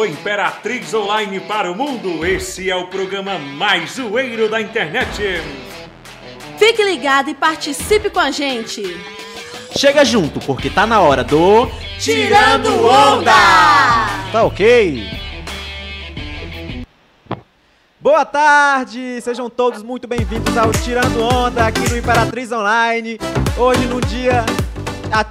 do 0.00 0.06
Imperatriz 0.06 0.94
Online 0.94 1.40
para 1.40 1.70
o 1.70 1.76
mundo. 1.76 2.24
Esse 2.24 2.70
é 2.70 2.74
o 2.74 2.86
programa 2.86 3.38
mais 3.38 3.92
zoeiro 3.92 4.48
da 4.48 4.58
internet. 4.58 5.42
Fique 6.58 6.82
ligado 6.82 7.28
e 7.28 7.34
participe 7.34 8.08
com 8.08 8.18
a 8.18 8.30
gente. 8.30 8.82
Chega 9.76 10.02
junto, 10.02 10.40
porque 10.40 10.70
tá 10.70 10.86
na 10.86 11.00
hora 11.00 11.22
do. 11.22 11.68
Tirando 11.98 12.86
Onda! 12.86 13.32
Tá 14.32 14.42
ok? 14.44 15.06
Boa 18.00 18.24
tarde! 18.24 19.20
Sejam 19.20 19.50
todos 19.50 19.82
muito 19.82 20.08
bem-vindos 20.08 20.56
ao 20.56 20.72
Tirando 20.72 21.22
Onda 21.22 21.66
aqui 21.66 21.86
no 21.90 21.98
Imperatriz 21.98 22.50
Online. 22.50 23.18
Hoje, 23.58 23.84
no 23.84 24.00
dia 24.00 24.46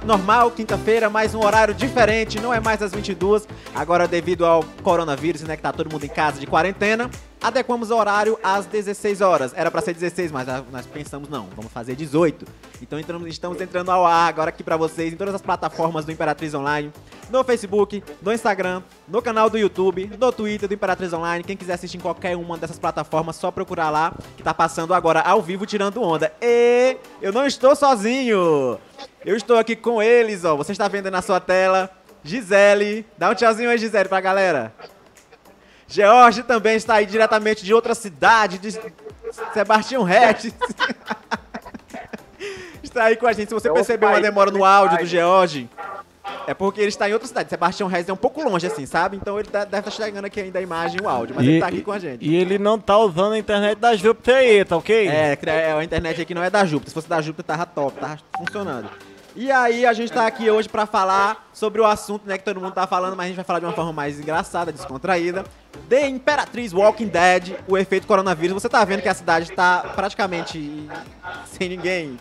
normal, 0.04 0.50
quinta-feira, 0.50 1.08
mais 1.08 1.34
um 1.34 1.44
horário 1.44 1.74
diferente, 1.74 2.38
não 2.38 2.52
é 2.52 2.60
mais 2.60 2.82
às 2.82 2.92
22, 2.92 3.48
agora 3.74 4.06
devido 4.06 4.44
ao 4.44 4.62
coronavírus, 4.82 5.42
né, 5.42 5.56
que 5.56 5.62
tá 5.62 5.72
todo 5.72 5.90
mundo 5.90 6.04
em 6.04 6.08
casa 6.08 6.38
de 6.38 6.46
quarentena, 6.46 7.10
adequamos 7.40 7.90
o 7.90 7.96
horário 7.96 8.38
às 8.42 8.66
16 8.66 9.20
horas. 9.20 9.52
Era 9.54 9.70
para 9.70 9.80
ser 9.80 9.94
16, 9.94 10.30
mas 10.30 10.46
nós 10.70 10.86
pensamos 10.86 11.28
não, 11.28 11.48
vamos 11.56 11.72
fazer 11.72 11.94
18. 11.96 12.46
Então 12.82 12.98
entramos, 12.98 13.28
estamos 13.28 13.60
entrando 13.60 13.90
ao 13.90 14.06
ar 14.06 14.28
agora 14.28 14.50
aqui 14.50 14.62
para 14.62 14.76
vocês 14.76 15.12
em 15.12 15.16
todas 15.16 15.34
as 15.34 15.42
plataformas 15.42 16.04
do 16.04 16.12
Imperatriz 16.12 16.54
Online, 16.54 16.92
no 17.30 17.44
Facebook, 17.44 18.02
no 18.20 18.32
Instagram, 18.32 18.82
no 19.08 19.22
canal 19.22 19.48
do 19.48 19.58
YouTube, 19.58 20.10
no 20.18 20.32
Twitter 20.32 20.68
do 20.68 20.74
Imperatriz 20.74 21.12
Online. 21.12 21.44
Quem 21.44 21.56
quiser 21.56 21.74
assistir 21.74 21.96
em 21.96 22.00
qualquer 22.00 22.36
uma 22.36 22.58
dessas 22.58 22.78
plataformas, 22.78 23.36
só 23.36 23.50
procurar 23.50 23.90
lá, 23.90 24.12
que 24.36 24.42
tá 24.42 24.52
passando 24.52 24.92
agora 24.94 25.20
ao 25.20 25.40
vivo 25.40 25.66
tirando 25.66 26.02
onda. 26.02 26.32
E 26.40 26.96
eu 27.22 27.32
não 27.32 27.46
estou 27.46 27.74
sozinho. 27.74 28.78
Eu 29.24 29.36
estou 29.36 29.58
aqui 29.58 29.76
com 29.76 30.02
eles, 30.02 30.44
ó. 30.44 30.56
Você 30.56 30.72
está 30.72 30.88
vendo 30.88 31.10
na 31.10 31.22
sua 31.22 31.40
tela. 31.40 31.90
Gisele. 32.22 33.06
Dá 33.16 33.30
um 33.30 33.34
tchauzinho 33.34 33.70
aí, 33.70 33.78
Gisele, 33.78 34.08
pra 34.08 34.20
galera. 34.20 34.74
George 35.90 36.44
também 36.44 36.76
está 36.76 36.94
aí 36.94 37.06
diretamente 37.06 37.64
de 37.64 37.74
outra 37.74 37.94
cidade, 37.94 38.58
de 38.58 38.78
Sebastião 39.52 40.04
Regis. 40.04 40.54
está 42.82 43.04
aí 43.04 43.16
com 43.16 43.26
a 43.26 43.32
gente. 43.32 43.48
Se 43.48 43.54
você 43.54 43.68
é 43.68 43.72
percebeu 43.72 44.08
uma 44.08 44.20
demora 44.20 44.52
no 44.52 44.64
áudio 44.64 44.98
do 44.98 45.06
George, 45.06 45.68
é 46.46 46.54
porque 46.54 46.80
ele 46.80 46.88
está 46.88 47.08
em 47.08 47.12
outra 47.12 47.26
cidade. 47.26 47.50
Sebastião 47.50 47.88
Regis 47.88 48.08
é 48.08 48.12
um 48.12 48.16
pouco 48.16 48.42
longe, 48.42 48.66
assim, 48.66 48.86
sabe? 48.86 49.16
Então 49.16 49.38
ele 49.38 49.48
tá, 49.48 49.64
deve 49.64 49.88
estar 49.88 49.90
tá 49.90 50.04
chegando 50.04 50.24
aqui 50.24 50.40
ainda 50.40 50.60
a 50.60 50.62
imagem 50.62 50.98
e 51.00 51.04
o 51.04 51.08
áudio, 51.08 51.34
mas 51.34 51.44
e, 51.44 51.48
ele 51.48 51.56
está 51.56 51.66
aqui 51.66 51.82
com 51.82 51.92
a 51.92 51.98
gente. 51.98 52.24
E 52.24 52.36
ele 52.36 52.56
não 52.56 52.78
tá 52.78 52.96
usando 52.96 53.32
a 53.32 53.38
internet 53.38 53.78
da 53.78 53.96
Júpiter 53.96 54.36
aí, 54.36 54.64
tá 54.64 54.76
ok? 54.76 55.08
É, 55.08 55.36
é, 55.44 55.72
a 55.72 55.82
internet 55.82 56.22
aqui 56.22 56.34
não 56.34 56.42
é 56.42 56.50
da 56.50 56.64
Júpiter. 56.64 56.90
Se 56.90 56.94
fosse 56.94 57.08
da 57.08 57.20
Júpiter, 57.20 57.44
tava 57.44 57.66
top, 57.66 57.98
tava 57.98 58.18
funcionando. 58.38 58.88
E 59.36 59.50
aí 59.50 59.86
a 59.86 59.92
gente 59.92 60.12
tá 60.12 60.26
aqui 60.26 60.50
hoje 60.50 60.68
para 60.68 60.86
falar 60.86 61.48
sobre 61.52 61.80
o 61.80 61.86
assunto, 61.86 62.26
né, 62.26 62.36
que 62.36 62.44
todo 62.44 62.60
mundo 62.60 62.72
tá 62.72 62.86
falando, 62.86 63.16
mas 63.16 63.26
a 63.26 63.28
gente 63.28 63.36
vai 63.36 63.44
falar 63.44 63.60
de 63.60 63.64
uma 63.64 63.72
forma 63.72 63.92
mais 63.92 64.18
engraçada, 64.18 64.72
descontraída. 64.72 65.44
The 65.88 66.08
Imperatriz 66.08 66.72
Walking 66.72 67.06
Dead, 67.06 67.56
o 67.68 67.78
efeito 67.78 68.06
coronavírus. 68.06 68.60
Você 68.60 68.68
tá 68.68 68.84
vendo 68.84 69.02
que 69.02 69.08
a 69.08 69.14
cidade 69.14 69.52
tá 69.52 69.92
praticamente 69.94 70.88
sem 71.46 71.68
ninguém. 71.68 72.18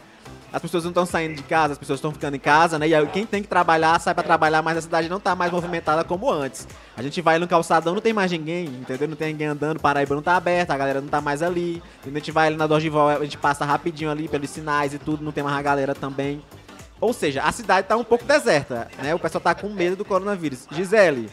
As 0.51 0.61
pessoas 0.61 0.83
não 0.83 0.89
estão 0.89 1.05
saindo 1.05 1.35
de 1.35 1.43
casa, 1.43 1.73
as 1.73 1.79
pessoas 1.79 1.97
estão 1.97 2.11
ficando 2.11 2.35
em 2.35 2.39
casa, 2.39 2.79
né? 2.79 2.87
E 2.87 2.95
aí 2.95 3.07
quem 3.07 3.25
tem 3.25 3.41
que 3.41 3.47
trabalhar, 3.47 3.99
sai 3.99 4.15
para 4.15 4.23
trabalhar, 4.23 4.63
mas 4.63 4.77
a 4.77 4.81
cidade 4.81 5.07
não 5.07 5.19
tá 5.19 5.35
mais 5.35 5.51
movimentada 5.51 6.03
como 6.03 6.31
antes. 6.31 6.67
A 6.97 7.03
gente 7.03 7.21
vai 7.21 7.37
no 7.37 7.47
calçadão, 7.47 7.93
não 7.93 8.01
tem 8.01 8.13
mais 8.13 8.31
ninguém, 8.31 8.65
entendeu? 8.65 9.07
Não 9.07 9.15
tem 9.15 9.31
ninguém 9.31 9.47
andando, 9.47 9.79
Paraíba 9.79 10.15
não 10.15 10.23
tá 10.23 10.35
aberta, 10.35 10.73
a 10.73 10.77
galera 10.77 11.01
não 11.01 11.07
tá 11.07 11.21
mais 11.21 11.43
ali. 11.43 11.83
Quando 12.01 12.15
a 12.15 12.19
gente 12.19 12.31
vai 12.31 12.47
ali 12.47 12.55
na 12.55 12.65
Dorgival, 12.65 13.09
a 13.09 13.23
gente 13.23 13.37
passa 13.37 13.63
rapidinho 13.63 14.09
ali 14.09 14.27
pelos 14.27 14.49
sinais 14.49 14.91
e 14.93 14.97
tudo, 14.97 15.23
não 15.23 15.31
tem 15.31 15.43
mais 15.43 15.55
a 15.55 15.61
galera 15.61 15.93
também. 15.93 16.43
Ou 17.01 17.13
seja, 17.13 17.43
a 17.43 17.51
cidade 17.51 17.87
tá 17.87 17.95
um 17.95 18.03
pouco 18.03 18.25
deserta, 18.25 18.89
né? 19.01 19.15
O 19.15 19.19
pessoal 19.19 19.41
tá 19.41 19.55
com 19.55 19.69
medo 19.69 19.95
do 19.95 20.03
coronavírus. 20.03 20.67
Gisele, 20.71 21.29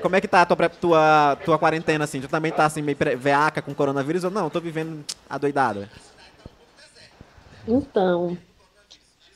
como 0.00 0.16
é 0.16 0.20
que 0.20 0.28
tá 0.28 0.42
a 0.42 0.46
tua, 0.46 0.68
tua, 0.68 1.38
tua 1.44 1.58
quarentena, 1.58 2.04
assim? 2.04 2.20
Tu 2.20 2.28
também 2.28 2.50
tá, 2.50 2.64
assim, 2.64 2.80
meio 2.80 2.96
veaca 3.18 3.60
com 3.60 3.74
coronavírus 3.74 4.24
ou 4.24 4.30
não? 4.30 4.48
Tô 4.48 4.60
vivendo 4.60 5.04
adoidada. 5.28 5.90
Então, 7.68 8.38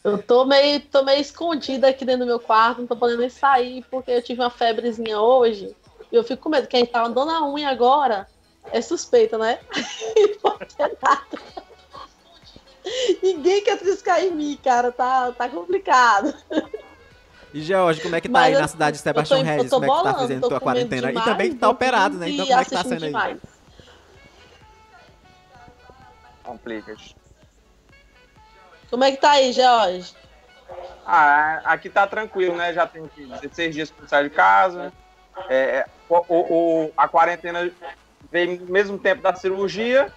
eu 0.03 0.19
tô 0.23 0.45
meio, 0.45 0.81
tô 0.81 1.03
meio 1.03 1.21
escondida 1.21 1.89
aqui 1.89 2.05
dentro 2.05 2.21
do 2.21 2.27
meu 2.27 2.41
quarto, 2.41 2.81
não 2.81 2.87
tô 2.87 2.97
podendo 2.97 3.21
nem 3.21 3.31
sair, 3.31 3.85
porque 3.91 4.11
eu 4.11 4.23
tive 4.23 4.41
uma 4.41 4.51
febrezinha 4.51 5.21
hoje. 5.21 5.75
E 6.11 6.17
eu 6.17 6.25
fico 6.25 6.45
com 6.45 6.49
medo. 6.49 6.67
Quem 6.67 6.87
tá 6.87 7.05
andando 7.05 7.31
a 7.31 7.47
unha 7.47 7.69
agora 7.69 8.27
é 8.73 8.81
suspeita, 8.81 9.37
né? 9.37 9.59
ter 10.77 10.97
nada. 11.03 11.68
Ninguém 13.23 13.63
quer 13.63 13.79
triscar 13.79 14.21
em 14.21 14.31
mim, 14.31 14.59
cara. 14.63 14.93
Tá, 14.93 15.33
tá 15.33 15.49
complicado. 15.49 16.35
E 17.53 17.61
George, 17.61 18.01
como 18.01 18.15
é 18.15 18.21
que 18.21 18.29
tá 18.29 18.41
Mas 18.41 18.55
aí 18.55 18.61
na 18.61 18.69
cidade 18.69 18.97
de 18.97 19.03
Sebastião 19.03 19.43
Regis? 19.43 19.71
Como 19.71 19.85
é 19.85 19.89
que 19.89 20.03
tá 20.03 20.15
fazendo 20.15 20.49
tua 20.49 20.61
quarentena? 20.61 21.09
Demais, 21.09 21.27
e 21.27 21.31
também 21.31 21.55
tá 21.55 21.69
operado, 21.69 22.17
né? 22.19 22.29
Então 22.29 22.47
como 22.47 22.61
é 22.61 22.65
que 22.65 22.71
tá 22.71 22.83
sendo 22.83 23.07
demais. 23.07 23.33
aí? 23.33 23.41
Complicas. 26.43 27.15
Como 28.91 29.05
é 29.05 29.11
que 29.11 29.19
tá 29.19 29.33
aí, 29.33 29.53
George? 29.53 30.15
Ah, 31.07 31.61
aqui 31.65 31.89
tá 31.89 32.07
tranquilo, 32.07 32.57
né? 32.57 32.73
Já 32.73 32.87
tem 32.87 33.09
16 33.17 33.75
dias 33.75 33.91
que 33.91 34.09
sair 34.09 34.29
de 34.29 34.35
casa. 34.35 34.93
É, 35.49 35.87
o, 36.09 36.17
o, 36.29 36.93
a 36.97 37.09
quarentena 37.09 37.71
veio 38.31 38.61
no 38.61 38.67
mesmo 38.67 38.99
tempo 38.99 39.23
da 39.23 39.35
cirurgia. 39.35 40.13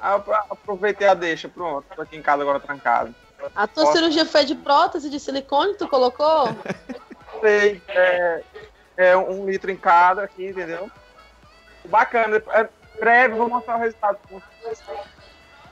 Aí 0.00 0.12
eu 0.12 0.34
aproveitei 0.50 1.06
a 1.06 1.14
deixa, 1.14 1.48
pronto. 1.48 1.86
Tô 1.94 2.02
aqui 2.02 2.16
em 2.16 2.22
casa 2.22 2.42
agora 2.42 2.60
trancado. 2.60 3.14
A 3.54 3.66
tua 3.66 3.84
Posso... 3.84 3.96
cirurgia 3.96 4.24
foi 4.24 4.44
de 4.44 4.54
prótese 4.54 5.10
de 5.10 5.20
silicone 5.20 5.72
que 5.72 5.78
tu 5.78 5.88
colocou? 5.88 6.48
Sei, 7.40 7.82
é, 7.88 8.42
é 8.96 9.16
um 9.16 9.46
litro 9.46 9.70
em 9.70 9.76
cada 9.76 10.22
aqui, 10.22 10.46
entendeu? 10.46 10.90
Bacana, 11.86 12.42
é 12.52 12.68
breve, 12.98 13.34
vou 13.34 13.48
mostrar 13.48 13.76
o 13.76 13.80
resultado. 13.80 14.18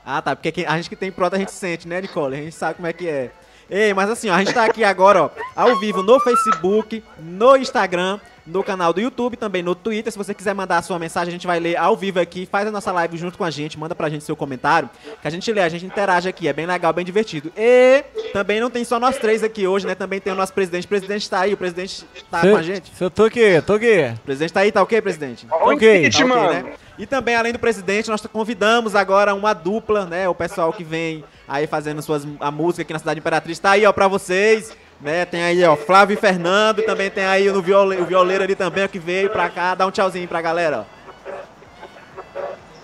Ah, 0.05 0.21
tá, 0.21 0.35
porque 0.35 0.65
a 0.67 0.75
gente 0.75 0.89
que 0.89 0.95
tem 0.95 1.11
prótese 1.11 1.41
a 1.41 1.45
gente 1.45 1.51
sente, 1.51 1.87
né, 1.87 2.01
Nicole? 2.01 2.35
A 2.35 2.41
gente 2.41 2.55
sabe 2.55 2.75
como 2.75 2.87
é 2.87 2.93
que 2.93 3.07
é. 3.07 3.31
Ei, 3.69 3.93
mas 3.93 4.09
assim, 4.09 4.29
ó, 4.29 4.35
a 4.35 4.39
gente 4.39 4.53
tá 4.53 4.65
aqui 4.65 4.83
agora, 4.83 5.23
ó, 5.23 5.29
ao 5.55 5.79
vivo 5.79 6.03
no 6.03 6.19
Facebook, 6.19 7.03
no 7.17 7.55
Instagram, 7.55 8.19
no 8.45 8.63
canal 8.63 8.93
do 8.93 9.01
YouTube, 9.01 9.37
também 9.37 9.63
no 9.63 9.73
Twitter. 9.75 10.11
Se 10.11 10.17
você 10.17 10.33
quiser 10.33 10.53
mandar 10.53 10.77
a 10.77 10.81
sua 10.81 10.99
mensagem, 10.99 11.29
a 11.29 11.31
gente 11.31 11.47
vai 11.47 11.59
ler 11.59 11.77
ao 11.77 11.95
vivo 11.95 12.19
aqui. 12.19 12.45
Faz 12.45 12.67
a 12.67 12.71
nossa 12.71 12.91
live 12.91 13.17
junto 13.17 13.37
com 13.37 13.43
a 13.43 13.49
gente, 13.49 13.79
manda 13.79 13.95
pra 13.95 14.09
gente 14.09 14.23
seu 14.23 14.35
comentário, 14.35 14.89
que 15.21 15.27
a 15.27 15.31
gente 15.31 15.51
lê, 15.51 15.61
a 15.61 15.69
gente 15.69 15.85
interage 15.85 16.27
aqui. 16.27 16.47
É 16.47 16.53
bem 16.53 16.65
legal, 16.65 16.91
bem 16.93 17.05
divertido. 17.05 17.51
E 17.57 18.03
também 18.31 18.59
não 18.59 18.69
tem 18.69 18.83
só 18.83 18.99
nós 18.99 19.17
três 19.17 19.43
aqui 19.43 19.67
hoje, 19.67 19.87
né? 19.87 19.95
Também 19.95 20.19
tem 20.19 20.33
o 20.33 20.35
nosso 20.35 20.53
presidente. 20.53 20.85
O 20.85 20.89
presidente 20.89 21.29
tá 21.29 21.39
aí, 21.41 21.53
o 21.53 21.57
presidente 21.57 22.05
tá 22.29 22.41
cê, 22.41 22.51
com 22.51 22.57
a 22.57 22.63
gente. 22.63 22.91
Eu 22.99 23.09
tô 23.09 23.25
aqui, 23.25 23.61
tô 23.65 23.73
aqui. 23.73 24.13
O 24.15 24.19
presidente 24.19 24.53
tá 24.53 24.59
aí, 24.61 24.71
tá 24.71 24.81
ok, 24.81 25.01
presidente? 25.01 25.45
Tá 25.45 25.55
ok. 25.55 26.09
Tá 26.09 26.25
okay 26.25 26.63
né? 26.63 26.73
E 26.97 27.05
também, 27.05 27.35
além 27.35 27.53
do 27.53 27.59
presidente, 27.59 28.09
nós 28.09 28.21
convidamos 28.21 28.95
agora 28.95 29.33
uma 29.33 29.53
dupla, 29.53 30.05
né? 30.05 30.29
O 30.29 30.35
pessoal 30.35 30.71
que 30.71 30.83
vem 30.83 31.23
aí 31.47 31.65
fazendo 31.65 32.01
suas, 32.01 32.27
a 32.39 32.51
música 32.51 32.83
aqui 32.83 32.93
na 32.93 32.99
Cidade 32.99 33.19
Imperatriz. 33.19 33.57
Tá 33.57 33.71
aí, 33.71 33.85
ó, 33.85 33.91
pra 33.91 34.07
vocês. 34.07 34.75
Né, 35.03 35.25
tem 35.25 35.43
aí, 35.43 35.61
ó, 35.65 35.75
Flávio 35.75 36.13
e 36.13 36.17
Fernando, 36.17 36.81
também 36.83 37.11
tem 37.11 37.25
aí 37.25 37.51
no 37.51 37.61
viole, 37.61 37.97
o 37.97 38.05
violeiro 38.05 38.41
ali 38.41 38.55
também, 38.55 38.87
que 38.87 38.97
veio 38.97 39.29
pra 39.29 39.49
cá. 39.49 39.75
Dá 39.75 39.85
um 39.85 39.91
tchauzinho 39.91 40.29
pra 40.29 40.41
galera. 40.41 40.85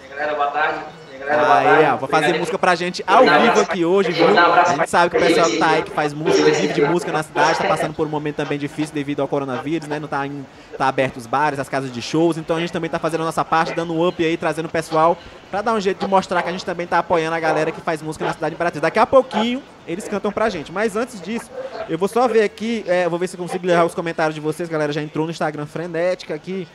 Galera, 0.09 0.35
boa 0.35 0.51
tarde. 0.51 0.98
Aí, 1.29 1.85
ó, 1.85 1.97
vou 1.97 2.09
fazer 2.09 2.37
música 2.37 2.57
pra 2.57 2.73
gente 2.73 3.03
ao 3.05 3.23
vivo 3.23 3.59
aqui 3.61 3.85
hoje, 3.85 4.11
viu? 4.11 4.27
A 4.27 4.75
gente 4.75 4.89
sabe 4.89 5.11
que 5.11 5.17
o 5.17 5.19
pessoal 5.19 5.49
que 5.49 5.57
tá 5.57 5.69
aí, 5.69 5.83
que 5.83 5.91
faz 5.91 6.13
música, 6.13 6.49
vive 6.51 6.73
de 6.73 6.81
música 6.81 7.11
na 7.11 7.21
cidade, 7.21 7.59
tá 7.59 7.65
passando 7.65 7.93
por 7.93 8.07
um 8.07 8.09
momento 8.09 8.37
também 8.37 8.57
difícil 8.57 8.93
devido 8.93 9.21
ao 9.21 9.27
coronavírus, 9.27 9.87
né? 9.87 9.99
Não 9.99 10.07
tá, 10.07 10.25
em, 10.25 10.45
tá 10.77 10.87
aberto 10.87 11.17
os 11.17 11.27
bares, 11.27 11.59
as 11.59 11.69
casas 11.69 11.91
de 11.91 12.01
shows, 12.01 12.37
então 12.37 12.55
a 12.55 12.59
gente 12.59 12.73
também 12.73 12.89
tá 12.89 12.97
fazendo 12.97 13.21
a 13.21 13.25
nossa 13.25 13.45
parte, 13.45 13.73
dando 13.73 13.93
um 13.93 14.07
up 14.07 14.23
aí, 14.25 14.37
trazendo 14.37 14.65
o 14.65 14.69
pessoal 14.69 15.17
pra 15.51 15.61
dar 15.61 15.73
um 15.73 15.79
jeito 15.79 15.99
de 15.99 16.07
mostrar 16.07 16.41
que 16.41 16.49
a 16.49 16.51
gente 16.51 16.65
também 16.65 16.87
tá 16.87 16.99
apoiando 16.99 17.35
a 17.35 17.39
galera 17.39 17.71
que 17.71 17.81
faz 17.81 18.01
música 18.01 18.25
na 18.25 18.33
cidade 18.33 18.51
de 18.51 18.55
Imperatriz. 18.55 18.81
Daqui 18.81 18.99
a 18.99 19.05
pouquinho 19.05 19.61
eles 19.87 20.07
cantam 20.07 20.31
pra 20.31 20.49
gente, 20.49 20.71
mas 20.71 20.95
antes 20.95 21.21
disso, 21.21 21.49
eu 21.87 21.97
vou 21.97 22.07
só 22.07 22.27
ver 22.27 22.43
aqui, 22.43 22.83
é, 22.87 23.09
vou 23.09 23.17
ver 23.17 23.27
se 23.27 23.35
eu 23.35 23.39
consigo 23.39 23.65
ler 23.65 23.83
os 23.83 23.95
comentários 23.95 24.35
de 24.35 24.41
vocês, 24.41 24.69
galera 24.69 24.93
já 24.93 25.01
entrou 25.01 25.25
no 25.25 25.31
Instagram 25.31 25.65
frenética 25.65 26.33
aqui. 26.33 26.67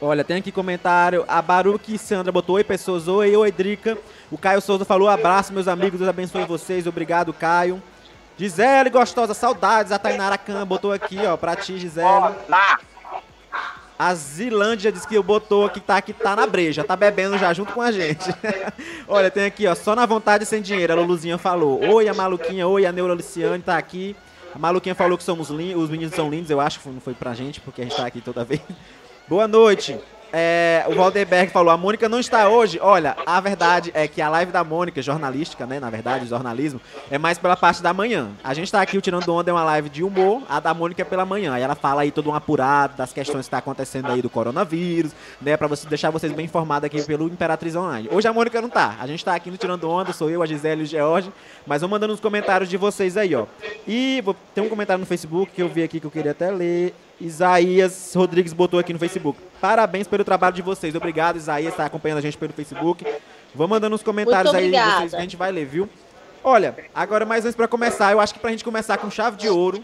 Olha, 0.00 0.22
tem 0.22 0.36
aqui 0.36 0.52
comentário. 0.52 1.24
A 1.26 1.42
Baruque 1.42 1.98
Sandra 1.98 2.30
botou: 2.30 2.56
Oi, 2.56 2.64
pessoas. 2.64 3.08
Oi, 3.08 3.34
oi, 3.36 3.50
Drica. 3.50 3.98
O 4.30 4.38
Caio 4.38 4.60
Souza 4.60 4.84
falou: 4.84 5.08
Abraço, 5.08 5.52
meus 5.52 5.66
amigos. 5.66 5.98
Deus 5.98 6.08
abençoe 6.08 6.44
vocês. 6.44 6.86
Obrigado, 6.86 7.32
Caio. 7.32 7.82
Gisele, 8.36 8.90
gostosa, 8.90 9.34
saudades. 9.34 9.90
A 9.90 9.98
Tainara 9.98 10.38
Khan 10.38 10.64
botou 10.64 10.92
aqui, 10.92 11.18
ó, 11.26 11.36
pra 11.36 11.56
ti, 11.56 11.76
Gisele. 11.78 12.06
A 13.98 14.14
Zilândia 14.14 14.92
disse 14.92 15.08
que 15.08 15.20
botou 15.20 15.66
aqui, 15.66 15.80
tá 15.80 15.96
aqui, 15.96 16.12
tá 16.12 16.36
na 16.36 16.46
breja, 16.46 16.84
tá 16.84 16.94
bebendo 16.94 17.36
já 17.36 17.52
junto 17.52 17.72
com 17.72 17.82
a 17.82 17.90
gente. 17.90 18.32
Olha, 19.08 19.28
tem 19.28 19.44
aqui, 19.44 19.66
ó, 19.66 19.74
só 19.74 19.96
na 19.96 20.06
vontade 20.06 20.46
sem 20.46 20.62
dinheiro. 20.62 20.92
A 20.92 20.96
Luluzinha 20.96 21.36
falou. 21.36 21.84
Oi, 21.84 22.08
a 22.08 22.14
Maluquinha, 22.14 22.68
oi, 22.68 22.86
a 22.86 22.92
Neura 22.92 23.14
Luciane 23.14 23.60
tá 23.60 23.76
aqui. 23.76 24.14
A 24.54 24.58
Maluquinha 24.58 24.94
falou 24.94 25.18
que 25.18 25.24
somos 25.24 25.50
lindos, 25.50 25.82
os 25.82 25.90
meninos 25.90 26.14
são 26.14 26.30
lindos, 26.30 26.48
eu 26.48 26.60
acho 26.60 26.78
que 26.78 26.88
não 26.88 27.00
foi 27.00 27.14
pra 27.14 27.34
gente, 27.34 27.60
porque 27.60 27.82
a 27.82 27.84
gente 27.84 27.96
tá 27.96 28.06
aqui 28.06 28.20
toda 28.20 28.44
vez. 28.44 28.60
Boa 29.28 29.46
noite. 29.46 29.98
é, 30.32 30.84
o 30.88 30.94
Valdeberg 30.94 31.50
falou, 31.50 31.70
a 31.70 31.76
Mônica 31.76 32.08
não 32.08 32.18
está 32.18 32.48
hoje. 32.48 32.78
Olha, 32.80 33.16
a 33.26 33.40
verdade 33.40 33.90
é 33.94 34.06
que 34.06 34.20
a 34.20 34.28
live 34.28 34.52
da 34.52 34.62
Mônica, 34.62 35.00
jornalística, 35.02 35.66
né, 35.66 35.80
na 35.80 35.90
verdade, 35.90 36.26
jornalismo, 36.26 36.80
é 37.10 37.18
mais 37.18 37.38
pela 37.38 37.56
parte 37.56 37.82
da 37.82 37.92
manhã. 37.92 38.30
A 38.42 38.52
gente 38.54 38.70
tá 38.70 38.80
aqui, 38.80 38.96
o 38.96 39.00
Tirando 39.00 39.28
Onda 39.32 39.50
é 39.50 39.52
uma 39.52 39.64
live 39.64 39.88
de 39.88 40.02
humor, 40.02 40.42
a 40.48 40.60
da 40.60 40.74
Mônica 40.74 41.02
é 41.02 41.04
pela 41.04 41.24
manhã. 41.24 41.52
Aí 41.54 41.62
ela 41.62 41.74
fala 41.74 42.02
aí 42.02 42.10
todo 42.10 42.30
um 42.30 42.34
apurado 42.34 42.96
das 42.96 43.12
questões 43.12 43.46
que 43.46 43.50
tá 43.50 43.58
acontecendo 43.58 44.10
aí 44.10 44.20
do 44.22 44.30
coronavírus, 44.30 45.12
né, 45.40 45.56
pra 45.56 45.66
você, 45.66 45.88
deixar 45.88 46.10
vocês 46.10 46.32
bem 46.32 46.44
informados 46.44 46.86
aqui 46.86 47.02
pelo 47.02 47.26
Imperatriz 47.26 47.74
Online. 47.74 48.08
Hoje 48.10 48.28
a 48.28 48.32
Mônica 48.32 48.60
não 48.60 48.68
tá, 48.68 48.96
a 49.00 49.06
gente 49.06 49.24
tá 49.24 49.34
aqui 49.34 49.50
no 49.50 49.56
Tirando 49.56 49.88
Onda, 49.90 50.12
sou 50.12 50.30
eu, 50.30 50.42
a 50.42 50.46
Gisele 50.46 50.82
e 50.82 50.84
o 50.84 50.86
George, 50.86 51.30
mas 51.66 51.80
vou 51.80 51.90
mandando 51.90 52.12
os 52.12 52.20
comentários 52.20 52.68
de 52.68 52.76
vocês 52.76 53.16
aí, 53.16 53.34
ó. 53.34 53.46
E 53.86 54.20
vou, 54.24 54.36
tem 54.54 54.64
um 54.64 54.68
comentário 54.68 55.00
no 55.00 55.06
Facebook 55.06 55.52
que 55.52 55.62
eu 55.62 55.68
vi 55.68 55.82
aqui 55.82 56.00
que 56.00 56.06
eu 56.06 56.10
queria 56.10 56.32
até 56.32 56.50
ler. 56.50 56.94
Isaías 57.20 58.12
Rodrigues 58.14 58.52
botou 58.52 58.78
aqui 58.78 58.92
no 58.92 58.98
Facebook. 58.98 59.38
Parabéns 59.60 60.06
pelo 60.06 60.24
trabalho 60.24 60.54
de 60.54 60.62
vocês. 60.62 60.94
Obrigado, 60.94 61.36
Isaías, 61.36 61.72
está 61.72 61.84
acompanhando 61.86 62.18
a 62.18 62.22
gente 62.22 62.38
pelo 62.38 62.52
Facebook. 62.52 63.04
Vou 63.54 63.66
mandando 63.66 63.90
nos 63.90 64.02
comentários 64.02 64.54
aí 64.54 64.70
vocês 64.70 65.10
que 65.10 65.16
a 65.16 65.20
gente 65.20 65.36
vai 65.36 65.50
ler, 65.50 65.66
viu? 65.66 65.88
Olha, 66.44 66.76
agora 66.94 67.26
mais 67.26 67.44
antes 67.44 67.56
pra 67.56 67.66
começar, 67.66 68.12
eu 68.12 68.20
acho 68.20 68.32
que 68.32 68.38
pra 68.40 68.50
gente 68.50 68.64
começar 68.64 68.96
com 68.98 69.10
chave 69.10 69.36
de 69.36 69.48
ouro, 69.48 69.82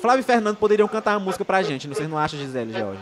Flávio 0.00 0.20
e 0.20 0.24
Fernando 0.24 0.56
poderiam 0.56 0.88
cantar 0.88 1.12
uma 1.12 1.20
música 1.24 1.44
pra 1.44 1.62
gente. 1.62 1.86
Vocês 1.86 2.08
não 2.08 2.16
acham, 2.18 2.38
Gisele 2.38 2.70
e 2.74 2.78
Jorge? 2.78 3.00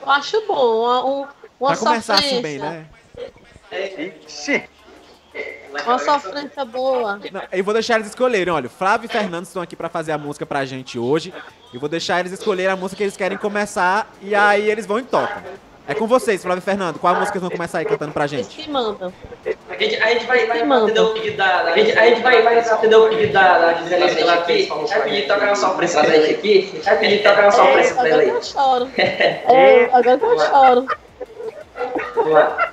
Eu 0.00 0.10
acho 0.10 0.46
bom, 0.48 0.82
uma, 0.82 1.04
um- 1.04 1.26
uma 1.60 1.68
Pra 1.70 1.76
começar 1.76 2.14
assim 2.14 2.42
bem, 2.42 2.58
né? 2.58 2.86
Ixi, 4.26 4.64
Uma 5.86 5.98
sofrência 5.98 6.64
boa. 6.64 7.18
Não, 7.32 7.42
eu 7.50 7.64
vou 7.64 7.72
deixar 7.72 7.94
eles 7.96 8.08
escolherem. 8.08 8.52
Olha, 8.52 8.66
o 8.66 8.70
Flávio 8.70 9.06
e 9.06 9.08
Fernando 9.08 9.44
estão 9.46 9.62
aqui 9.62 9.74
pra 9.74 9.88
fazer 9.88 10.12
a 10.12 10.18
música 10.18 10.44
pra 10.44 10.64
gente 10.64 10.98
hoje. 10.98 11.32
Eu 11.72 11.80
vou 11.80 11.88
deixar 11.88 12.20
eles 12.20 12.32
escolherem 12.32 12.70
a 12.72 12.76
música 12.76 12.98
que 12.98 13.02
eles 13.04 13.16
querem 13.16 13.38
começar 13.38 14.06
e 14.20 14.34
aí 14.34 14.70
eles 14.70 14.84
vão 14.86 14.98
e 14.98 15.02
tocam. 15.02 15.42
É 15.88 15.94
com 15.94 16.06
vocês, 16.06 16.40
Flávio 16.42 16.60
e 16.60 16.64
Fernando. 16.64 16.98
Qual 17.00 17.12
a 17.12 17.18
música 17.18 17.32
que 17.32 17.38
eles 17.38 17.48
vão 17.48 17.56
começar 17.56 17.78
aí 17.78 17.84
cantando 17.84 18.12
pra 18.12 18.24
Eles 18.26 18.46
gente? 18.46 18.56
que 18.62 18.70
mandam. 18.70 19.12
A 19.68 19.76
gente, 19.82 19.96
a 19.96 20.06
gente 20.12 20.26
vai, 20.26 20.46
vai 20.46 20.60
atender 20.62 21.00
o 21.00 21.12
pedido 21.12 21.36
da. 21.36 21.62
A 21.62 21.76
gente, 21.76 21.98
a 21.98 22.06
gente 22.06 22.22
vai, 22.22 22.40
vai 22.42 22.58
atender 22.60 22.94
o 22.96 23.08
pedido 23.08 23.32
da, 23.32 23.58
da 23.58 23.74
Gisele 23.74 24.20
ela 24.20 24.34
aqui. 24.34 24.68
Vai 24.68 25.02
pedir 25.02 25.26
tocar 25.26 25.46
uma 25.46 25.56
surpresa 25.56 26.00
pra 26.04 26.10
gente 26.14 26.34
aqui. 26.34 26.80
Vai 26.84 26.98
pedir 26.98 27.22
tocar 27.24 27.42
uma 27.42 27.50
surpresa 27.50 27.90
É, 27.90 27.94
pra 27.94 28.08
ela 28.08 28.22
agora 28.22 28.22
aí. 28.22 28.30
que 28.30 28.36
eu 28.36 28.42
choro. 28.42 28.90
É, 28.96 29.90
agora 29.92 30.18
que 30.18 30.24
eu 30.24 30.38
choro. 30.38 30.86
Vamos 32.14 32.32
lá. 32.32 32.72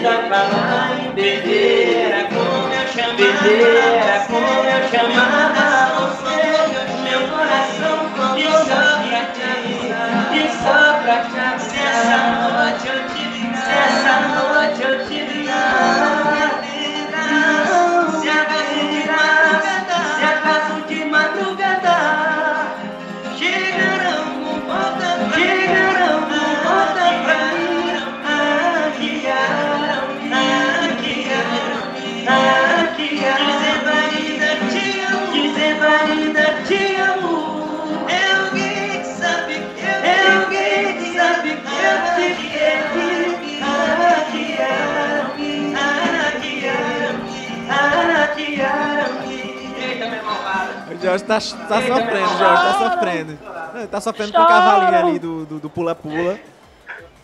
vida 0.00 0.16
pra 0.28 0.42
lá 0.44 0.96
e 0.96 1.08
beber. 1.12 2.10
Era 2.10 2.24
como 2.28 2.72
eu 2.72 2.88
chamava, 2.88 3.16
beber 3.16 3.96
era 3.96 4.20
como 4.20 4.48
eu 4.64 4.80
chamava 4.88 5.60
você, 6.00 6.40
meu 7.04 7.22
coração 7.28 7.96
e 8.36 8.44
só 8.44 8.82
pra 9.06 9.22
te, 9.34 9.44
e 10.32 10.48
só 10.62 10.78
pra 11.02 11.16
te 11.24 11.38
avisar. 11.38 11.60
Se 11.60 11.78
essa 11.78 12.18
noite 12.48 12.84
eu 12.88 12.98
te 13.08 13.22
ligar, 13.28 13.60
se 13.60 13.72
essa 13.72 14.14
noite 14.28 14.79
Jorge 51.18 51.24
tá, 51.24 51.34
tá 51.68 51.80
sofrendo, 51.82 52.38
Jorge 52.38 52.62
tá 52.62 52.90
sofrendo. 52.90 53.38
Tá 53.90 54.00
sofrendo 54.00 54.32
com 54.32 54.42
o 54.42 54.46
cavalinho 54.46 54.98
ali 55.08 55.18
do 55.18 55.44
do- 55.46 55.58
do 55.60 55.70
pula-pula. 55.70 56.38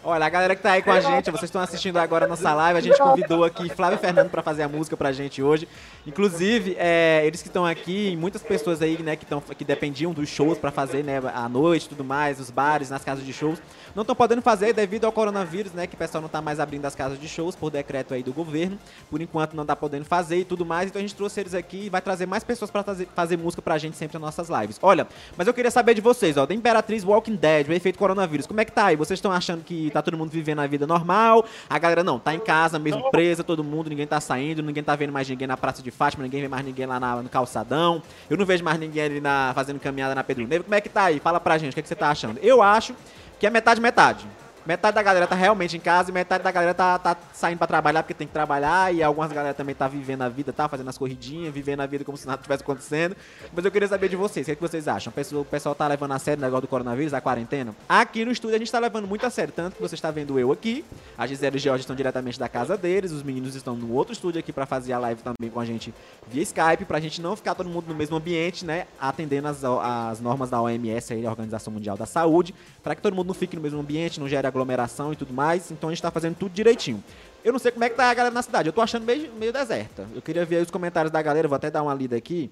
Olha, 0.08 0.24
a 0.24 0.28
galera 0.28 0.54
que 0.54 0.62
tá 0.62 0.70
aí 0.70 0.82
com 0.82 0.92
a 0.92 1.00
gente, 1.00 1.32
vocês 1.32 1.44
estão 1.44 1.60
assistindo 1.60 1.96
agora 1.96 2.26
a 2.26 2.28
nossa 2.28 2.54
live, 2.54 2.78
a 2.78 2.80
gente 2.80 2.96
convidou 2.96 3.42
aqui 3.42 3.68
Flávio 3.68 3.98
Fernando 3.98 4.30
pra 4.30 4.40
fazer 4.40 4.62
a 4.62 4.68
música 4.68 4.96
pra 4.96 5.10
gente 5.10 5.42
hoje. 5.42 5.66
Inclusive, 6.06 6.76
é, 6.78 7.22
eles 7.24 7.42
que 7.42 7.48
estão 7.48 7.66
aqui, 7.66 8.14
muitas 8.16 8.40
pessoas 8.40 8.80
aí, 8.80 9.02
né, 9.02 9.16
que, 9.16 9.26
tão, 9.26 9.40
que 9.40 9.64
dependiam 9.64 10.12
dos 10.12 10.28
shows 10.28 10.58
pra 10.58 10.70
fazer, 10.70 11.02
né, 11.02 11.20
à 11.34 11.48
noite 11.48 11.86
e 11.86 11.88
tudo 11.88 12.04
mais, 12.04 12.38
os 12.38 12.50
bares, 12.50 12.88
nas 12.88 13.02
casas 13.02 13.26
de 13.26 13.32
shows, 13.32 13.60
não 13.96 14.02
estão 14.02 14.14
podendo 14.14 14.42
fazer 14.42 14.72
devido 14.74 15.06
ao 15.06 15.10
coronavírus, 15.12 15.72
né, 15.72 15.86
que 15.86 15.94
o 15.94 15.98
pessoal 15.98 16.20
não 16.22 16.28
tá 16.28 16.40
mais 16.42 16.60
abrindo 16.60 16.84
as 16.84 16.94
casas 16.94 17.18
de 17.18 17.26
shows 17.28 17.56
por 17.56 17.70
decreto 17.70 18.12
aí 18.14 18.22
do 18.22 18.32
governo. 18.32 18.78
Por 19.10 19.20
enquanto 19.22 19.54
não 19.56 19.64
tá 19.66 19.74
podendo 19.74 20.04
fazer 20.04 20.36
e 20.40 20.44
tudo 20.44 20.64
mais, 20.66 20.88
então 20.90 21.00
a 21.00 21.02
gente 21.02 21.14
trouxe 21.14 21.40
eles 21.40 21.54
aqui 21.54 21.86
e 21.86 21.88
vai 21.88 22.00
trazer 22.02 22.26
mais 22.26 22.44
pessoas 22.44 22.70
pra 22.70 22.82
fazer, 22.82 23.08
fazer 23.16 23.36
música 23.38 23.62
pra 23.62 23.78
gente 23.78 23.96
sempre 23.96 24.18
nas 24.18 24.36
nossas 24.36 24.48
lives. 24.60 24.78
Olha, 24.82 25.06
mas 25.36 25.46
eu 25.48 25.54
queria 25.54 25.70
saber 25.70 25.94
de 25.94 26.00
vocês, 26.00 26.36
ó, 26.36 26.44
da 26.44 26.54
Imperatriz 26.54 27.02
Walking 27.02 27.36
Dead, 27.36 27.68
o 27.68 27.72
efeito 27.72 27.98
coronavírus, 27.98 28.46
como 28.46 28.60
é 28.60 28.64
que 28.66 28.72
tá 28.72 28.86
aí? 28.86 28.96
Vocês 28.96 29.16
estão 29.16 29.32
achando 29.32 29.64
que 29.64 29.90
tá 29.90 30.02
todo 30.02 30.16
mundo 30.16 30.30
vivendo 30.30 30.58
a 30.60 30.66
vida 30.66 30.86
normal? 30.86 31.46
A 31.68 31.78
galera 31.78 32.04
não, 32.04 32.18
tá 32.18 32.34
em 32.34 32.40
casa 32.40 32.78
mesmo, 32.78 33.10
presa, 33.10 33.42
todo 33.42 33.64
mundo, 33.64 33.88
ninguém 33.88 34.06
tá 34.06 34.20
saindo, 34.20 34.62
ninguém 34.62 34.82
tá 34.82 34.94
vendo 34.94 35.12
mais 35.12 35.26
ninguém 35.28 35.48
na 35.48 35.56
Praça 35.56 35.82
de 35.82 35.90
Fátima, 35.90 36.22
ninguém 36.22 36.42
vê 36.42 36.48
mais 36.48 36.64
ninguém 36.64 36.84
lá 36.84 37.00
na- 37.00 37.22
no 37.22 37.28
calçadão. 37.30 38.02
Eu 38.28 38.36
não 38.36 38.44
vejo 38.44 38.62
mais 38.62 38.78
ninguém 38.78 39.02
ali 39.04 39.20
na, 39.20 39.52
fazendo 39.54 39.80
caminhada 39.80 40.14
na 40.14 40.22
Pedro 40.22 40.46
Negro. 40.46 40.64
Como 40.64 40.74
é 40.74 40.80
que 40.82 40.88
tá 40.90 41.04
aí? 41.04 41.18
Fala 41.18 41.40
pra 41.40 41.56
gente, 41.56 41.70
o 41.70 41.74
que, 41.74 41.80
é 41.80 41.82
que 41.82 41.88
você 41.88 41.94
tá 41.94 42.10
achando? 42.10 42.38
Eu 42.42 42.60
acho 42.62 42.94
que 43.38 43.46
é 43.46 43.50
metade, 43.50 43.80
metade. 43.80 44.26
Metade 44.66 44.96
da 44.96 45.02
galera 45.02 45.28
tá 45.28 45.36
realmente 45.36 45.76
em 45.76 45.80
casa 45.80 46.10
e 46.10 46.12
metade 46.12 46.42
da 46.42 46.50
galera 46.50 46.74
tá, 46.74 46.98
tá 46.98 47.16
saindo 47.32 47.58
pra 47.58 47.68
trabalhar 47.68 48.02
porque 48.02 48.14
tem 48.14 48.26
que 48.26 48.32
trabalhar 48.32 48.92
e 48.92 49.00
algumas 49.00 49.30
galera 49.30 49.54
também 49.54 49.76
tá 49.76 49.86
vivendo 49.86 50.22
a 50.22 50.28
vida, 50.28 50.52
tá 50.52 50.68
fazendo 50.68 50.88
as 50.88 50.98
corridinhas, 50.98 51.54
vivendo 51.54 51.80
a 51.80 51.86
vida 51.86 52.04
como 52.04 52.18
se 52.18 52.26
nada 52.26 52.42
tivesse 52.42 52.64
acontecendo. 52.64 53.16
Mas 53.54 53.64
eu 53.64 53.70
queria 53.70 53.86
saber 53.86 54.08
de 54.08 54.16
vocês, 54.16 54.44
o 54.44 54.46
que, 54.46 54.50
é 54.50 54.54
que 54.56 54.60
vocês 54.60 54.88
acham? 54.88 55.12
O 55.12 55.44
pessoal, 55.44 55.74
tá 55.74 55.86
levando 55.86 56.12
a 56.12 56.18
sério 56.18 56.40
o 56.40 56.44
negócio 56.44 56.62
do 56.62 56.68
coronavírus, 56.68 57.14
a 57.14 57.20
quarentena? 57.20 57.76
Aqui 57.88 58.24
no 58.24 58.32
estúdio 58.32 58.56
a 58.56 58.58
gente 58.58 58.72
tá 58.72 58.80
levando 58.80 59.06
muito 59.06 59.24
a 59.24 59.30
sério, 59.30 59.52
tanto 59.54 59.76
que 59.76 59.82
você 59.82 59.94
está 59.94 60.10
vendo 60.10 60.36
eu 60.36 60.50
aqui, 60.50 60.84
a 61.16 61.28
Gisele 61.28 61.56
e 61.56 61.58
o 61.58 61.60
George 61.60 61.82
estão 61.82 61.94
diretamente 61.94 62.36
da 62.36 62.48
casa 62.48 62.76
deles, 62.76 63.12
os 63.12 63.22
meninos 63.22 63.54
estão 63.54 63.76
no 63.76 63.92
outro 63.92 64.12
estúdio 64.12 64.40
aqui 64.40 64.52
pra 64.52 64.66
fazer 64.66 64.92
a 64.92 64.98
live 64.98 65.22
também 65.22 65.48
com 65.48 65.60
a 65.60 65.64
gente 65.64 65.94
via 66.26 66.42
Skype, 66.42 66.84
pra 66.86 66.98
gente 66.98 67.22
não 67.22 67.36
ficar 67.36 67.54
todo 67.54 67.68
mundo 67.68 67.84
no 67.86 67.94
mesmo 67.94 68.16
ambiente, 68.16 68.64
né, 68.64 68.86
atendendo 69.00 69.46
as, 69.46 69.62
as 69.62 70.20
normas 70.20 70.50
da 70.50 70.60
OMS, 70.60 71.12
aí, 71.12 71.24
a 71.24 71.30
Organização 71.30 71.72
Mundial 71.72 71.96
da 71.96 72.06
Saúde, 72.06 72.52
pra 72.82 72.96
que 72.96 73.02
todo 73.02 73.14
mundo 73.14 73.28
não 73.28 73.34
fique 73.34 73.54
no 73.54 73.62
mesmo 73.62 73.78
ambiente, 73.78 74.18
não 74.18 74.28
gere 74.28 74.55
aglomeração 74.60 75.12
e 75.12 75.16
tudo 75.16 75.32
mais, 75.32 75.70
então 75.70 75.88
a 75.88 75.92
gente 75.92 76.02
tá 76.02 76.10
fazendo 76.10 76.34
tudo 76.36 76.52
direitinho. 76.52 77.02
Eu 77.44 77.52
não 77.52 77.58
sei 77.60 77.70
como 77.70 77.84
é 77.84 77.90
que 77.90 77.94
tá 77.94 78.10
a 78.10 78.14
galera 78.14 78.34
na 78.34 78.42
cidade, 78.42 78.68
eu 78.68 78.72
tô 78.72 78.80
achando 78.80 79.04
meio, 79.04 79.30
meio 79.34 79.52
deserta. 79.52 80.06
Eu 80.14 80.22
queria 80.22 80.44
ver 80.44 80.56
aí 80.56 80.62
os 80.62 80.70
comentários 80.70 81.12
da 81.12 81.22
galera, 81.22 81.46
vou 81.46 81.56
até 81.56 81.70
dar 81.70 81.82
uma 81.82 81.94
lida 81.94 82.16
aqui. 82.16 82.50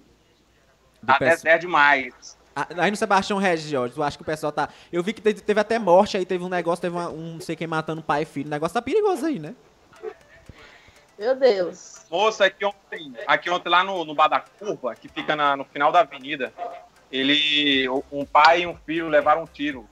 Tá 1.05 1.15
pessoal- 1.19 1.37
deserto 1.37 1.61
demais. 1.63 2.37
ah, 2.55 2.67
Aí 2.79 2.91
no 2.91 2.97
Sebastião 2.97 3.39
Regis, 3.39 3.69
Jorge, 3.69 3.95
eu 3.97 4.03
acho 4.05 4.17
que 4.17 4.23
o 4.23 4.27
pessoal 4.27 4.53
tá. 4.53 4.69
Eu 4.93 5.03
vi 5.03 5.13
que 5.13 5.21
teve, 5.21 5.41
teve 5.41 5.61
até 5.61 5.79
morte 5.79 6.17
aí, 6.17 6.25
teve 6.25 6.45
um 6.45 6.49
negócio, 6.49 6.81
teve 6.83 6.95
uma- 6.95 7.09
um 7.11 7.35
não 7.35 7.41
sei 7.41 7.57
quem 7.57 7.67
matando 7.67 8.03
pai 8.03 8.23
e 8.23 8.27
filho. 8.27 8.47
O 8.47 8.51
negócio 8.51 8.75
tá 8.75 8.81
perigoso 8.83 9.27
aí, 9.27 9.39
né? 9.39 9.55
Meu 11.19 11.35
Deus. 11.37 12.03
Moça, 12.11 12.45
aqui 12.47 12.65
ontem, 12.65 13.13
aqui 13.27 13.51
ontem 13.51 13.69
lá 13.69 13.83
no, 13.85 14.05
no 14.05 14.15
Bar 14.15 14.29
da 14.29 14.41
Curva, 14.41 14.95
que 14.95 15.09
fica 15.09 15.35
na- 15.37 15.57
no 15.57 15.65
final 15.65 15.91
da 15.93 16.01
avenida, 16.01 16.53
ele, 17.11 17.89
um 18.11 18.25
pai 18.25 18.63
e 18.63 18.67
um 18.67 18.75
filho 18.77 19.09
levaram 19.09 19.43
um 19.43 19.47
tiro. 19.47 19.89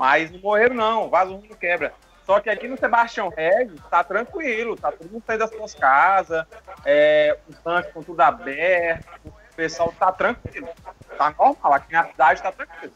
Mas 0.00 0.30
não 0.30 0.40
morreram 0.40 0.74
não, 0.74 1.10
vaso 1.10 1.36
ruim 1.36 1.48
não 1.50 1.56
quebra. 1.58 1.92
Só 2.24 2.40
que 2.40 2.48
aqui 2.48 2.66
no 2.66 2.78
Sebastião 2.78 3.28
Regis 3.28 3.78
tá 3.90 4.02
tranquilo, 4.02 4.74
tá 4.74 4.90
todo 4.90 5.10
mundo 5.10 5.22
saindo 5.26 5.40
das 5.40 5.50
suas 5.50 5.74
casas, 5.74 6.46
é, 6.86 7.36
os 7.46 7.58
bancos 7.58 7.88
estão 7.88 8.02
tudo 8.02 8.18
aberto, 8.22 9.06
o 9.26 9.54
pessoal 9.54 9.92
tá 9.98 10.10
tranquilo. 10.10 10.70
Tá 11.18 11.34
normal, 11.38 11.74
aqui 11.74 11.92
na 11.92 12.06
cidade 12.06 12.42
tá 12.42 12.50
tranquilo. 12.50 12.94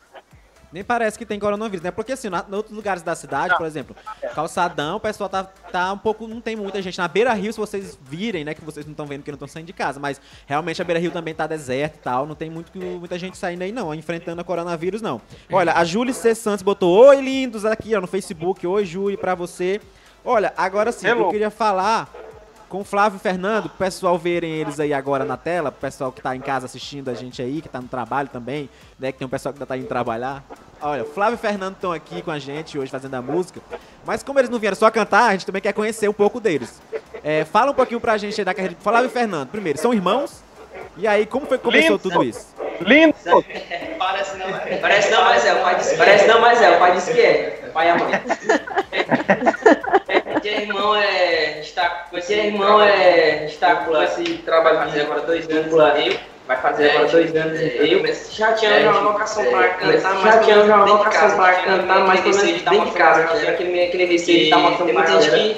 Nem 0.75 0.83
parece 0.83 1.17
que 1.17 1.25
tem 1.25 1.39
coronavírus, 1.39 1.85
né? 1.85 1.93
Porque 1.93 2.11
assim, 2.11 2.29
na, 2.29 2.45
em 2.51 2.53
outros 2.53 2.75
lugares 2.75 3.01
da 3.01 3.15
cidade, 3.15 3.57
por 3.57 3.65
exemplo, 3.65 3.95
calçadão, 4.35 4.97
o 4.97 5.01
pessoal 5.01 5.31
tá, 5.31 5.45
tá 5.45 5.93
um 5.93 5.99
pouco. 5.99 6.27
Não 6.27 6.41
tem 6.41 6.57
muita 6.57 6.83
gente. 6.83 6.99
Na 6.99 7.07
Beira 7.07 7.33
Rio, 7.33 7.53
se 7.53 7.61
vocês 7.61 7.97
virem, 8.03 8.45
né? 8.45 8.55
Que 8.55 8.65
vocês 8.65 8.85
não 8.85 8.91
estão 8.91 9.07
vendo 9.07 9.23
que 9.23 9.31
não 9.31 9.37
estão 9.37 9.47
saindo 9.47 9.67
de 9.67 9.73
casa. 9.73 10.01
Mas 10.01 10.21
realmente 10.47 10.83
a 10.83 10.85
Beira 10.85 10.99
Rio 10.99 11.13
também 11.13 11.33
tá 11.33 11.47
deserta 11.47 11.97
e 11.97 12.01
tal. 12.01 12.27
Não 12.27 12.35
tem 12.35 12.51
muito, 12.51 12.77
muita 12.77 13.17
gente 13.17 13.39
saindo 13.39 13.63
aí, 13.63 13.71
não, 13.71 13.95
enfrentando 13.95 14.41
a 14.41 14.45
coronavírus, 14.45 15.01
não. 15.01 15.21
Olha, 15.53 15.75
a 15.75 15.85
Júlia 15.85 16.13
C. 16.13 16.35
Santos 16.35 16.65
botou 16.65 17.07
Oi, 17.07 17.21
lindos, 17.21 17.65
aqui, 17.65 17.95
ó, 17.95 18.01
no 18.01 18.09
Facebook. 18.09 18.67
Oi, 18.67 18.85
Júlia, 18.85 19.17
pra 19.17 19.37
você. 19.37 19.81
Olha, 20.25 20.53
agora 20.57 20.91
sim, 20.91 21.07
eu 21.07 21.29
queria 21.29 21.51
falar 21.51 22.13
com 22.69 22.81
o 22.81 22.85
Flávio 22.85 23.17
e 23.17 23.21
Fernando, 23.21 23.69
pro 23.69 23.79
pessoal 23.79 24.19
verem 24.19 24.51
eles 24.51 24.81
aí 24.81 24.93
agora 24.93 25.25
na 25.25 25.37
tela, 25.37 25.71
pro 25.71 25.81
pessoal 25.81 26.11
que 26.11 26.21
tá 26.21 26.35
em 26.35 26.41
casa 26.41 26.67
assistindo 26.67 27.09
a 27.09 27.15
gente 27.15 27.41
aí, 27.41 27.61
que 27.61 27.69
tá 27.69 27.81
no 27.81 27.89
trabalho 27.89 28.29
também, 28.29 28.69
né? 28.99 29.13
Que 29.13 29.19
tem 29.19 29.27
um 29.27 29.31
pessoal 29.31 29.53
que 29.53 29.59
ainda 29.59 29.67
tá 29.67 29.77
indo 29.77 29.87
trabalhar. 29.87 30.43
Olha, 30.81 31.05
Flávio 31.05 31.37
e 31.37 31.39
Fernando 31.39 31.75
estão 31.75 31.93
aqui 31.93 32.21
com 32.23 32.31
a 32.31 32.39
gente 32.39 32.79
hoje 32.79 32.91
fazendo 32.91 33.15
a 33.15 33.23
música. 33.23 33.61
Mas 34.05 34.23
como 34.23 34.39
eles 34.39 34.51
não 34.51 34.59
vieram 34.59 34.77
só 34.77 34.91
cantar, 34.91 35.29
a 35.29 35.33
gente 35.33 35.47
também 35.47 35.63
quer 35.63 35.73
conhecer 35.73 36.09
um 36.09 36.13
pouco 36.13 36.41
deles. 36.41 36.81
É, 37.23 37.45
fala 37.45 37.71
um 37.71 37.75
pouquinho 37.75 38.01
pra 38.01 38.19
gente 38.19 38.41
aí 38.41 38.45
da 38.45 38.53
carreira 38.53 38.75
de 38.75 38.83
Flávio 38.83 39.07
e 39.07 39.11
Fernando. 39.11 39.49
Primeiro, 39.49 39.79
são 39.79 39.95
irmãos? 39.95 40.43
E 40.97 41.09
aí, 41.09 41.27
como 41.27 41.47
foi 41.47 41.59
que 41.59 41.65
começou 41.65 41.97
Lindo. 41.97 42.11
tudo 42.11 42.23
isso? 42.23 42.55
Lindo! 42.81 43.15
Parece 43.99 44.37
não, 45.11 45.25
mas 45.25 45.45
é, 45.47 45.55
o 45.55 45.63
pai 45.63 45.77
disse 45.77 45.97
Parece 45.97 46.27
não, 46.27 46.41
mas 46.41 46.61
é, 46.61 46.77
o 46.77 46.79
pai 46.79 46.93
disse 46.93 47.13
que 47.13 47.21
é. 47.21 47.65
O 47.69 47.73
pai 47.73 47.87
e 47.87 47.91
a 47.91 47.97
mãe. 47.97 48.13
Tinha 50.45 50.61
irmão 50.61 50.95
é. 50.95 51.61
Está 51.61 51.89
com 52.11 52.19
esse 52.19 52.35
irmão 52.35 52.83
é. 52.83 53.47
Está 53.47 53.77
com 53.77 54.03
esse 54.03 54.25
trabalho 54.45 54.77
fazer 54.77 55.01
agora 55.01 55.21
dois 55.23 55.49
anos 55.49 55.73
e 55.73 55.99
meio. 55.99 56.21
Vai 56.47 56.57
fazer 56.59 56.91
agora 56.91 57.09
dois 57.09 57.35
anos 57.35 57.59
e 57.59 57.65
meio. 57.65 58.15
Já 58.31 58.53
tinha 58.53 58.91
uma 58.91 59.13
vocação 59.13 59.43
para 59.47 59.69
cantar, 59.71 60.15
mas 60.17 60.35
já 60.35 60.39
tinha 60.43 60.67
já 60.67 60.77
uma 60.77 60.99
vocação 60.99 61.37
para 61.39 61.55
cantar, 61.55 62.01
mas 62.01 62.21
pelo 62.21 62.37
menos 62.37 62.63
dentro 62.63 62.85
de 62.85 62.93
casa, 62.93 63.23
aquele, 63.49 64.05
receio 64.05 64.39
de 64.39 64.45
estar 64.45 64.59
mostrando 64.59 64.93
que 64.93 65.57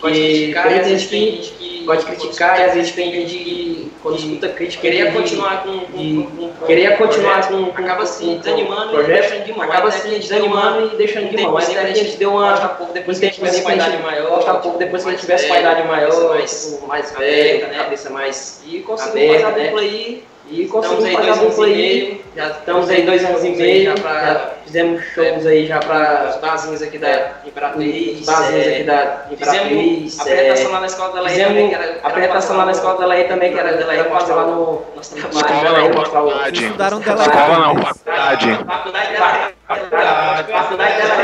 pode 0.00 0.18
criticar, 0.18 0.72
e 0.72 0.80
às 0.80 0.86
vezes 0.86 1.06
que 1.06 1.82
pode 1.86 2.04
criticar, 2.04 2.60
e 2.60 2.64
às 2.64 2.74
vezes 2.74 2.92
tem 2.92 3.12
gente 3.12 3.36
que 3.38 3.92
quando 4.02 4.18
escuta 4.18 4.48
crítica 4.50 4.82
queria 4.82 5.10
continuar 5.10 5.62
com, 5.62 5.80
com, 5.80 6.50
com 6.50 6.66
queria 6.66 6.96
continuar 6.96 7.48
com, 7.48 7.66
com 7.66 7.82
acaba 7.82 8.02
assim 8.02 8.38
desanimando 8.38 9.00
e 9.00 9.06
deixando 9.06 9.44
de 9.44 9.52
mão, 9.52 9.62
acaba 9.62 9.88
assim 9.88 10.18
desanimando 10.18 10.94
e 10.94 10.96
deixando 10.96 11.30
de 11.30 11.42
mão, 11.42 11.52
mas 11.52 11.76
a 11.76 11.86
gente 11.86 12.16
deu 12.16 12.32
uma 12.32 12.56
pouco 12.68 12.92
depois 12.92 13.18
que 13.18 13.26
a 13.26 13.28
gente 13.28 13.38
tivesse 13.38 13.62
uma 13.62 13.74
idade 13.74 14.02
maior, 14.02 14.60
pouco 14.62 14.78
depois 14.78 15.02
que 15.02 15.08
a 15.08 15.12
gente 15.12 15.20
tivesse 15.20 15.46
uma 15.46 15.58
idade 15.58 15.88
maior, 15.88 16.28
mais 16.28 16.80
mais 16.86 17.12
velha, 17.16 17.68
né, 17.68 17.74
cabeça 17.78 18.10
mais 18.10 18.62
e 18.66 18.80
conseguimos 18.80 19.42
fazer 19.42 19.62
a 19.62 19.64
dupla 19.64 19.80
aí 19.80 20.24
e 20.48 20.66
conseguimos 20.66 21.12
fazer 21.12 21.30
a 21.30 21.34
dupla 21.34 21.66
aí, 21.66 22.24
já 22.36 22.48
estamos 22.50 22.88
aí 22.88 23.02
dois 23.02 23.24
anos 23.24 23.44
e 23.44 23.50
meio, 23.50 23.96
já 23.96 24.52
fizemos 24.64 25.02
shows 25.14 25.44
aí 25.46 25.66
já 25.66 25.78
para 25.80 26.30
os 26.30 26.36
barzinhos 26.36 26.82
aqui 26.82 26.98
da 26.98 27.32
Imperatriz, 27.44 28.20
os 28.20 28.26
barzinhos 28.26 28.66
aqui 28.66 28.82
da 28.84 29.26
Imperatriz, 29.30 30.20
apresentação 30.20 30.70
lá 30.70 30.80
na 30.80 30.86
escola 30.86 31.12
dela 31.14 31.28
aí 31.28 31.44
também, 31.44 31.68
que 31.68 31.74
era 31.74 32.00
apresentação 32.02 32.56
lá 32.56 32.64
na 32.64 32.72
escola 32.72 32.98
dela 32.98 33.14
aí 33.14 33.24
também, 33.24 33.52
que 33.52 33.58
era 33.58 33.72
dela 33.72 33.92
aí 33.92 34.04
fazer 34.04 34.34
lá 34.34 34.44
no 34.44 34.82
nosso 34.94 35.14
trabalho, 35.16 35.46
Escola 35.46 35.78
aí 35.78 35.88
não, 35.88 36.04
faculdade. 36.04 36.64
Estudaram 36.64 37.00
dela 37.00 37.22
Escola 37.22 37.58
não, 37.58 37.76
faculdade. 37.82 38.64
Faculdade 38.64 39.12
dela. 39.12 39.52
Faculdade 39.66 39.90
dela. 39.90 41.22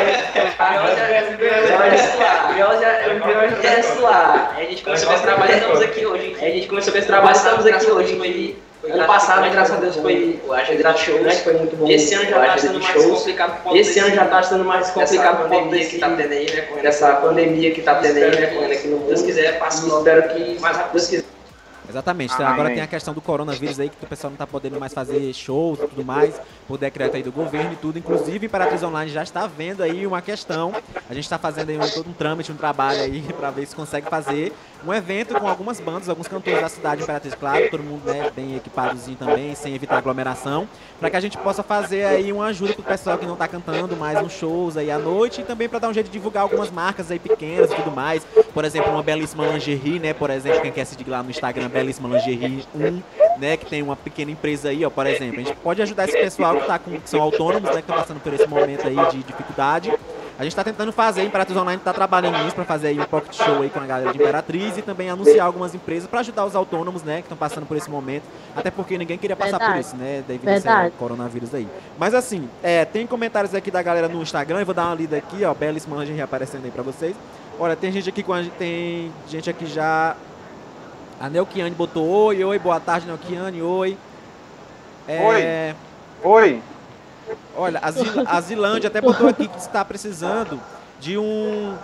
é 3.67 4.00
lá. 4.00 4.52
A 4.57 4.61
gente 4.62 4.83
começou 4.83 5.09
a 5.09 5.12
ver 5.12 5.17
esse 5.17 5.25
trabalho 5.25 5.52
e 5.52 5.57
estamos 5.57 5.81
aqui 5.81 6.07
hoje. 6.07 6.37
A 6.41 6.45
gente 6.45 6.69
começou 6.69 6.91
a 6.91 6.93
ver 6.93 6.99
esse 6.99 7.09
trabalho 7.09 7.35
e 7.35 7.38
estamos 7.38 7.67
aqui 7.67 7.91
hoje. 7.91 8.62
Ano 8.85 9.07
passado, 9.07 9.49
graças 9.49 9.77
a 9.77 9.81
Deus, 9.81 9.97
foi 9.97 10.41
o 10.45 10.53
Agenda 10.53 10.93
de 10.93 10.99
Shows. 10.99 11.39
Foi 11.39 11.53
muito 11.55 11.77
bom. 11.77 11.89
Esse 11.89 12.15
ano 12.15 12.31
já 12.31 12.41
está 12.47 12.59
sendo 12.59 12.81
mais 12.81 13.05
complicado. 13.05 13.62
por 13.62 13.77
Esse 13.77 13.99
ano 14.01 14.15
já 14.15 14.25
está 14.25 14.43
sendo 14.43 14.65
mais 14.65 14.91
complicado 14.91 15.49
por 15.49 15.69
desse 15.69 15.91
que 15.91 15.95
está 15.95 16.11
tendo 16.11 16.33
aí, 16.33 16.51
né? 16.51 16.69
Dessa 16.83 17.12
pandemia 17.15 17.71
que 17.71 17.81
está 17.81 17.95
tendo 17.97 18.17
aí, 18.17 18.41
né? 18.41 18.47
Correndo 18.49 18.73
aqui 18.73 18.89
no 18.89 18.97
mundo. 18.99 19.17
Se 19.17 19.25
quiser, 19.25 19.59
passa 19.61 19.87
Espero 19.87 20.35
que 20.35 20.61
mais 20.61 20.77
rápido 20.77 20.99
se 20.99 21.11
quiser. 21.11 21.25
Exatamente. 21.89 22.35
Então, 22.35 22.47
agora 22.47 22.71
tem 22.71 22.81
a 22.81 22.87
questão 22.87 23.12
do 23.12 23.21
coronavírus 23.21 23.81
aí, 23.81 23.89
que 23.89 24.05
o 24.05 24.09
pessoal 24.09 24.31
não 24.31 24.37
tá 24.37 24.47
podendo 24.47 24.79
mais 24.79 24.93
fazer 24.93 25.33
shows 25.33 25.79
e 25.81 25.89
tudo 25.89 26.05
mais, 26.05 26.41
por 26.67 26.79
decreto 26.79 27.17
aí 27.17 27.23
do 27.23 27.33
governo 27.33 27.73
e 27.73 27.77
tudo. 27.77 27.99
Inclusive, 27.99 28.47
Imperatriz 28.47 28.83
Online 28.83 29.11
já 29.11 29.23
está 29.23 29.47
vendo 29.47 29.83
aí 29.83 30.07
uma 30.07 30.23
questão. 30.23 30.73
A 31.09 31.15
gente 31.15 31.25
está 31.25 31.39
fazendo 31.39 31.71
aí 31.71 31.79
um, 31.79 31.89
todo 31.91 32.09
um 32.09 32.12
trâmite, 32.12 32.53
um 32.53 32.57
trabalho 32.57 33.01
aí, 33.01 33.23
pra 33.39 33.51
ver 33.51 33.67
se 33.67 33.75
consegue 33.75 34.09
fazer 34.09 34.53
um 34.85 34.93
evento 34.93 35.35
com 35.39 35.47
algumas 35.47 35.79
bandas, 35.81 36.09
alguns 36.09 36.27
cantores 36.27 36.61
da 36.61 36.69
cidade 36.69 36.97
de 36.97 37.03
Imperatriz, 37.05 37.35
claro, 37.35 37.71
todo 37.71 37.83
mundo 37.83 38.03
né, 38.05 38.31
bem 38.35 38.57
equipadozinho 38.57 39.17
também, 39.17 39.55
sem 39.55 39.75
evitar 39.75 39.99
aglomeração, 39.99 40.69
para 40.99 41.09
que 41.11 41.17
a 41.17 41.21
gente 41.21 41.39
possa 41.39 41.62
fazer 41.62 42.05
aí 42.05 42.33
uma 42.33 42.47
ajuda 42.47 42.73
pro 42.75 42.83
pessoal 42.83 43.17
que 43.17 43.27
não 43.27 43.37
tá 43.37 43.47
cantando 43.47 43.97
mais 43.97 44.21
uns 44.21 44.33
shows 44.33 44.77
aí 44.77 44.91
à 44.91 44.99
noite 44.99 45.41
e 45.41 45.45
também 45.45 45.69
para 45.69 45.79
dar 45.79 45.89
um 45.89 45.95
jeito 45.95 46.07
de 46.07 46.12
divulgar 46.12 46.43
algumas 46.43 46.71
marcas 46.71 47.11
aí 47.11 47.19
pequenas 47.19 47.71
e 47.71 47.75
tudo 47.75 47.91
mais. 47.93 48.25
Por 48.53 48.65
exemplo, 48.65 48.91
uma 48.91 49.03
belíssima 49.03 49.47
lingerie, 49.47 49.99
né? 49.99 50.12
Por 50.12 50.31
exemplo, 50.31 50.62
quem 50.62 50.73
quer 50.73 50.85
seguir 50.85 51.09
lá 51.09 51.23
no 51.23 51.31
Instagram, 51.31 51.69
belíssima 51.73 52.09
lingerie 52.09 52.64
1, 52.75 53.02
né? 53.38 53.57
Que 53.57 53.67
tem 53.67 53.83
uma 53.83 53.97
pequena 53.97 54.31
empresa 54.31 54.69
aí, 54.69 54.85
ó, 54.85 54.91
por 54.91 55.07
exemplo. 55.07 55.41
A 55.41 55.45
gente 55.45 55.57
pode 55.57 55.83
ajudar 55.83 56.05
esse 56.05 56.17
pessoal 56.19 56.57
que, 56.57 56.67
tá 56.67 56.79
com, 56.79 57.00
que 57.00 57.09
são 57.09 57.21
autônomos, 57.21 57.71
né? 57.71 57.76
Que 57.76 57.81
estão 57.81 57.97
passando 57.97 58.21
por 58.21 58.33
esse 58.35 58.47
momento 58.47 58.87
aí 58.87 59.11
de 59.11 59.23
dificuldade. 59.23 59.93
A 60.38 60.45
gente 60.45 60.57
tá 60.57 60.64
tentando 60.64 60.91
fazer, 60.93 61.23
Imperatriz 61.23 61.57
Online 61.57 61.81
tá 61.81 61.93
trabalhando 61.93 62.38
nisso 62.43 62.55
para 62.55 62.64
fazer 62.64 62.88
aí 62.88 62.99
um 62.99 63.05
pocket 63.05 63.37
show 63.37 63.62
aí 63.62 63.69
com 63.71 63.79
a 63.79 63.87
galera 63.87 64.11
de 64.11 64.19
Imperatriz 64.19 64.76
e 64.79 64.83
também 64.83 65.11
anunciar 65.11 65.47
algumas 65.47 65.75
empresas 65.75 66.09
para 66.09 66.21
ajudar 66.21 66.47
os 66.47 66.57
autônomos, 66.57 67.02
né, 67.02 67.17
que 67.17 67.23
estão 67.23 67.37
passando 67.37 67.67
por 67.67 67.76
esse 67.76 67.88
momento. 67.91 68.25
Até 68.57 68.71
porque 68.71 68.97
ninguém 68.97 69.19
queria 69.19 69.37
passar 69.37 69.59
por 69.59 69.67
Verdade. 69.67 69.87
isso, 69.87 69.97
né, 69.97 70.25
devido 70.26 70.49
a 70.49 70.57
esse 70.57 70.67
Verdade. 70.67 70.95
coronavírus 70.99 71.55
aí. 71.55 71.69
Mas 71.99 72.14
assim, 72.14 72.49
é, 72.62 72.85
tem 72.85 73.07
comentários 73.07 73.55
aqui 73.55 73.71
da 73.71 73.83
galera 73.83 74.09
no 74.09 74.23
Instagram, 74.23 74.61
eu 74.61 74.67
vou 74.67 74.75
dar 74.75 74.87
uma 74.87 74.95
lida 74.95 75.17
aqui, 75.17 75.45
ó, 75.45 75.52
belíssima 75.52 75.97
lingerie 75.99 76.23
aparecendo 76.23 76.64
aí 76.64 76.71
pra 76.71 76.83
vocês. 76.83 77.14
Olha, 77.61 77.76
tem 77.76 77.93
gente 77.93 78.09
aqui 78.09 78.23
com 78.23 78.33
a 78.33 78.43
gente, 78.43 78.55
tem 78.55 79.12
gente 79.29 79.49
aqui 79.49 79.67
já. 79.67 80.17
A 81.23 81.31
Nelkiane 81.31 81.73
botou 81.73 82.05
oi, 82.09 82.43
oi, 82.43 82.59
boa 82.59 82.81
tarde, 82.81 83.07
Nelkiane, 83.07 83.62
oi. 83.62 83.97
É, 85.07 85.75
Oi! 86.25 86.61
Olha, 87.57 87.79
a, 87.81 87.93
Zil- 87.93 88.25
a 88.26 88.41
Zilândia 88.41 88.88
até 88.88 89.00
botou 89.00 89.29
aqui 89.29 89.47
que 89.47 89.57
está 89.57 89.85
precisando 89.85 90.61
de 90.99 91.17
um. 91.17 91.76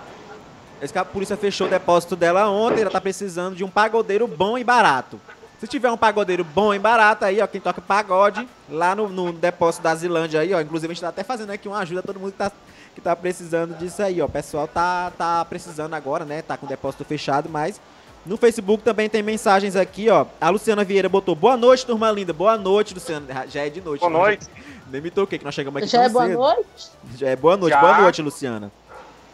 A 0.93 1.05
polícia 1.05 1.37
fechou 1.37 1.67
o 1.67 1.69
depósito 1.69 2.17
dela 2.17 2.49
ontem, 2.49 2.81
ela 2.81 2.89
está 2.89 2.99
precisando 2.99 3.55
de 3.55 3.63
um 3.63 3.69
pagodeiro 3.69 4.27
bom 4.27 4.57
e 4.57 4.63
barato. 4.65 5.17
Se 5.57 5.67
tiver 5.67 5.89
um 5.89 5.95
pagodeiro 5.97 6.43
bom 6.43 6.73
e 6.73 6.79
barato 6.79 7.23
aí, 7.23 7.39
ó, 7.39 7.47
quem 7.47 7.61
toca 7.61 7.79
pagode, 7.79 8.45
lá 8.69 8.93
no, 8.93 9.07
no 9.07 9.31
depósito 9.31 9.83
da 9.83 9.95
Zilândia 9.95 10.41
aí, 10.41 10.53
ó. 10.53 10.59
Inclusive 10.59 10.91
a 10.91 10.93
gente 10.93 11.01
tá 11.01 11.07
até 11.07 11.23
fazendo 11.23 11.51
aqui 11.51 11.65
uma 11.69 11.79
ajuda 11.79 12.01
a 12.01 12.03
todo 12.03 12.19
mundo 12.19 12.33
que 12.33 12.37
tá, 12.37 12.51
que 12.93 12.99
tá 12.99 13.15
precisando 13.15 13.77
disso 13.77 14.03
aí, 14.03 14.21
ó. 14.21 14.25
O 14.25 14.29
pessoal 14.29 14.67
tá, 14.67 15.13
tá 15.17 15.45
precisando 15.45 15.93
agora, 15.93 16.25
né? 16.25 16.41
Tá 16.41 16.57
com 16.57 16.65
o 16.65 16.69
depósito 16.69 17.05
fechado, 17.05 17.47
mas 17.49 17.79
no 18.25 18.37
Facebook 18.37 18.83
também 18.83 19.09
tem 19.09 19.23
mensagens 19.23 19.75
aqui, 19.75 20.09
ó. 20.09 20.25
A 20.39 20.49
Luciana 20.49 20.83
Vieira 20.83 21.09
botou 21.09 21.35
boa 21.35 21.55
noite, 21.55 21.85
turma 21.85 22.11
linda. 22.11 22.33
Boa 22.33 22.57
noite, 22.57 22.93
Luciana. 22.93 23.47
Já 23.47 23.65
é 23.65 23.69
de 23.69 23.81
noite. 23.81 24.01
Boa 24.01 24.11
né? 24.11 24.17
noite. 24.19 24.47
Nem 24.91 25.01
me 25.01 25.11
toquei 25.11 25.37
que 25.37 25.45
nós 25.45 25.53
chegamos 25.53 25.81
aqui 25.81 25.91
Já 25.91 25.99
tão 25.99 26.05
é 26.05 26.09
boa 26.09 26.25
cedo. 26.27 26.37
noite? 26.37 26.89
Já 27.15 27.29
é 27.29 27.35
boa 27.35 27.57
noite, 27.57 27.73
Já. 27.73 27.81
boa 27.81 28.01
noite, 28.01 28.21
Luciana. 28.21 28.71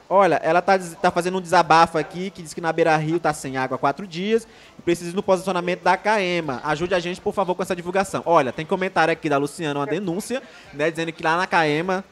Olha, 0.07 0.35
ela 0.43 0.61
tá, 0.61 0.77
tá 1.01 1.09
fazendo 1.09 1.37
um 1.37 1.41
desabafo 1.41 1.97
aqui, 1.97 2.29
que 2.29 2.43
diz 2.43 2.53
que 2.53 2.61
na 2.61 2.71
Beira 2.71 2.95
Rio 2.95 3.19
tá 3.19 3.33
sem 3.33 3.57
água 3.57 3.75
há 3.75 3.79
quatro 3.79 4.05
dias 4.05 4.47
e 4.77 4.81
precisa 4.81 5.09
ir 5.09 5.15
no 5.15 5.23
posicionamento 5.23 5.81
da 5.81 5.97
Caema. 5.97 6.61
Ajude 6.63 6.93
a 6.93 6.99
gente, 6.99 7.19
por 7.19 7.33
favor, 7.33 7.55
com 7.55 7.63
essa 7.63 7.75
divulgação. 7.75 8.21
Olha, 8.25 8.51
tem 8.51 8.65
comentário 8.65 9.11
aqui 9.11 9.27
da 9.27 9.37
Luciana, 9.37 9.79
uma 9.79 9.87
denúncia, 9.87 10.43
né, 10.73 10.91
dizendo 10.91 11.11
que 11.11 11.23
lá 11.23 11.37
na 11.37 11.47
Caema 11.47 12.03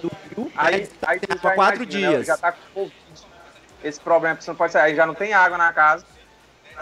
do 0.00 0.10
Rio, 0.34 0.44
né, 0.46 0.52
Aí, 0.56 0.80
diz 0.80 0.88
que 0.88 0.98
tá 0.98 1.10
aí 1.10 1.18
sem 1.18 1.28
tu 1.28 1.32
água 1.32 1.50
há 1.50 1.50
já 1.50 1.54
quatro 1.54 1.82
imagina, 1.82 2.06
né? 2.08 2.14
dias. 2.14 2.26
Já 2.26 2.36
tá 2.38 2.52
com. 2.74 2.90
Esse 3.84 4.00
problema, 4.00 4.40
você 4.40 4.50
não 4.50 4.56
pode 4.56 4.72
sair. 4.72 4.82
Aí 4.90 4.96
já 4.96 5.06
não 5.06 5.14
tem 5.14 5.32
água 5.32 5.58
na 5.58 5.72
casa. 5.72 6.04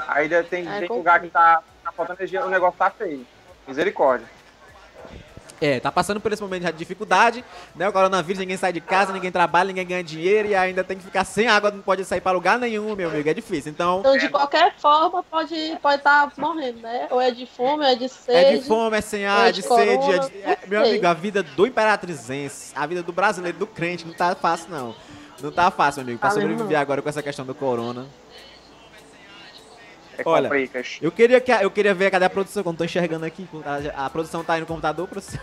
Aí 0.08 0.28
já 0.28 0.42
tem, 0.42 0.66
É, 0.68 0.80
tem 0.80 0.88
lugar 0.88 1.20
que 1.20 1.28
tá, 1.28 1.62
tá 1.84 1.92
faltando 1.92 2.20
energia, 2.20 2.44
o 2.44 2.50
negócio 2.50 2.78
tá 2.78 2.90
feio. 2.90 3.26
Misericórdia. 3.66 4.26
É, 5.62 5.78
tá 5.78 5.92
passando 5.92 6.18
por 6.22 6.32
esse 6.32 6.40
momento 6.40 6.64
de 6.64 6.72
dificuldade, 6.72 7.44
né? 7.76 7.86
O 7.86 7.92
coronavírus, 7.92 8.38
ninguém 8.38 8.56
sai 8.56 8.72
de 8.72 8.80
casa, 8.80 9.12
ninguém 9.12 9.30
trabalha, 9.30 9.66
ninguém 9.66 9.86
ganha 9.86 10.02
dinheiro 10.02 10.48
e 10.48 10.54
ainda 10.54 10.82
tem 10.82 10.96
que 10.96 11.04
ficar 11.04 11.22
sem 11.22 11.48
água, 11.48 11.70
não 11.70 11.82
pode 11.82 12.02
sair 12.06 12.22
pra 12.22 12.32
lugar 12.32 12.58
nenhum, 12.58 12.96
meu 12.96 13.10
amigo, 13.10 13.28
é 13.28 13.34
difícil. 13.34 13.70
Então, 13.70 14.00
Então, 14.00 14.16
de 14.16 14.30
qualquer 14.30 14.74
forma, 14.78 15.22
pode 15.22 15.54
estar 15.54 15.78
pode 15.80 16.02
tá 16.02 16.32
morrendo, 16.38 16.80
né? 16.80 17.08
Ou 17.10 17.20
é 17.20 17.30
de 17.30 17.44
fome, 17.44 17.84
ou 17.84 17.90
é 17.90 17.94
de 17.94 18.08
sede. 18.08 18.38
É 18.38 18.56
de 18.56 18.64
fome, 18.64 18.96
é 18.96 19.00
sem 19.02 19.26
ar, 19.26 19.48
é 19.50 19.52
de 19.52 19.60
de 19.60 19.68
sede. 19.68 19.90
é 19.90 19.96
corona, 19.98 20.30
de- 20.30 20.42
é- 20.42 20.58
meu 20.66 20.80
amigo, 20.80 21.06
a 21.06 21.12
vida 21.12 21.42
do 21.42 21.66
imperatrizense, 21.66 22.72
a 22.74 22.86
vida 22.86 23.02
do 23.02 23.12
brasileiro, 23.12 23.58
do 23.58 23.66
crente, 23.66 24.06
não 24.06 24.14
tá 24.14 24.34
fácil, 24.34 24.70
não. 24.70 24.94
Não 25.42 25.50
tá 25.52 25.70
fácil, 25.70 26.02
amigo, 26.02 26.18
pra 26.18 26.28
Tá 26.28 26.34
sobreviver 26.34 26.78
agora 26.78 27.00
com 27.02 27.08
essa 27.08 27.22
questão 27.22 27.44
do 27.46 27.54
corona. 27.54 28.06
É 30.18 30.22
Olha, 30.26 30.48
complicas. 30.48 30.98
Eu 31.00 31.10
queria, 31.10 31.40
que, 31.40 31.50
a- 31.50 31.62
eu 31.62 31.70
queria 31.70 31.94
ver, 31.94 32.10
cadê 32.10 32.24
a 32.26 32.30
produção? 32.30 32.62
Como 32.62 32.76
tô 32.76 32.84
enxergando 32.84 33.24
aqui, 33.24 33.48
a, 33.94 34.06
a 34.06 34.10
produção 34.10 34.44
tá 34.44 34.54
aí 34.54 34.60
no 34.60 34.66
computador, 34.66 35.08
produção. 35.08 35.40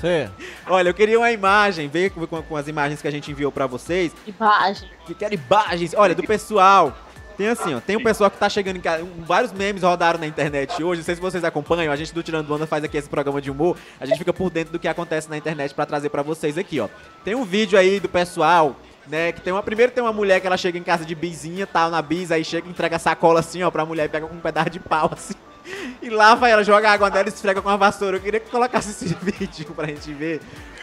Cê. 0.00 0.28
Olha, 0.68 0.88
eu 0.90 0.94
queria 0.94 1.18
uma 1.18 1.32
imagem, 1.32 1.88
ver 1.88 2.10
com, 2.10 2.24
com- 2.26 2.42
com 2.42 2.56
as 2.56 2.68
imagens 2.68 3.02
que 3.02 3.08
a 3.08 3.10
gente 3.10 3.30
enviou 3.30 3.50
pra 3.50 3.66
vocês. 3.66 4.12
Imagem. 4.26 4.88
Que 5.04 5.14
quero 5.14 5.34
imagens, 5.34 5.94
olha, 5.96 6.14
do 6.14 6.22
pessoal 6.22 6.96
Tem 7.36 7.48
assim, 7.48 7.72
ó, 7.74 7.80
tem 7.80 7.96
um 7.96 8.02
pessoal 8.02 8.30
que 8.30 8.36
tá 8.36 8.48
chegando 8.48 8.76
em 8.76 8.80
casa, 8.80 9.02
um- 9.02 9.24
vários 9.24 9.52
memes 9.52 9.82
rodaram 9.82 10.18
na 10.20 10.26
internet 10.26 10.80
hoje, 10.82 11.00
não 11.00 11.04
sei 11.04 11.14
se 11.16 11.20
vocês 11.20 11.42
acompanham, 11.44 11.92
a 11.92 11.96
gente 11.96 12.12
do 12.14 12.20
Tirando 12.22 12.52
Onda 12.52 12.66
faz 12.66 12.82
aqui 12.84 12.96
esse 12.96 13.08
programa 13.08 13.40
de 13.40 13.48
humor, 13.50 13.76
a 14.00 14.06
gente 14.06 14.18
fica 14.18 14.32
por 14.32 14.50
dentro 14.50 14.72
do 14.72 14.78
que 14.78 14.86
acontece 14.88 15.28
na 15.30 15.36
internet 15.36 15.72
pra 15.74 15.86
trazer 15.86 16.08
pra 16.10 16.20
vocês 16.22 16.56
aqui, 16.58 16.78
ó. 16.80 16.88
Tem 17.24 17.34
um 17.36 17.44
vídeo 17.44 17.76
aí 17.78 17.98
do 18.00 18.08
pessoal, 18.08 18.74
né, 19.10 19.32
que 19.32 19.40
tem 19.40 19.52
uma, 19.52 19.62
primeiro 19.62 19.92
tem 19.92 20.02
uma 20.02 20.12
mulher 20.12 20.40
que 20.40 20.46
ela 20.46 20.56
chega 20.56 20.78
em 20.78 20.82
casa 20.82 21.04
de 21.04 21.14
bizinha, 21.14 21.66
tal, 21.66 21.90
na 21.90 22.02
bis, 22.02 22.30
aí 22.30 22.44
chega 22.44 22.66
e 22.66 22.70
entrega 22.70 22.96
a 22.96 22.98
sacola 22.98 23.40
assim, 23.40 23.62
ó, 23.62 23.70
pra 23.70 23.84
mulher 23.84 24.06
e 24.06 24.08
pega 24.08 24.26
com 24.26 24.34
um 24.34 24.40
pedaço 24.40 24.70
de 24.70 24.80
pau, 24.80 25.10
assim, 25.12 25.34
e 26.02 26.08
lava 26.10 26.48
ela, 26.48 26.62
joga 26.62 26.90
água 26.90 27.10
nela 27.10 27.28
e 27.28 27.32
esfrega 27.32 27.60
com 27.62 27.68
uma 27.68 27.76
vassoura. 27.76 28.16
Eu 28.16 28.20
queria 28.20 28.40
que 28.40 28.50
colocasse 28.50 28.90
esse 28.90 29.14
vídeo 29.20 29.72
pra 29.74 29.86
gente 29.86 30.12
ver, 30.12 30.40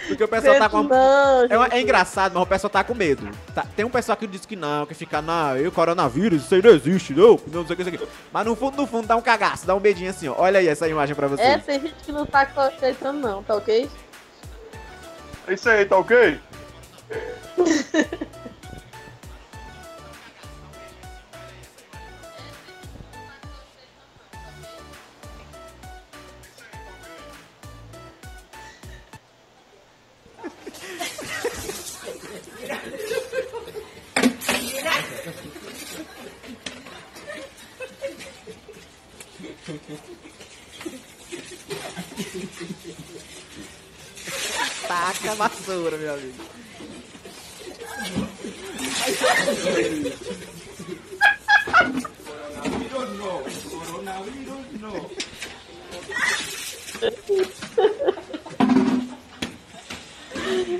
porque 0.08 0.24
o 0.24 0.28
pessoal 0.28 0.58
tá 0.58 0.70
com 0.70 0.82
uma... 0.82 0.90
Não, 0.90 1.46
É, 1.50 1.58
uma- 1.58 1.68
é 1.72 1.82
engraçado, 1.82 2.34
mas 2.34 2.44
o 2.44 2.46
pessoal 2.46 2.70
tá 2.70 2.84
com 2.84 2.94
medo. 2.94 3.28
Tá- 3.54 3.66
tem 3.76 3.84
um 3.86 3.90
pessoal 3.90 4.16
que 4.18 4.28
diz 4.28 4.46
que 4.46 4.56
não, 4.56 4.86
que 4.86 4.94
fica, 4.94 5.22
não, 5.22 5.56
eu, 5.58 5.72
coronavírus, 5.72 6.44
isso 6.46 6.54
aí 6.56 6.62
não 6.62 6.70
existe, 6.72 7.14
não, 7.14 7.40
não 7.48 7.66
sei 7.66 7.74
o 7.74 7.76
que, 7.78 7.82
isso 7.82 7.90
aqui. 7.96 8.08
Mas 8.32 8.46
no 8.46 8.56
fundo, 8.56 8.78
no 8.78 8.86
fundo, 8.88 9.08
dá 9.08 9.16
um 9.16 9.22
cagaço, 9.22 9.66
dá 9.66 9.74
um 9.76 9.80
medinho 9.80 10.10
assim, 10.12 10.28
ó. 10.28 10.36
Olha 10.38 10.60
aí 10.60 10.68
essa 10.68 10.88
imagem 10.88 11.16
pra 11.16 11.28
vocês. 11.28 11.48
É, 11.48 11.58
tem 11.58 11.80
gente 11.82 11.96
que 12.04 12.12
não 12.12 12.26
tá 12.26 12.48
aceitando, 12.56 13.20
não, 13.20 13.42
tá 13.44 13.56
ok? 13.56 13.90
É 15.48 15.54
isso 15.54 15.70
aí, 15.70 15.86
tá 15.86 15.98
ok? 15.98 16.40
Taca 44.88 45.32
a 45.32 45.36
vassoura, 45.36 45.98
meu 45.98 46.14
amigo. 46.14 46.65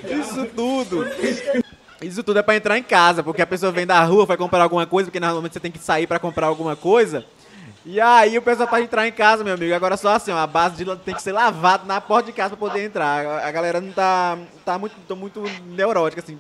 Isso 0.04 0.46
tudo. 0.56 1.06
Isso 2.02 2.24
tudo 2.24 2.40
é 2.40 2.44
pra 2.44 2.56
entrar 2.56 2.78
em 2.78 2.84
casa, 2.84 3.24
porque 3.24 3.42
a 3.42 3.48
pessoa 3.48 3.72
vem 3.72 3.86
da 3.86 4.04
rua, 4.04 4.26
vai 4.26 4.38
comprar 4.38 4.64
alguma 4.64 4.86
coisa, 4.86 5.08
porque 5.10 5.20
normalmente 5.20 5.54
você 5.54 5.60
tem 5.60 5.72
que 5.72 5.80
sair 5.80 6.06
pra 6.08 6.20
comprar 6.20 6.48
alguma 6.48 6.76
coisa. 6.76 7.26
E 7.86 8.02
aí 8.02 8.38
o 8.38 8.42
pessoal 8.42 8.68
pra 8.68 8.82
entrar 8.82 9.08
em 9.08 9.12
casa, 9.12 9.44
meu 9.44 9.54
amigo, 9.54 9.74
agora 9.74 9.96
só 9.96 10.10
assim, 10.16 10.32
ó, 10.32 10.38
a 10.38 10.48
base 10.48 10.84
de 10.84 10.96
tem 10.98 11.14
que 11.14 11.22
ser 11.22 11.32
lavado 11.32 11.86
na 11.86 12.02
porta 12.02 12.26
de 12.28 12.34
casa 12.34 12.56
pra 12.58 12.68
poder 12.68 12.84
entrar. 12.84 13.26
A- 13.46 13.52
galera 13.52 13.80
não 13.80 13.92
tá, 13.92 14.38
tá 14.66 14.78
muito, 14.78 15.16
muito 15.16 15.44
neurótica, 15.68 16.22
assim, 16.22 16.40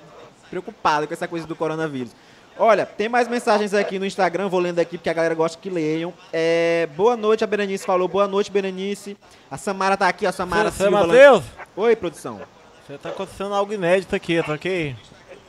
preocupada 0.49 1.07
com 1.07 1.13
essa 1.13 1.27
coisa 1.27 1.45
do 1.45 1.55
coronavírus. 1.55 2.11
Olha, 2.57 2.85
tem 2.85 3.09
mais 3.09 3.27
mensagens 3.27 3.73
aqui 3.73 3.99
no 3.99 4.05
Instagram, 4.05 4.47
vou 4.47 4.61
lendo 4.61 4.79
aqui 4.79 4.97
porque 4.97 5.09
a 5.09 5.13
galera 5.13 5.35
gosta 5.35 5.57
que 5.61 5.69
leiam. 5.69 6.13
É, 6.31 6.87
boa 6.95 7.17
noite, 7.17 7.43
a 7.43 7.47
Berenice 7.47 7.85
falou. 7.85 8.07
Boa 8.07 8.27
noite, 8.29 8.49
Berenice. 8.49 9.17
A 9.51 9.57
Samara 9.57 9.97
tá 9.97 10.07
aqui, 10.07 10.25
a 10.25 10.31
Samara 10.31 10.71
Você, 10.71 10.83
Silva. 10.83 11.05
Matheus, 11.05 11.43
Oi, 11.75 11.95
produção. 11.97 12.39
você 12.87 12.97
tá 12.97 13.09
acontecendo 13.09 13.53
algo 13.53 13.73
inédito 13.73 14.15
aqui, 14.15 14.41
tá 14.41 14.53
ok? 14.53 14.95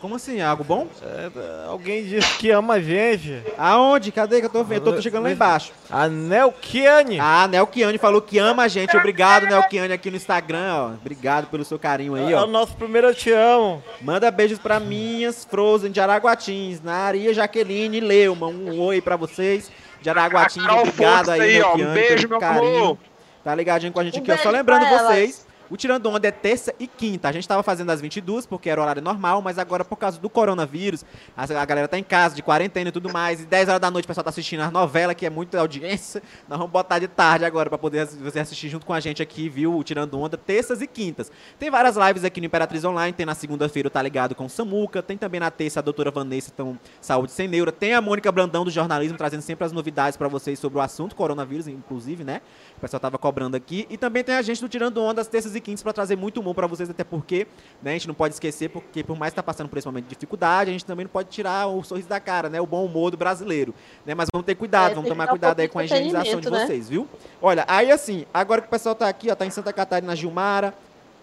Como 0.01 0.15
assim? 0.17 0.41
Algo 0.43 0.63
bom? 0.63 0.87
É, 1.03 1.31
alguém 1.69 2.05
disse 2.05 2.37
que 2.37 2.51
ama 2.51 2.75
a 2.75 2.81
gente. 2.81 3.43
Aonde? 3.57 4.13
Cadê 4.13 4.41
que 4.41 4.47
eu 4.47 4.51
tô 4.51 4.63
vendo? 4.63 4.85
Tô, 4.85 4.93
tô 4.93 5.01
chegando 5.03 5.25
lá 5.25 5.33
embaixo. 5.33 5.73
A 5.91 6.07
Nelkiane. 6.07 7.19
Ah, 7.19 7.49
Nelkiane 7.49 7.97
falou 7.97 8.21
que 8.21 8.39
ama 8.39 8.65
a 8.65 8.69
gente. 8.69 8.95
Obrigado, 8.97 9.47
Nelkiane, 9.47 9.93
aqui 9.95 10.11
no 10.11 10.17
Instagram, 10.17 10.75
ó. 10.75 10.87
Obrigado 10.91 11.47
pelo 11.47 11.65
seu 11.65 11.79
carinho 11.79 12.15
aí, 12.15 12.33
É 12.33 12.37
o 12.37 12.43
ó. 12.43 12.47
nosso 12.47 12.77
primeiro 12.77 13.09
Eu 13.09 13.15
Te 13.15 13.33
Amo. 13.33 13.83
Manda 14.03 14.31
beijos 14.31 14.59
pra 14.59 14.79
minhas 14.79 15.45
Frozen 15.45 15.91
de 15.91 15.99
Araguatins, 16.01 16.83
Naria 16.83 17.33
Jaqueline 17.33 17.97
e 17.97 18.01
Leuma. 18.01 18.49
Um 18.49 18.79
oi 18.81 19.01
pra 19.01 19.17
vocês 19.17 19.71
de 20.03 20.11
Araguatins. 20.11 20.65
Obrigado 20.69 21.31
aí, 21.31 21.41
aí, 21.41 21.63
ó. 21.63 21.75
Um 21.75 21.77
Nelkiane, 21.79 21.95
beijo, 21.95 22.29
pelo 22.29 22.41
meu 22.41 22.49
amor. 22.49 22.99
Tá 23.43 23.55
ligadinho 23.55 23.93
com 23.93 24.01
a 24.01 24.05
gente 24.05 24.19
Um 24.19 24.23
aqui, 24.23 24.33
ó. 24.33 24.37
Só 24.37 24.51
lembrando 24.51 24.85
vocês, 24.87 25.46
o 25.71 25.77
Tirando 25.77 26.07
Onda 26.07 26.29
é 26.29 26.31
terça 26.31 26.75
e 26.79 26.87
quinta. 26.87 27.29
A 27.29 27.33
gente 27.33 27.47
tava 27.47 27.63
fazendo 27.63 27.91
às 27.91 28.01
22 28.01 28.47
porque 28.47 28.71
era 28.71 28.81
horário 28.81 29.03
normal, 29.03 29.43
mas 29.43 29.59
agora 29.59 29.85
por 29.85 29.97
causa 29.97 30.19
do 30.19 30.29
coronavírus, 30.31 31.05
a, 31.37 31.65
galera 31.65 31.89
tá 31.89 31.99
em 31.99 32.03
casa, 32.03 32.35
de 32.35 32.43
quarentena 32.43 32.89
e 32.89 32.93
tudo 32.93 33.13
mais, 33.13 33.41
e 33.41 33.47
10 33.47 33.69
horas 33.69 33.81
da 33.81 33.91
noite 33.91 34.05
o 34.05 34.09
pessoal 34.09 34.25
tá 34.25 34.31
assistindo 34.31 34.61
as 34.61 34.71
novelas, 34.71 35.17
que 35.17 35.27
é 35.27 35.31
muita 35.31 35.59
audiência. 35.59 36.23
Nós 36.49 36.59
vamos 36.59 36.73
botar 36.73 36.99
de 36.99 37.09
tarde 37.09 37.45
agora 37.45 37.69
pra 37.69 37.79
poder 37.79 38.07
você 38.07 38.39
assistir 38.39 38.69
junto 38.69 38.87
com 38.87 38.93
a 38.93 39.01
gente 39.01 39.23
aqui, 39.23 39.49
viu? 39.49 39.77
O 39.77 39.83
Tirando 39.83 40.19
Onda, 40.19 40.37
terças 40.37 40.81
e 40.81 40.87
quintas. 40.87 41.31
Tem 41.59 41.71
várias 41.71 41.97
lives 41.97 42.25
aqui 42.25 42.41
no 42.41 42.47
Imperatriz 42.47 42.85
Online, 42.85 43.13
tem 43.13 43.27
na 43.27 43.35
segunda-feira 43.35 43.89
o 43.89 43.91
Tá 43.91 44.03
Ligado 44.03 44.35
com 44.35 44.49
Samuca, 44.49 45.03
tem 45.03 45.17
também 45.17 45.41
na 45.41 45.51
terça 45.51 45.81
a 45.81 45.83
doutora 45.83 46.11
Vanessa, 46.11 46.51
então, 46.53 46.79
Saúde 47.01 47.33
Sem 47.33 47.49
Neura, 47.49 47.73
tem 47.73 47.95
a 47.95 48.01
Mônica 48.01 48.31
Brandão 48.31 48.65
do 48.65 48.71
jornalismo, 48.71 49.17
trazendo 49.17 49.43
sempre 49.43 49.65
as 49.65 49.73
novidades 49.73 50.17
pra 50.17 50.29
vocês 50.29 50.59
sobre 50.59 50.79
o 50.79 50.81
assunto 50.81 51.15
coronavírus, 51.17 51.69
inclusive, 51.69 52.25
né? 52.25 52.41
O 52.77 52.81
pessoal 52.81 53.01
tava 53.01 53.17
cobrando 53.17 53.57
aqui. 53.57 53.87
E 53.89 53.97
também 53.97 54.23
tem 54.23 54.35
a 54.35 54.43
gente 54.43 54.61
do 54.61 54.69
Tirando 54.69 55.03
Onda 55.03 55.21
às 55.23 55.29
terças 55.29 55.57
e 55.57 55.61
quintas 55.61 55.83
pra 55.83 55.93
trazer 55.93 56.15
muito 56.17 56.41
humor 56.41 56.55
pra 56.55 56.67
vocês, 56.67 56.91
até 56.91 57.03
porque, 57.03 57.47
né, 57.83 57.91
a 57.91 57.95
gente 57.95 58.07
não 58.07 58.15
pode 58.15 58.35
esquecer, 58.35 58.69
porque 58.69 59.03
por 59.03 59.19
mais 59.19 59.33
que 59.33 59.37
tá 59.37 59.43
passando 59.43 59.69
por 59.69 59.79
esse 59.79 59.87
momento 59.87 60.05
de 60.05 60.11
dificuldade, 60.11 60.69
a 60.71 60.73
gente 60.73 60.85
também 60.85 61.05
não 61.05 61.11
pode 61.11 61.31
tirar 61.31 61.67
o 61.69 61.83
sorriso 61.83 62.09
da 62.09 62.21
cara, 62.21 62.51
né? 62.51 62.61
O 62.61 62.67
bom 62.67 62.85
humor 62.85 63.11
do 63.11 63.17
brasileiro, 63.17 63.75
né? 64.05 64.15
Mas 64.15 64.29
vamos 64.31 64.45
ter 64.45 64.55
cuidado, 64.55 64.93
É, 64.93 64.95
vamos 64.95 65.09
tomar 65.09 65.25
dar 65.25 65.31
um 65.31 65.35
cuidado 65.35 65.61
aí 65.61 65.69
com 65.69 65.79
a 65.79 65.85
higienização 65.85 66.41
de 66.41 66.51
né? 66.51 66.67
vocês, 66.67 66.89
viu? 66.89 67.09
Olha, 67.41 67.65
aí 67.67 67.91
assim, 67.91 68.27
agora 68.33 68.61
que 68.61 68.67
o 68.67 68.71
pessoal 68.71 68.95
tá 68.95 69.09
aqui, 69.09 69.31
ó, 69.31 69.35
tá 69.35 69.47
em 69.47 69.51
Santa 69.51 69.73
Catarina, 69.73 70.15
Gilmara, 70.15 70.75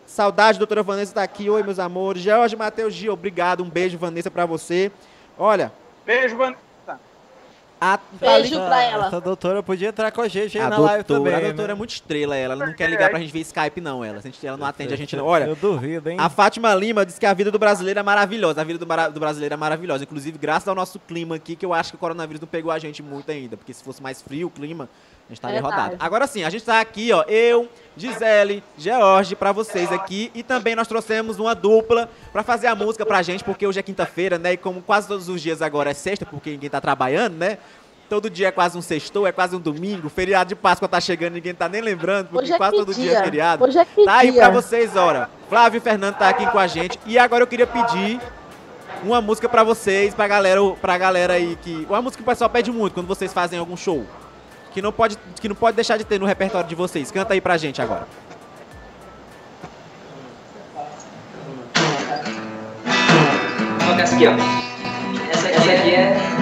Saudade, 0.08 0.58
doutora 0.58 0.84
Vanessa 0.84 1.14
tá 1.14 1.24
aqui. 1.24 1.50
Oi, 1.50 1.64
meus 1.64 1.80
amores. 1.80 2.22
Jorge 2.22 2.56
Matheus 2.56 2.94
Gil, 2.94 3.14
obrigado. 3.14 3.64
Um 3.64 3.70
beijo, 3.70 3.98
Vanessa, 3.98 4.30
pra 4.30 4.46
você. 4.46 4.92
Olha, 5.38 5.72
Beijo, 6.06 6.36
Vanessa. 6.36 6.60
A 7.84 8.00
Beijo 8.20 8.56
pra 8.56 8.82
ela. 8.84 9.08
Essa 9.08 9.20
doutora 9.22 9.62
podia 9.62 9.90
entrar 9.90 10.12
com 10.12 10.22
a 10.22 10.28
gente 10.28 10.58
aí 10.58 10.64
A 10.64 10.70
na 10.70 10.78
live 10.78 11.04
doutora, 11.04 11.32
também. 11.32 11.34
a 11.36 11.48
doutora 11.48 11.72
é 11.72 11.74
né? 11.76 11.78
muito 11.78 11.90
estrela, 11.92 12.36
ela. 12.36 12.54
Ela 12.54 12.66
não 12.68 12.74
quer 12.74 12.90
ligar 12.90 13.10
pra 13.10 13.20
gente 13.20 13.32
ver 13.34 13.40
Skype, 13.42 13.82
não, 13.82 14.04
ela. 14.04 14.20
A 14.20 14.22
gente- 14.22 14.46
Ela 14.46 14.58
não 14.58 14.66
atende 14.66 14.94
a 14.94 14.98
gente, 14.98 15.16
não. 15.16 15.26
Olha, 15.26 15.46
Eu 15.46 15.56
duvido, 15.56 16.10
hein? 16.10 16.18
a 16.20 16.30
Fátima 16.30 16.74
Lima 16.76 17.06
disse 17.06 17.20
que 17.20 17.26
a 17.26 17.34
vida 17.34 17.52
do 17.52 17.60
brasileiro 17.60 18.00
é 18.00 18.04
maravilhosa. 18.04 18.62
A 18.62 18.64
vida 18.64 18.80
do, 18.80 18.86
do 19.12 19.20
brasileiro 19.20 19.54
é 19.54 19.58
maravilhosa. 19.58 20.04
Inclusive, 20.04 20.38
graças 20.38 20.68
ao 20.68 20.76
nosso 20.76 21.00
clima 21.00 21.36
aqui, 21.36 21.56
que 21.56 21.66
eu 21.66 21.74
acho 21.74 21.92
que 21.92 21.96
o 21.96 22.00
coronavírus 22.00 22.40
não 22.42 22.48
pegou 22.48 22.72
a 22.72 22.80
gente 22.80 23.02
muito 23.04 23.30
ainda. 23.32 23.58
Porque 23.58 23.74
se 23.74 23.84
fosse 23.84 24.02
mais 24.02 24.22
frio 24.22 24.48
o 24.48 24.50
clima, 24.52 24.88
gente 25.34 25.38
estaria 25.40 25.62
Verdade. 25.62 25.82
rodado. 25.82 25.96
Agora 26.00 26.28
sim, 26.28 26.44
a 26.44 26.50
gente 26.50 26.64
tá 26.64 26.80
aqui, 26.80 27.12
ó. 27.12 27.24
Eu, 27.28 27.68
Gisele, 27.98 28.64
George, 28.78 29.36
pra 29.36 29.52
vocês 29.52 29.92
aqui. 29.92 30.32
E 30.34 30.42
também 30.44 30.76
nós 30.76 30.88
trouxemos 30.88 31.40
uma 31.40 31.54
dupla 31.54 32.10
pra 32.32 32.44
fazer 32.44 32.68
a 32.68 32.76
música 32.76 33.06
pra 33.06 33.22
gente, 33.22 33.44
porque 33.44 33.66
hoje 33.68 33.80
é 33.80 33.84
quinta-feira, 33.84 34.38
né? 34.38 34.54
E 34.54 34.58
como 34.58 34.82
quase 34.82 35.08
todos 35.08 35.30
os 35.30 35.42
dias 35.42 35.62
agora 35.62 35.92
é 35.92 35.94
sexta, 35.94 36.26
porque 36.26 36.52
ninguém 36.52 36.70
tá 36.70 36.82
trabalhando, 36.82 37.36
né? 37.36 37.58
Todo 38.10 38.30
dia 38.30 38.50
é 38.50 38.52
quase 38.52 38.78
um 38.78 38.82
sextou, 38.82 39.26
é 39.26 39.32
quase 39.32 39.56
um 39.56 39.60
domingo. 39.60 40.08
Feriado 40.10 40.50
de 40.50 40.56
Páscoa 40.56 40.88
tá 40.88 41.00
chegando, 41.00 41.34
ninguém 41.34 41.54
tá 41.54 41.68
nem 41.70 41.82
lembrando, 41.82 42.28
porque 42.30 42.52
é 42.52 42.58
quase 42.58 42.76
todo 42.76 42.94
dia 42.94 43.10
dia? 43.10 43.20
é 43.20 43.24
feriado. 43.24 43.64
Hoje 43.64 43.78
é 43.80 43.86
que 43.86 44.06
Tá 44.06 44.16
aí 44.18 44.32
dia? 44.32 44.42
pra 44.42 44.50
vocês, 44.52 44.96
ora. 44.96 45.30
Flávio 45.50 45.78
e 45.78 45.82
Fernando 45.82 46.16
tá 46.16 46.30
aqui 46.30 46.46
com 46.48 46.60
a 46.60 46.68
gente. 46.68 47.00
E 47.06 47.18
agora 47.18 47.42
eu 47.44 47.48
queria 47.48 47.66
pedir 47.66 48.20
uma 49.04 49.20
música 49.22 49.50
pra 49.50 49.64
vocês, 49.64 50.14
pra 50.14 50.28
galera, 50.28 50.60
pra 50.82 50.98
galera 50.98 51.34
aí 51.34 51.58
que. 51.62 51.88
Uma 51.90 52.02
música 52.02 52.22
que 52.22 52.28
o 52.28 52.32
pessoal 52.32 52.50
pede 52.50 52.72
muito 52.72 52.94
quando 52.94 53.08
vocês 53.08 53.34
fazem 53.34 53.58
algum 53.58 53.76
show. 53.78 54.06
Que 54.74 54.82
não 54.82 54.92
pode, 54.92 55.18
que 55.40 55.48
não 55.48 55.56
pode 55.56 55.76
deixar 55.76 55.98
de 55.98 56.04
ter 56.04 56.20
no 56.20 56.26
repertório 56.26 56.68
de 56.68 56.76
vocês. 56.76 57.12
Canta 57.12 57.34
aí 57.34 57.42
pra 57.42 57.58
gente 57.58 57.82
agora. 57.82 58.08
Essa 64.00 64.16
aqui, 64.16 64.28
ó. 64.28 64.34
Essa 65.32 65.50
essa 65.50 65.72
aqui 65.72 65.96
é. 65.96 66.33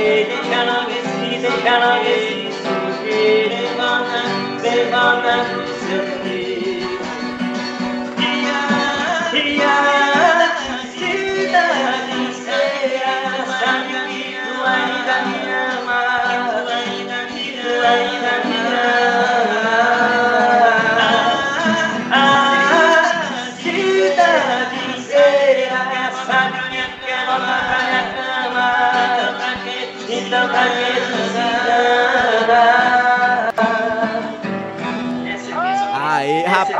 Can 0.00 0.68
I 0.68 0.88
get 0.88 1.04
see, 1.04 1.46
can 1.62 1.82
I 1.82 2.02
get 2.02 2.20
see, 2.30 2.50
so 2.62 3.02
sweet 3.02 3.52
and 3.52 3.76
fun, 3.76 5.69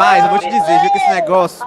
rapaz, 0.00 0.24
eu 0.24 0.30
vou 0.30 0.38
te 0.38 0.48
dizer, 0.48 0.80
viu, 0.80 0.90
que 0.90 0.96
esse 0.96 1.10
negócio 1.10 1.66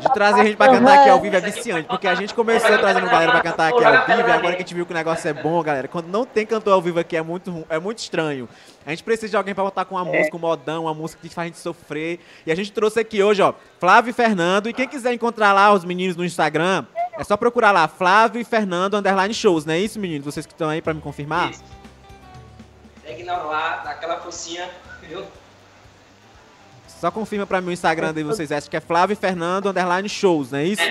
de 0.00 0.12
trazer 0.12 0.40
a 0.40 0.44
gente 0.44 0.56
pra 0.56 0.68
cantar 0.68 1.00
aqui 1.00 1.08
ao 1.08 1.20
vivo 1.20 1.36
é 1.36 1.40
viciante, 1.40 1.88
porque 1.88 2.06
a 2.06 2.14
gente 2.14 2.32
começou 2.32 2.78
trazendo 2.78 3.06
galera 3.10 3.32
pra 3.32 3.40
cantar 3.42 3.68
aqui 3.72 3.84
ao 3.84 4.06
vivo, 4.06 4.28
e 4.28 4.32
agora 4.32 4.50
que 4.50 4.62
a 4.62 4.64
gente 4.64 4.74
viu 4.74 4.86
que 4.86 4.92
o 4.92 4.94
negócio 4.94 5.28
é 5.28 5.32
bom, 5.32 5.60
galera, 5.60 5.88
quando 5.88 6.06
não 6.06 6.24
tem 6.24 6.46
cantor 6.46 6.74
ao 6.74 6.80
vivo 6.80 7.00
aqui 7.00 7.16
é 7.16 7.22
muito, 7.22 7.66
é 7.68 7.78
muito 7.78 7.98
estranho. 7.98 8.48
A 8.86 8.90
gente 8.90 9.02
precisa 9.02 9.30
de 9.30 9.36
alguém 9.36 9.54
pra 9.54 9.64
botar 9.64 9.84
com 9.84 9.96
uma 9.96 10.04
música, 10.04 10.36
um 10.36 10.40
modão, 10.40 10.84
uma 10.84 10.94
música 10.94 11.20
que 11.20 11.28
faz 11.28 11.46
a 11.46 11.48
gente 11.48 11.58
sofrer. 11.58 12.18
E 12.46 12.52
a 12.52 12.54
gente 12.54 12.72
trouxe 12.72 12.98
aqui 12.98 13.22
hoje, 13.22 13.42
ó, 13.42 13.52
Flávio 13.78 14.10
e 14.10 14.12
Fernando, 14.12 14.68
e 14.68 14.72
quem 14.72 14.88
quiser 14.88 15.12
encontrar 15.12 15.52
lá 15.52 15.72
os 15.72 15.84
meninos 15.84 16.16
no 16.16 16.24
Instagram, 16.24 16.86
é 17.18 17.24
só 17.24 17.36
procurar 17.36 17.72
lá, 17.72 17.88
Flávio 17.88 18.40
e 18.40 18.44
Fernando, 18.44 18.94
underline 18.94 19.34
shows, 19.34 19.64
não 19.64 19.74
é 19.74 19.78
isso, 19.78 19.98
meninos? 19.98 20.24
Vocês 20.24 20.46
que 20.46 20.52
estão 20.52 20.68
aí 20.68 20.80
pra 20.80 20.94
me 20.94 21.00
confirmar? 21.00 21.50
Isso. 21.50 21.64
Segue 23.04 23.24
nós 23.24 23.44
lá, 23.44 23.80
dá 23.84 23.90
aquela 23.90 24.18
focinha, 24.18 24.70
viu? 25.02 25.24
Só 27.00 27.10
confirma 27.10 27.46
pra 27.46 27.60
mim 27.60 27.68
o 27.68 27.72
Instagram 27.72 28.12
de 28.12 28.22
vocês, 28.22 28.52
acho 28.52 28.68
que 28.68 28.76
é 28.76 28.80
Flávio 28.80 29.14
e 29.14 29.16
Fernando, 29.16 29.68
underline 29.70 30.08
shows, 30.08 30.50
não 30.50 30.58
é 30.58 30.64
isso? 30.64 30.82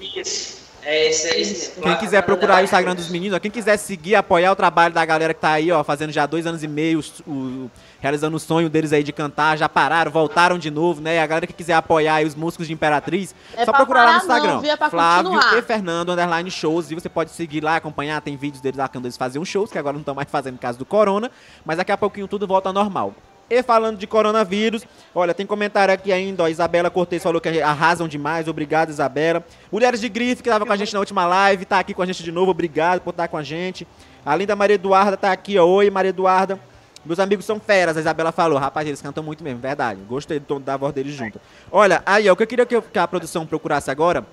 Isso. 0.00 0.64
É 0.86 1.08
esse, 1.08 1.28
é 1.28 1.40
esse. 1.40 1.80
Quem 1.80 1.96
quiser 1.96 2.20
procurar 2.22 2.60
o 2.60 2.64
Instagram 2.64 2.94
dos 2.94 3.08
meninos, 3.08 3.34
ó, 3.34 3.40
quem 3.40 3.50
quiser 3.50 3.78
seguir, 3.78 4.16
apoiar 4.16 4.52
o 4.52 4.56
trabalho 4.56 4.92
da 4.92 5.02
galera 5.02 5.32
que 5.32 5.40
tá 5.40 5.52
aí, 5.52 5.72
ó, 5.72 5.82
fazendo 5.82 6.12
já 6.12 6.26
dois 6.26 6.46
anos 6.46 6.62
e 6.62 6.68
meio, 6.68 7.00
o- 7.26 7.30
o- 7.30 7.70
realizando 8.02 8.36
o 8.36 8.38
sonho 8.38 8.68
deles 8.68 8.92
aí 8.92 9.02
de 9.02 9.10
cantar, 9.10 9.56
já 9.56 9.66
pararam, 9.66 10.10
voltaram 10.12 10.58
de 10.58 10.70
novo, 10.70 11.00
né? 11.00 11.14
E 11.16 11.18
a 11.20 11.26
galera 11.26 11.46
que 11.46 11.54
quiser 11.54 11.72
apoiar 11.72 12.16
aí 12.16 12.26
os 12.26 12.34
músicos 12.34 12.66
de 12.66 12.74
Imperatriz, 12.74 13.34
É 13.56 13.64
só 13.64 13.72
procurar 13.72 14.04
lá 14.04 14.06
no 14.06 14.12
não, 14.12 14.18
Instagram. 14.36 14.60
viu? 14.60 14.70
É 14.72 14.76
Flávio 14.90 15.30
continuar. 15.32 15.58
e 15.58 15.62
Fernando, 15.62 16.10
underline 16.12 16.50
shows, 16.50 16.90
e 16.90 16.94
você 16.94 17.08
pode 17.08 17.30
seguir 17.30 17.62
lá, 17.64 17.76
acompanhar, 17.76 18.20
tem 18.20 18.36
vídeos 18.36 18.60
deles 18.60 18.76
lá 18.76 18.86
quando 18.86 19.06
eles 19.06 19.16
faziam 19.16 19.42
shows, 19.42 19.70
que 19.72 19.78
agora 19.78 19.94
não 19.94 20.00
estão 20.00 20.14
mais 20.14 20.28
fazendo 20.30 20.56
por 20.56 20.60
causa 20.60 20.78
do 20.78 20.84
corona, 20.84 21.30
mas 21.64 21.78
daqui 21.78 21.92
a 21.92 21.96
pouquinho 21.96 22.28
tudo 22.28 22.46
volta 22.46 22.68
ao 22.68 22.74
normal. 22.74 23.14
E 23.48 23.62
falando 23.62 23.98
de 23.98 24.06
coronavírus, 24.06 24.86
olha, 25.14 25.34
tem 25.34 25.44
comentário 25.44 25.92
aqui 25.92 26.10
ainda, 26.12 26.42
ó, 26.42 26.48
Isabela 26.48 26.90
Cortez 26.90 27.22
falou 27.22 27.40
que 27.40 27.60
arrasam 27.60 28.08
demais, 28.08 28.48
obrigado 28.48 28.88
Isabela. 28.88 29.44
Mulheres 29.70 30.00
de 30.00 30.08
Grife, 30.08 30.42
que 30.42 30.48
tava 30.48 30.64
com 30.64 30.72
a 30.72 30.76
gente 30.76 30.94
na 30.94 31.00
última 31.00 31.26
live, 31.26 31.64
tá 31.64 31.78
aqui 31.78 31.92
com 31.92 32.02
a 32.02 32.06
gente 32.06 32.22
de 32.22 32.32
novo, 32.32 32.50
obrigado 32.50 33.00
por 33.00 33.10
estar 33.10 33.28
com 33.28 33.36
a 33.36 33.42
gente. 33.42 33.86
A 34.24 34.34
linda 34.34 34.56
Maria 34.56 34.74
Eduarda 34.74 35.16
tá 35.16 35.30
aqui, 35.30 35.58
ó, 35.58 35.66
oi 35.66 35.90
Maria 35.90 36.08
Eduarda. 36.08 36.58
Meus 37.04 37.18
amigos 37.18 37.44
são 37.44 37.60
feras, 37.60 37.98
a 37.98 38.00
Isabela 38.00 38.32
falou. 38.32 38.58
Rapaz, 38.58 38.88
eles 38.88 39.02
cantam 39.02 39.22
muito 39.22 39.44
mesmo, 39.44 39.60
verdade. 39.60 40.00
Gostei 40.08 40.38
do 40.38 40.46
tom 40.46 40.58
da 40.58 40.74
voz 40.76 40.94
deles 40.94 41.14
junto. 41.14 41.38
Olha, 41.70 42.02
aí, 42.06 42.30
ó, 42.30 42.32
o 42.32 42.36
que 42.36 42.42
eu 42.42 42.46
queria 42.46 42.64
que, 42.64 42.98
a 42.98 43.06
produção 43.06 43.46
procurasse 43.46 43.90
agora, 43.90 44.24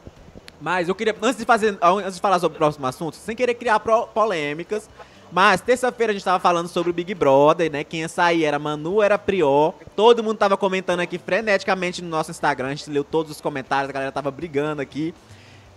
mas 0.61 0.87
eu 0.87 0.95
queria, 0.95 1.13
antes 1.21 1.37
de 1.37 1.45
fazer, 1.45 1.77
antes 1.81 2.15
de 2.15 2.21
falar 2.21 2.39
sobre 2.39 2.55
o 2.55 2.59
próximo 2.59 2.87
assunto, 2.87 3.17
sem 3.17 3.35
querer 3.35 3.55
criar 3.55 3.81
polêmicas, 4.13 4.89
mas 5.31 5.61
terça-feira 5.61 6.11
a 6.11 6.13
gente 6.13 6.23
tava 6.23 6.39
falando 6.39 6.67
sobre 6.67 6.89
o 6.89 6.93
Big 6.93 7.13
Brother, 7.13 7.71
né? 7.71 7.83
Quem 7.83 8.01
ia 8.01 8.09
sair 8.09 8.43
era 8.43 8.59
Manu, 8.59 9.01
era 9.01 9.17
Prior. 9.17 9.73
Todo 9.95 10.23
mundo 10.23 10.37
tava 10.37 10.57
comentando 10.57 10.99
aqui 10.99 11.17
freneticamente 11.17 12.01
no 12.01 12.09
nosso 12.09 12.31
Instagram. 12.31 12.67
A 12.67 12.75
gente 12.75 12.89
leu 12.89 13.03
todos 13.03 13.31
os 13.31 13.41
comentários, 13.41 13.89
a 13.89 13.93
galera 13.93 14.11
tava 14.11 14.29
brigando 14.29 14.81
aqui. 14.81 15.13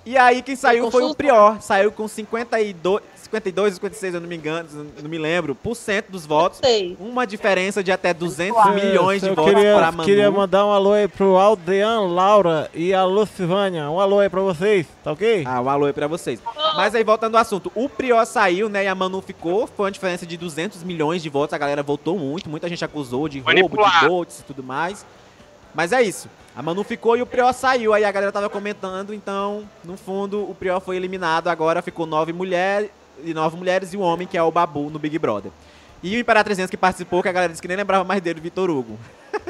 E 0.07 0.19
aí 0.19 0.43
quem 0.43 0.55
saiu 0.55 0.91
foi 0.91 1.03
o. 1.03 1.15
Prior. 1.15 1.61
Saiu 1.63 1.91
com 1.91 2.07
52, 2.07 3.03
52, 3.15 3.75
56, 3.75 4.15
eu 4.15 4.21
não 4.21 4.29
me 4.29 4.37
engano, 4.37 4.69
não 5.03 5.09
me 5.09 5.19
lembro, 5.19 5.55
por 5.55 5.75
cento 5.75 6.11
dos 6.11 6.27
votos. 6.27 6.59
Sei. 6.63 6.97
Uma 7.01 7.27
diferença 7.27 7.83
de 7.83 7.91
até 7.91 8.13
200 8.13 8.75
milhões 8.75 9.23
de 9.23 9.31
votos 9.31 9.55
queria, 9.55 9.77
pra 9.77 9.93
Manu. 9.93 10.05
queria 10.05 10.31
mandar 10.31 10.67
um 10.67 10.71
alô 10.71 10.93
aí 10.93 11.09
pro 11.09 11.37
Aldean 11.37 12.01
Laura 12.01 12.71
e 12.75 12.93
a 12.93 13.05
Lucivânia. 13.05 13.89
Um 13.91 13.99
alô 13.99 14.21
aí 14.21 14.29
pra 14.29 14.41
vocês, 14.41 14.87
tá 15.03 15.13
ok? 15.13 15.45
Ah, 15.47 15.61
um 15.61 15.69
alô 15.69 15.87
aí 15.87 15.93
pra 15.93 16.07
vocês. 16.07 16.41
Mas 16.77 16.95
aí, 16.95 17.03
voltando 17.03 17.37
ao 17.37 17.41
assunto, 17.41 17.73
o 17.75 17.89
Prior 17.89 18.25
saiu, 18.27 18.69
né, 18.69 18.85
e 18.85 18.89
a 18.89 18.95
Manu 18.95 19.23
ficou, 19.23 19.67
foi 19.67 19.87
uma 19.87 19.93
diferença 19.93 20.27
de 20.27 20.37
200 20.37 20.83
milhões 20.83 21.23
de 21.23 21.29
votos, 21.29 21.55
a 21.55 21.59
galera 21.59 21.83
votou 21.83 22.19
muito, 22.19 22.51
muita 22.51 22.69
gente 22.69 22.85
acusou 22.85 23.29
de 23.29 23.41
roubo, 23.41 23.77
de 23.77 24.07
votos 24.07 24.41
e 24.41 24.43
tudo 24.43 24.63
mais. 24.63 25.07
Mas 25.75 25.93
é 25.93 26.03
isso, 26.03 26.29
a 26.57 26.63
Manu 26.63 26.85
ficou 26.85 27.17
e 27.17 27.23
o 27.23 27.27
Prior 27.27 27.53
saiu, 27.53 27.93
aí 27.93 28.05
a 28.05 28.13
galera 28.13 28.31
tava 28.31 28.49
comentando, 28.49 29.13
então, 29.13 29.69
no 29.83 29.97
fundo, 29.97 30.49
o 30.49 30.55
Prior 30.55 30.81
foi 30.81 30.97
eliminado, 30.97 31.49
agora 31.49 31.83
ficou 31.83 32.07
nove 32.07 32.33
mulheres, 32.33 32.91
e 33.25 33.35
nove 33.35 33.57
mulheres 33.57 33.93
e 33.93 33.97
um 33.97 34.01
homem, 34.01 34.27
que 34.27 34.37
é 34.37 34.43
o 34.43 34.51
Babu, 34.51 34.89
no 34.91 34.99
Big 34.99 35.19
Brother. 35.19 35.51
E 36.03 36.17
o 36.17 36.19
Imperatrizense 36.19 36.71
que 36.71 36.77
participou, 36.77 37.23
que 37.23 37.29
a 37.29 37.33
galera 37.33 37.51
disse 37.51 37.63
que 37.63 37.69
nem 37.69 37.77
lembrava 37.77 38.05
mais 38.05 38.23
dele, 38.23 38.39
o 38.39 38.43
Vitor 38.43 38.71
Hugo. 38.71 38.99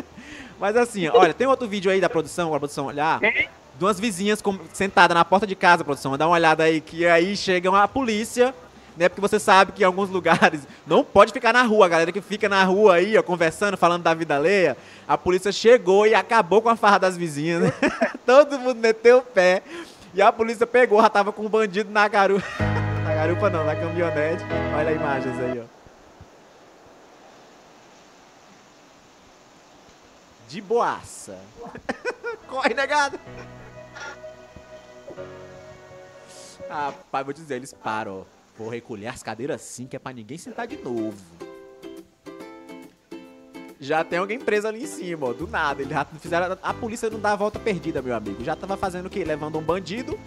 Mas 0.59 0.77
assim, 0.77 1.09
olha, 1.09 1.35
tem 1.35 1.47
outro 1.47 1.67
vídeo 1.67 1.91
aí 1.91 2.01
da 2.01 2.09
produção, 2.09 2.55
a 2.55 2.59
produção 2.59 2.87
olhar. 2.87 3.21
De 3.21 3.85
umas 3.85 3.99
vizinhas 3.99 4.41
sentadas 4.73 5.15
na 5.15 5.25
porta 5.25 5.47
de 5.47 5.57
casa, 5.57 5.85
produção. 5.85 6.17
Dá 6.17 6.27
uma 6.27 6.35
olhada 6.37 6.63
aí, 6.63 6.81
que 6.81 7.05
aí 7.07 7.37
chega 7.37 7.77
a 7.77 7.89
polícia, 7.89 8.55
né? 8.97 9.09
Porque 9.09 9.21
você 9.21 9.39
sabe 9.39 9.73
que 9.73 9.83
em 9.83 9.87
alguns 9.87 10.11
lugares 10.11 10.63
não 10.87 11.05
pode 11.05 11.33
ficar 11.33 11.53
na 11.53 11.63
rua. 11.63 11.87
A 11.87 11.89
galera 11.89 12.13
que 12.13 12.21
fica 12.21 12.49
na 12.49 12.63
rua 12.65 12.95
aí, 12.95 13.17
ó, 13.17 13.23
conversando, 13.23 13.77
falando 13.77 14.03
da 14.03 14.15
vida 14.15 14.37
alheia. 14.37 14.77
A 15.07 15.19
polícia 15.19 15.53
chegou 15.53 16.07
e 16.07 16.15
acabou 16.15 16.63
com 16.63 16.69
a 16.69 16.77
farra 16.77 16.99
das 16.99 17.17
vizinhas, 17.17 17.63
né? 17.63 17.73
Todo 18.25 18.59
mundo 18.59 18.79
meteu 18.79 19.19
o 19.19 19.23
pé. 19.23 19.63
E 20.13 20.23
a 20.23 20.31
polícia 20.31 20.67
pegou, 20.67 21.03
já 21.03 21.11
tava 21.11 21.33
com 21.33 21.45
um 21.45 21.49
bandido 21.49 21.91
na 21.91 22.07
garupa. 22.07 22.47
na 23.05 23.15
garupa 23.15 23.51
não, 23.51 23.65
na 23.65 23.75
caminhonete. 23.75 24.45
Olha 24.77 24.91
a 24.91 24.93
imagens 24.93 25.39
aí, 25.41 25.61
ó. 25.61 25.75
De 30.49 30.61
boaça. 30.61 31.37
Corre, 32.47 32.75
negado. 32.75 33.19
Rapaz, 36.69 37.25
vou 37.25 37.35
te 37.35 37.41
dizer, 37.41 37.57
eles 37.57 37.73
param. 37.73 38.25
Vou 38.57 38.69
recolher 38.69 39.09
as 39.09 39.23
cadeiras 39.23 39.61
assim, 39.61 39.87
que 39.87 39.97
é 39.97 39.99
pra 39.99 40.13
ninguém 40.13 40.39
sentar 40.39 40.67
de 40.67 40.77
novo. 40.77 41.17
Já 43.81 44.05
tem 44.05 44.19
alguém 44.19 44.39
preso 44.39 44.69
ali 44.69 44.85
em 44.85 44.87
cima, 44.87 45.27
ó, 45.27 45.33
do 45.33 45.47
nada. 45.47 45.83
Eles 45.83 45.93
já 45.93 46.05
fizeram. 46.05 46.57
A 46.63 46.73
polícia 46.73 47.11
não 47.11 47.21
dá 47.21 47.33
a 47.33 47.37
volta 47.37 47.59
perdida, 47.59 48.01
meu 48.01 48.15
amigo. 48.15 48.43
Já 48.45 48.55
tava 48.57 48.77
fazendo 48.77 49.07
o 49.07 49.11
quê? 49.11 49.25
Levando 49.25 49.59
um 49.59 49.63
bandido. 49.63 50.19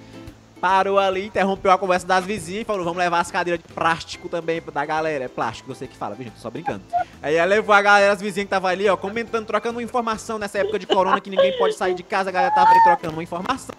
Parou 0.59 0.97
ali, 0.97 1.27
interrompeu 1.27 1.71
a 1.71 1.77
conversa 1.77 2.05
das 2.05 2.25
vizinhas 2.25 2.63
e 2.63 2.65
falou: 2.65 2.83
vamos 2.83 2.97
levar 2.97 3.19
as 3.19 3.31
cadeiras 3.31 3.63
de 3.65 3.73
plástico 3.73 4.27
também 4.27 4.61
da 4.61 4.85
galera. 4.85 5.25
É 5.25 5.27
plástico, 5.27 5.73
sei 5.73 5.87
que 5.87 5.95
fala, 5.95 6.13
viu, 6.15 6.25
gente? 6.25 6.39
Só 6.39 6.49
brincando. 6.49 6.83
Aí 7.21 7.35
ela 7.35 7.47
levou 7.47 7.73
a 7.73 7.81
galera, 7.81 8.11
as 8.11 8.21
vizinhas 8.21 8.45
que 8.45 8.49
tava 8.49 8.67
ali, 8.67 8.89
ó, 8.89 8.97
comentando, 8.97 9.45
trocando 9.45 9.79
informação 9.79 10.37
nessa 10.37 10.59
época 10.59 10.77
de 10.77 10.85
corona 10.85 11.21
que 11.21 11.29
ninguém 11.29 11.57
pode 11.57 11.75
sair 11.75 11.93
de 11.93 12.03
casa, 12.03 12.29
a 12.29 12.33
galera 12.33 12.53
tava 12.53 12.69
ali 12.69 12.83
trocando 12.83 13.13
uma 13.13 13.23
informação. 13.23 13.75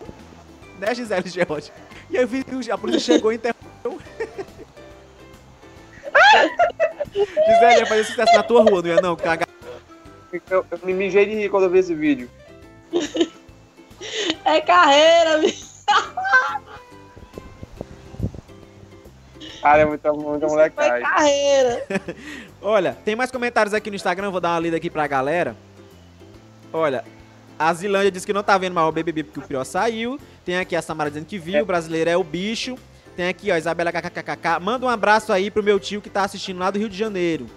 Né, 0.79 0.95
Gisele 0.95 1.29
George? 1.29 1.73
E 2.09 2.17
aí 2.17 2.25
a 2.71 2.79
polícia 2.79 3.15
chegou 3.15 3.33
e 3.33 3.37
interrompeu. 3.37 3.68
Gisele, 7.25 7.81
ia 7.81 7.87
fazer 7.87 8.05
sucesso 8.05 8.33
na 8.35 8.43
tua 8.43 8.63
rua, 8.63 8.83
não 8.83 8.89
ia 8.89 9.01
não? 9.01 9.17
Caga... 9.17 9.47
Eu, 10.51 10.65
eu 10.71 10.79
me 10.85 10.93
mijei 10.93 11.27
de 11.27 11.35
rir 11.35 11.49
quando 11.49 11.65
eu 11.65 11.71
vi 11.71 11.79
esse 11.79 11.95
vídeo. 11.95 12.31
É 14.45 14.61
carreira, 14.61 15.39
bicho. 15.39 15.67
Cara, 19.61 19.83
é 19.83 19.85
muita, 19.85 20.13
muita 20.13 20.47
molecagem. 20.47 21.03
carreira. 21.03 21.87
Olha, 22.63 22.97
tem 23.05 23.17
mais 23.17 23.31
comentários 23.31 23.75
aqui 23.75 23.91
no 23.91 23.97
Instagram, 23.97 24.31
vou 24.31 24.41
dar 24.41 24.51
uma 24.51 24.61
lida 24.61 24.77
aqui 24.77 24.89
pra 24.89 25.07
galera. 25.07 25.57
Olha, 26.73 27.05
a 27.59 27.73
Zilândia 27.75 28.11
disse 28.11 28.27
que 28.27 28.33
não 28.33 28.43
tá 28.43 28.57
vendo 28.57 28.75
mais 28.75 28.89
o 28.89 28.93
BBB 28.93 29.25
porque 29.25 29.41
o 29.41 29.43
Prior 29.43 29.65
saiu. 29.65 30.19
Tem 30.45 30.59
aqui 30.59 30.77
a 30.77 30.83
Samara 30.83 31.11
dizendo 31.11 31.27
que 31.27 31.39
viu, 31.39 31.63
o 31.63 31.67
brasileiro 31.67 32.09
é 32.09 32.17
o 32.17 32.23
bicho. 32.23 32.77
Tem 33.19 33.27
aqui, 33.27 33.51
ó, 33.51 33.57
Isabela 33.57 33.91
KKKK. 33.91 34.61
Manda 34.63 34.87
um 34.87 34.89
abraço 34.89 35.33
aí 35.33 35.51
pro 35.51 35.61
meu 35.61 35.81
tio 35.81 36.01
que 36.01 36.09
tá 36.09 36.23
assistindo 36.23 36.61
lá 36.61 36.71
do 36.71 36.79
Rio 36.79 36.89
de 36.89 36.97
Janeiro. 36.97 37.49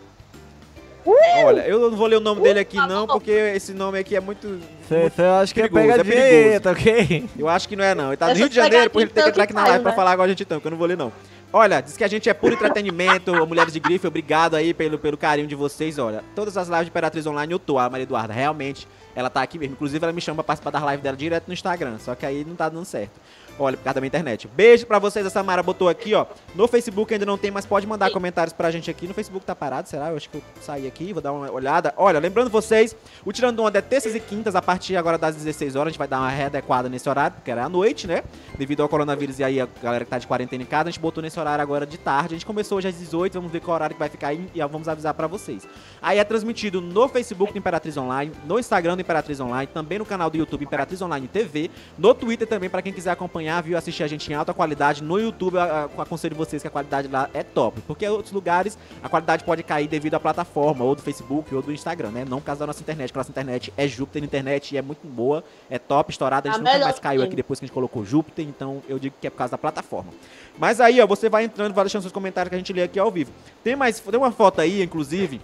Olha, 1.06 1.62
eu 1.68 1.80
não 1.92 1.96
vou 1.96 2.08
ler 2.08 2.16
o 2.16 2.20
nome 2.20 2.42
dele 2.42 2.60
aqui 2.60 2.78
não, 2.78 3.06
porque 3.06 3.30
esse 3.30 3.72
nome 3.72 4.00
aqui 4.00 4.16
é 4.16 4.20
muito... 4.20 4.60
Você 4.90 5.22
acha 5.22 5.54
que 5.54 5.62
é 5.62 5.70
perigoso, 5.70 6.00
é 6.00 6.04
pegadinha 6.04 6.30
perigoso. 6.30 6.62
tá 6.62 6.72
ok? 6.72 7.30
Eu 7.38 7.48
acho 7.48 7.70
que 7.70 7.76
não 7.76 7.84
é 7.84 7.94
não. 7.94 8.08
Ele 8.08 8.18
tá 8.18 8.34
do 8.34 8.40
Rio 8.40 8.50
de 8.50 8.56
Janeiro, 8.56 8.90
por 8.90 9.04
ele 9.04 9.12
ter 9.12 9.22
que 9.22 9.30
entrar 9.30 9.44
aqui 9.44 9.54
na 9.54 9.62
live 9.62 9.74
faz, 9.74 9.82
pra 9.84 9.92
né? 9.92 9.96
falar 9.96 10.14
igual 10.14 10.26
a 10.26 10.30
gente 10.30 10.42
então, 10.42 10.60
que 10.60 10.66
eu 10.66 10.72
não 10.72 10.80
vou 10.80 10.88
ler 10.88 10.98
não. 10.98 11.14
Olha, 11.54 11.80
diz 11.80 11.96
que 11.96 12.04
a 12.04 12.08
gente 12.08 12.28
é 12.28 12.34
puro 12.34 12.56
entretenimento, 12.56 13.32
Mulheres 13.46 13.72
de 13.72 13.80
Grife, 13.80 14.08
obrigado 14.08 14.56
aí 14.56 14.74
pelo, 14.74 14.98
pelo 14.98 15.16
carinho 15.16 15.48
de 15.48 15.54
vocês, 15.54 16.00
olha. 16.00 16.24
Todas 16.36 16.58
as 16.58 16.70
lives 16.70 16.86
de 16.86 16.90
Imperatriz 16.90 17.28
Online 17.28 17.54
eu 17.54 17.60
tô, 17.60 17.78
a 17.78 17.88
Maria 17.88 18.04
Eduarda, 18.04 18.34
realmente, 18.34 18.88
ela 19.16 19.30
tá 19.30 19.44
aqui 19.44 19.60
mesmo. 19.60 19.74
Inclusive 19.74 20.04
ela 20.04 20.12
me 20.12 20.22
chama 20.22 20.38
pra 20.38 20.56
participar 20.56 20.72
das 20.72 20.82
lives 20.82 21.02
dela 21.02 21.16
direto 21.16 21.48
no 21.48 21.54
Instagram, 21.54 22.00
só 22.00 22.16
que 22.16 22.26
aí 22.26 22.44
não 22.44 22.56
tá 22.56 22.68
dando 22.68 22.86
certo. 22.86 23.20
Olha, 23.62 23.78
por 23.78 23.84
causa 23.84 23.96
da 23.96 24.02
minha 24.02 24.08
internet. 24.08 24.48
Beijo 24.48 24.88
pra 24.88 24.98
vocês, 24.98 25.24
a 25.24 25.30
Samara 25.30 25.62
botou 25.62 25.88
aqui, 25.88 26.16
ó. 26.16 26.26
No 26.56 26.68
Facebook 26.68 27.14
ainda 27.14 27.28
não 27.28 27.38
tem, 27.38 27.52
mas 27.52 27.64
pode 27.64 27.86
mandar 27.86 28.10
comentários 28.10 28.54
pra 28.54 28.72
gente 28.72 28.90
aqui. 28.90 29.08
No 29.08 29.14
Facebook 29.14 29.46
tá 29.46 29.56
parado, 29.56 29.88
será? 29.88 30.10
Eu 30.10 30.18
acho 30.18 30.30
que 30.30 30.38
eu 30.38 30.44
saí 30.60 30.88
aqui, 30.88 31.14
vou 31.14 31.22
dar 31.22 31.32
uma 31.32 31.52
olhada. 31.52 31.94
Olha, 31.96 32.20
lembrando 32.20 32.50
vocês, 32.50 32.96
o 33.24 33.32
Tirando 33.32 33.62
Onda 33.62 33.78
é 33.78 33.82
terças 33.82 34.16
e 34.16 34.20
quintas, 34.20 34.56
a 34.56 34.64
partir 34.64 34.96
agora 34.96 35.16
das 35.16 35.36
16 35.36 35.76
horas. 35.76 35.88
A 35.88 35.92
gente 35.92 36.00
vai 36.00 36.08
dar 36.08 36.20
uma 36.20 36.30
readequada 36.30 36.90
nesse 36.90 37.08
horário, 37.08 37.36
porque 37.36 37.52
era 37.52 37.66
à 37.66 37.70
noite, 37.70 38.08
né? 38.08 38.24
Devido 38.58 38.82
ao 38.82 38.90
coronavírus 38.90 39.38
e 39.38 39.44
aí 39.44 39.62
a 39.62 39.68
galera 39.82 40.06
que 40.06 40.10
tá 40.10 40.18
de 40.18 40.26
quarentena 40.26 40.64
em 40.64 40.66
casa, 40.66 40.90
a 40.90 40.92
gente 40.92 41.00
botou 41.00 41.22
nesse 41.22 41.40
horário 41.40 41.62
agora 41.62 41.86
de 41.86 42.00
tarde. 42.00 42.34
A 42.34 42.38
gente 42.38 42.46
começou 42.48 42.80
hoje 42.80 42.88
às 42.88 42.96
18, 42.98 43.34
vamos 43.36 43.52
ver 43.52 43.60
qual 43.60 43.76
horário 43.76 43.94
que 43.96 44.00
vai 44.00 44.10
ficar 44.10 44.30
aí 44.30 44.50
e 44.56 44.60
vamos 44.62 44.88
avisar 44.88 45.14
pra 45.14 45.28
vocês. 45.28 45.68
Aí 46.02 46.18
é 46.18 46.24
transmitido 46.24 46.82
no 46.82 47.08
Facebook 47.08 47.54
do 47.54 47.60
Imperatriz 47.60 47.96
Online, 47.96 48.32
no 48.48 48.58
Instagram 48.58 48.96
do 48.96 49.02
Imperatriz 49.02 49.40
Online, 49.40 49.68
também 49.68 50.00
no 50.00 50.06
canal 50.06 50.32
do 50.32 50.38
YouTube 50.38 50.66
Imperatriz 50.66 51.00
Online 51.02 51.28
TV, 51.28 51.70
no 51.98 52.14
Twitter 52.14 52.48
também, 52.48 52.70
pra 52.70 52.82
quem 52.82 52.94
quiser 52.94 53.12
acompanhar, 53.12 53.51
viu, 53.60 53.78
assistir 53.78 54.04
a 54.04 54.08
gente 54.08 54.32
em 54.32 54.36
alta 54.36 54.54
qualidade. 54.54 55.04
No 55.04 55.20
YouTube, 55.20 55.58
aconselho 55.98 56.36
vocês 56.36 56.62
que 56.62 56.68
a 56.68 56.72
qualidade 56.72 57.08
lá 57.08 57.30
é 57.34 57.44
top, 57.44 57.82
porque 57.82 58.06
em 58.06 58.10
outros 58.10 58.32
lugares 58.32 58.78
a 59.04 59.10
qualidade 59.10 59.44
pode 59.44 59.64
cair 59.64 59.88
devido 59.88 60.14
à 60.14 60.20
plataforma, 60.20 60.86
ou 60.86 60.96
do 60.96 61.02
Facebook, 61.02 61.54
ou 61.54 61.62
do 61.62 61.74
Instagram, 61.74 62.12
né? 62.12 62.24
Não 62.24 62.40
por 62.40 62.46
causa 62.46 62.60
da 62.60 62.68
nossa 62.68 62.82
internet, 62.82 63.10
porque 63.10 63.18
a 63.18 63.22
nossa 63.22 63.32
internet 63.32 63.74
é 63.76 63.88
Júpiter 63.88 64.24
Internet 64.24 64.76
e 64.76 64.78
é 64.78 64.82
muito 64.82 65.08
boa, 65.08 65.44
é 65.70 65.80
top, 65.80 66.12
estourada, 66.12 66.50
a 66.50 66.54
gente 66.54 66.62
A 66.62 66.74
nunca 66.74 66.86
mais 66.86 67.00
caiu 67.00 67.24
aqui 67.24 67.36
depois 67.36 67.60
que 67.60 67.66
a 67.66 67.68
gente 67.68 67.74
colocou 67.74 68.06
Júpiter, 68.06 68.46
então 68.46 68.82
eu 68.88 69.00
digo 69.00 69.16
que 69.20 69.26
é 69.26 69.30
por 69.30 69.38
causa 69.38 69.52
da 69.52 69.58
plataforma. 69.58 70.12
Mas 70.58 70.80
aí, 70.80 71.02
ó, 71.02 71.08
você 71.08 71.28
vai 71.30 71.44
entrando, 71.44 71.74
vai 71.74 71.84
deixando 71.84 72.04
seus 72.04 72.14
comentários 72.14 72.50
que 72.50 72.56
a 72.56 72.58
gente 72.58 72.72
lê 72.72 72.84
aqui 72.84 73.00
ao 73.00 73.10
vivo. 73.10 73.32
Tem 73.64 73.76
mais, 73.76 74.00
tem 74.00 74.20
uma 74.20 74.32
foto 74.32 74.62
aí, 74.62 74.84
inclusive, 74.84 75.42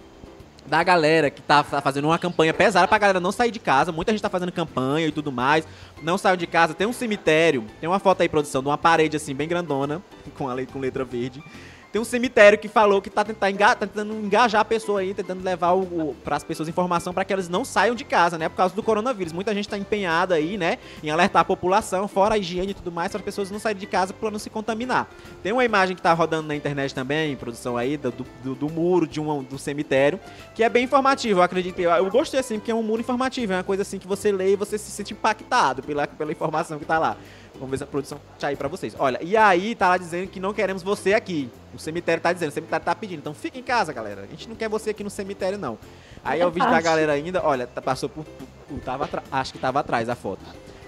da 0.68 0.82
galera 0.82 1.30
que 1.30 1.40
tá 1.42 1.64
fa- 1.64 1.80
fazendo 1.80 2.04
uma 2.04 2.18
campanha 2.18 2.52
pesada 2.54 2.86
pra 2.86 2.98
galera 2.98 3.18
não 3.18 3.32
sair 3.32 3.50
de 3.50 3.58
casa. 3.58 3.90
Muita 3.90 4.12
gente 4.12 4.20
tá 4.20 4.28
fazendo 4.28 4.52
campanha 4.52 5.06
e 5.06 5.10
tudo 5.12 5.32
mais. 5.32 5.66
Não 6.02 6.16
saiu 6.18 6.36
de 6.36 6.46
casa. 6.46 6.74
Tem 6.74 6.86
um 6.86 6.92
cemitério. 6.92 7.64
Tem 7.80 7.88
uma 7.88 7.98
foto 7.98 8.20
aí, 8.20 8.28
produção, 8.28 8.62
de 8.62 8.68
uma 8.68 8.78
parede 8.78 9.16
assim, 9.16 9.34
bem 9.34 9.48
grandona, 9.48 10.02
com, 10.36 10.48
a 10.48 10.54
com 10.66 10.78
letra 10.78 11.04
verde. 11.04 11.42
Tem 11.90 12.00
um 12.00 12.04
cemitério 12.04 12.58
que 12.58 12.68
falou 12.68 13.00
que 13.00 13.08
tá, 13.08 13.24
tentando 13.24 13.50
enga- 13.50 13.74
tá 13.74 13.86
tentando 13.86 14.14
engajar 14.14 14.60
a 14.60 14.64
pessoa 14.64 15.00
aí, 15.00 15.14
tentando 15.14 15.42
levar 15.42 15.72
o, 15.72 15.80
o, 15.80 16.16
pras 16.22 16.44
pessoas 16.44 16.68
informação 16.68 17.14
para 17.14 17.24
que 17.24 17.32
elas 17.32 17.48
não 17.48 17.64
saiam 17.64 17.94
de 17.94 18.04
casa, 18.04 18.36
né? 18.36 18.48
Por 18.48 18.56
causa 18.56 18.74
do 18.74 18.82
coronavírus. 18.82 19.32
Muita 19.32 19.54
gente 19.54 19.68
tá 19.68 19.78
empenhada 19.78 20.34
aí, 20.34 20.58
né? 20.58 20.78
Em 21.02 21.10
alertar 21.10 21.42
a 21.42 21.44
população, 21.44 22.06
fora 22.06 22.34
a 22.34 22.38
higiene 22.38 22.72
e 22.72 22.74
tudo 22.74 22.92
mais, 22.92 23.10
para 23.10 23.20
as 23.20 23.24
pessoas 23.24 23.50
não 23.50 23.58
saírem 23.58 23.80
de 23.80 23.86
casa 23.86 24.12
para 24.12 24.30
não 24.30 24.38
se 24.38 24.50
contaminar. 24.50 25.08
Tem 25.42 25.50
uma 25.50 25.64
imagem 25.64 25.96
que 25.96 26.02
tá 26.02 26.12
rodando 26.12 26.46
na 26.46 26.54
internet 26.54 26.94
também, 26.94 27.34
produção 27.36 27.76
aí, 27.76 27.96
do, 27.96 28.12
do, 28.44 28.54
do 28.54 28.68
muro 28.68 29.06
de 29.06 29.18
um 29.18 29.42
do 29.42 29.58
cemitério, 29.58 30.20
que 30.54 30.62
é 30.62 30.68
bem 30.68 30.84
informativo, 30.84 31.40
eu 31.40 31.42
acredito. 31.42 31.78
Eu, 31.78 31.90
eu 31.90 32.10
gostei 32.10 32.40
assim, 32.40 32.58
porque 32.58 32.70
é 32.70 32.74
um 32.74 32.82
muro 32.82 33.00
informativo, 33.00 33.54
é 33.54 33.56
uma 33.56 33.64
coisa 33.64 33.82
assim 33.82 33.98
que 33.98 34.06
você 34.06 34.30
lê 34.30 34.52
e 34.52 34.56
você 34.56 34.76
se 34.76 34.90
sente 34.90 35.14
impactado 35.14 35.82
pela, 35.82 36.06
pela 36.06 36.32
informação 36.32 36.78
que 36.78 36.84
tá 36.84 36.98
lá. 36.98 37.16
Vamos 37.58 37.70
ver 37.70 37.78
se 37.78 37.84
a 37.84 37.86
produção 37.86 38.20
tá 38.38 38.48
aí 38.48 38.56
pra 38.56 38.68
vocês. 38.68 38.94
Olha, 38.98 39.18
e 39.22 39.36
aí 39.36 39.74
tá 39.74 39.88
lá 39.88 39.96
dizendo 39.98 40.28
que 40.28 40.38
não 40.40 40.54
queremos 40.54 40.82
você 40.82 41.12
aqui. 41.14 41.50
O 41.74 41.78
cemitério 41.78 42.22
tá 42.22 42.32
dizendo, 42.32 42.50
o 42.50 42.52
cemitério 42.52 42.84
tá 42.84 42.94
pedindo. 42.94 43.18
Então 43.18 43.34
fica 43.34 43.58
em 43.58 43.62
casa, 43.62 43.92
galera. 43.92 44.22
A 44.22 44.26
gente 44.26 44.48
não 44.48 44.54
quer 44.56 44.68
você 44.68 44.90
aqui 44.90 45.02
no 45.04 45.10
cemitério, 45.10 45.58
não. 45.58 45.76
Aí 46.24 46.40
é 46.40 46.46
o 46.46 46.50
vídeo 46.50 46.70
da 46.70 46.80
galera 46.80 47.12
ainda, 47.12 47.42
olha, 47.44 47.66
tá- 47.66 47.82
passou 47.82 48.08
por. 48.08 48.24
por- 48.24 48.80
tava 48.80 49.08
acho 49.32 49.52
que 49.52 49.58
tava 49.58 49.80
atrás 49.80 50.08
a 50.08 50.14
foto. 50.14 50.40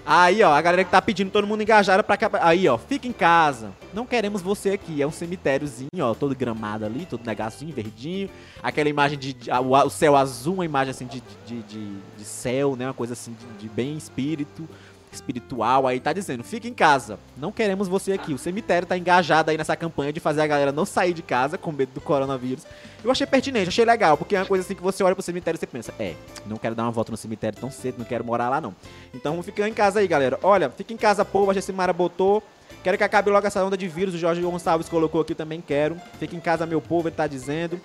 Aí, 0.03 0.41
ó, 0.41 0.51
a 0.51 0.59
galera 0.61 0.83
que 0.83 0.89
tá 0.89 0.99
pedindo 0.99 1.29
todo 1.29 1.45
mundo 1.45 1.61
engajada 1.61 2.01
pra 2.01 2.17
cá. 2.17 2.27
Aí, 2.41 2.67
ó, 2.67 2.75
fica 2.75 3.07
em 3.07 3.11
casa. 3.13 3.71
Não 3.93 4.03
queremos 4.05 4.41
você 4.41 4.71
aqui. 4.71 4.99
É 4.99 5.05
um 5.05 5.11
cemitériozinho, 5.11 5.89
ó, 5.99 6.15
todo 6.15 6.35
gramado 6.35 6.83
ali, 6.85 7.05
todo 7.05 7.23
negocinho, 7.23 7.71
verdinho. 7.73 8.27
Aquela 8.63 8.89
imagem 8.89 9.17
de. 9.19 9.33
de- 9.33 9.51
a- 9.51 9.61
o 9.61 9.89
céu 9.91 10.15
azul, 10.15 10.55
uma 10.55 10.65
imagem 10.65 10.89
assim 10.91 11.05
de, 11.05 11.21
de, 11.45 11.61
de, 11.61 11.93
de 12.17 12.23
céu, 12.25 12.75
né? 12.75 12.87
Uma 12.87 12.95
coisa 12.95 13.13
assim 13.13 13.33
de, 13.39 13.45
de 13.63 13.69
bem 13.69 13.95
espírito. 13.95 14.67
Espiritual, 15.11 15.85
aí 15.85 15.99
tá 15.99 16.13
dizendo, 16.13 16.43
fica 16.43 16.67
em 16.67 16.73
casa, 16.73 17.19
não 17.35 17.51
queremos 17.51 17.87
você 17.87 18.13
aqui. 18.13 18.33
O 18.33 18.37
cemitério 18.37 18.87
tá 18.87 18.97
engajado 18.97 19.51
aí 19.51 19.57
nessa 19.57 19.75
campanha 19.75 20.13
de 20.13 20.19
fazer 20.19 20.41
a 20.41 20.47
galera 20.47 20.71
não 20.71 20.85
sair 20.85 21.13
de 21.13 21.21
casa 21.21 21.57
com 21.57 21.71
medo 21.71 21.91
do 21.93 22.01
coronavírus. 22.01 22.65
Eu 23.03 23.11
achei 23.11 23.27
pertinente, 23.27 23.67
achei 23.67 23.83
legal, 23.83 24.17
porque 24.17 24.35
é 24.35 24.39
uma 24.39 24.45
coisa 24.45 24.63
assim 24.63 24.73
que 24.73 24.81
você 24.81 25.03
olha 25.03 25.13
pro 25.13 25.23
cemitério 25.23 25.57
e 25.57 25.59
você 25.59 25.67
pensa, 25.67 25.93
é, 25.99 26.15
não 26.45 26.55
quero 26.55 26.75
dar 26.75 26.83
uma 26.83 26.91
volta 26.91 27.11
no 27.11 27.17
cemitério 27.17 27.59
tão 27.59 27.69
cedo, 27.69 27.95
não 27.97 28.05
quero 28.05 28.23
morar 28.23 28.47
lá 28.49 28.61
não. 28.61 28.73
Então 29.13 29.41
fica 29.43 29.67
em 29.67 29.73
casa 29.73 29.99
aí, 29.99 30.07
galera. 30.07 30.39
Olha, 30.43 30.69
fica 30.69 30.93
em 30.93 30.97
casa, 30.97 31.25
povo, 31.25 31.51
a 31.51 31.53
Gessimara 31.53 31.91
botou. 31.91 32.41
Quero 32.83 32.97
que 32.97 33.03
acabe 33.03 33.29
logo 33.29 33.45
essa 33.45 33.63
onda 33.63 33.77
de 33.77 33.87
vírus. 33.87 34.15
O 34.15 34.17
Jorge 34.17 34.41
Gonçalves 34.41 34.89
colocou 34.89 35.21
aqui 35.21 35.35
também, 35.35 35.61
quero. 35.61 35.97
Fica 36.19 36.35
em 36.35 36.39
casa, 36.39 36.65
meu 36.65 36.81
povo, 36.81 37.09
ele 37.09 37.15
tá 37.15 37.27
dizendo. 37.27 37.79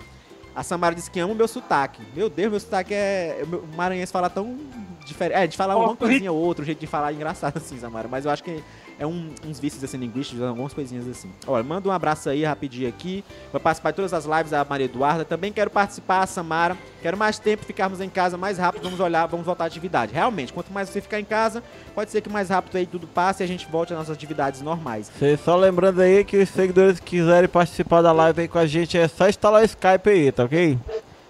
A 0.57 0.63
Samara 0.63 0.95
disse 0.95 1.09
que 1.11 1.19
ama 1.19 1.33
o 1.33 1.35
meu 1.35 1.47
sotaque. 1.47 2.01
Meu 2.15 2.29
Deus, 2.29 2.49
meu 2.49 2.59
sotaque 2.59 2.93
é. 2.93 3.41
O 3.43 3.47
meu- 3.47 3.59
o 3.59 3.77
maranhense 3.77 4.11
fala 4.11 4.29
tão 4.29 4.57
diferente. 5.05 5.37
É, 5.37 5.45
de 5.47 5.55
falar 5.55 5.77
uma 5.77 5.95
coisinha 5.95 6.31
ou 6.31 6.37
outra, 6.39 6.63
um 6.63 6.65
jeito 6.65 6.79
de 6.79 6.87
falar 6.87 7.13
engraçado 7.13 7.57
assim, 7.61 7.77
Samara. 7.79 8.07
Mas 8.07 8.25
eu 8.25 8.31
acho 8.31 8.43
que 8.43 8.63
é 8.99 9.05
um- 9.05 9.29
uns 9.45 9.59
vícios 9.59 9.83
assim 9.83 9.97
linguísticos, 9.97 10.43
algumas 10.43 10.73
coisinhas 10.73 11.07
assim. 11.07 11.29
Olha, 11.45 11.63
manda 11.63 11.87
um 11.87 11.91
abraço 11.91 12.29
aí 12.29 12.43
rapidinho 12.43 12.87
aqui. 12.89 13.23
Vai 13.51 13.61
participar 13.61 13.91
de 13.91 13.95
todas 13.97 14.13
as 14.13 14.25
lives 14.25 14.51
da 14.51 14.65
Maria 14.65 14.85
Eduarda. 14.85 15.23
Também 15.23 15.51
quero 15.53 15.69
participar, 15.69 16.25
Samara. 16.25 16.75
Quero 17.01 17.15
mais 17.17 17.37
tempo, 17.39 17.63
ficarmos 17.65 18.01
em 18.01 18.09
casa 18.09 18.37
mais 18.37 18.57
rápido. 18.57 18.83
Vamos 18.83 18.99
olhar, 18.99 19.25
vamos 19.27 19.45
voltar 19.45 19.65
à 19.65 19.67
atividade. 19.67 20.13
Realmente, 20.13 20.51
quanto 20.51 20.71
mais 20.73 20.89
você 20.89 20.99
ficar 21.01 21.19
em 21.19 21.25
casa, 21.25 21.61
pode 21.93 22.09
ser 22.11 22.21
que 22.21 22.29
mais 22.29 22.49
rápido 22.49 22.75
aí 22.77 22.85
tudo 22.85 23.05
passe 23.07 23.43
e 23.43 23.45
a 23.45 23.47
gente 23.47 23.67
volte 23.69 23.93
às 23.93 23.99
nossas 23.99 24.15
atividades 24.15 24.61
normais. 24.61 25.11
Vocês 25.17 25.39
só 25.41 25.55
lembrando 25.55 26.01
aí 26.01 26.23
que 26.23 26.37
os 26.37 26.49
seguidores 26.49 26.99
que 26.99 27.17
quiserem 27.17 27.47
participar 27.49 28.01
da 28.01 28.11
live 28.11 28.41
aí 28.41 28.47
com 28.47 28.57
a 28.57 28.65
gente 28.65 28.97
é 28.97 29.07
só 29.07 29.29
instalar 29.29 29.61
o 29.61 29.65
Skype 29.65 30.09
aí, 30.09 30.31
tá 30.31 30.43
ok? 30.45 30.77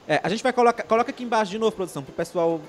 É, 0.07 0.21
a 0.23 0.29
gente 0.29 0.41
vai 0.41 0.53
colocar. 0.53 0.83
Coloca 0.83 1.11
aqui 1.11 1.23
embaixo 1.25 1.51
de 1.51 1.57
novo, 1.59 1.75
produção, 1.75 2.01
pro 2.01 2.13
pessoal. 2.13 2.61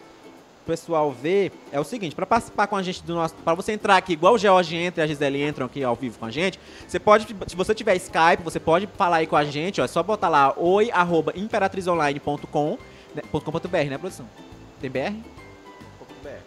Pessoal 0.69 1.11
ver, 1.11 1.51
é 1.73 1.81
o 1.81 1.85
seguinte, 1.85 2.15
para 2.15 2.27
participar 2.27 2.67
com 2.67 2.77
a 2.77 2.83
gente 2.83 3.03
do 3.03 3.15
nosso, 3.15 3.35
para 3.37 3.55
você 3.55 3.73
entrar 3.73 3.97
aqui 3.97 4.13
igual 4.13 4.35
o 4.35 4.39
George 4.39 4.77
entra 4.77 5.03
e 5.03 5.05
a 5.05 5.07
Gisele 5.07 5.43
entram 5.43 5.65
aqui 5.65 5.83
ao 5.83 5.97
vivo 5.97 6.19
com 6.19 6.27
a 6.27 6.31
gente, 6.31 6.61
você 6.87 6.99
pode, 6.99 7.27
se 7.47 7.57
você 7.57 7.75
tiver 7.75 7.97
Skype, 7.97 8.43
você 8.45 8.61
pode 8.61 8.87
falar 8.87 9.17
aí 9.17 9.27
com 9.27 9.35
a 9.35 9.47
gente, 9.47 9.81
ó, 9.81 9.85
é 9.87 9.89
só 9.89 10.03
botar 10.03 10.29
lá 10.29 10.53
oi 10.59 10.91
arroba 10.91 11.33
imperatrizonline.com, 11.35 12.79
né, 13.15 13.23
né, 13.89 13.97
produção? 13.97 14.29
Tem 14.79 14.91
BR? 14.91 15.15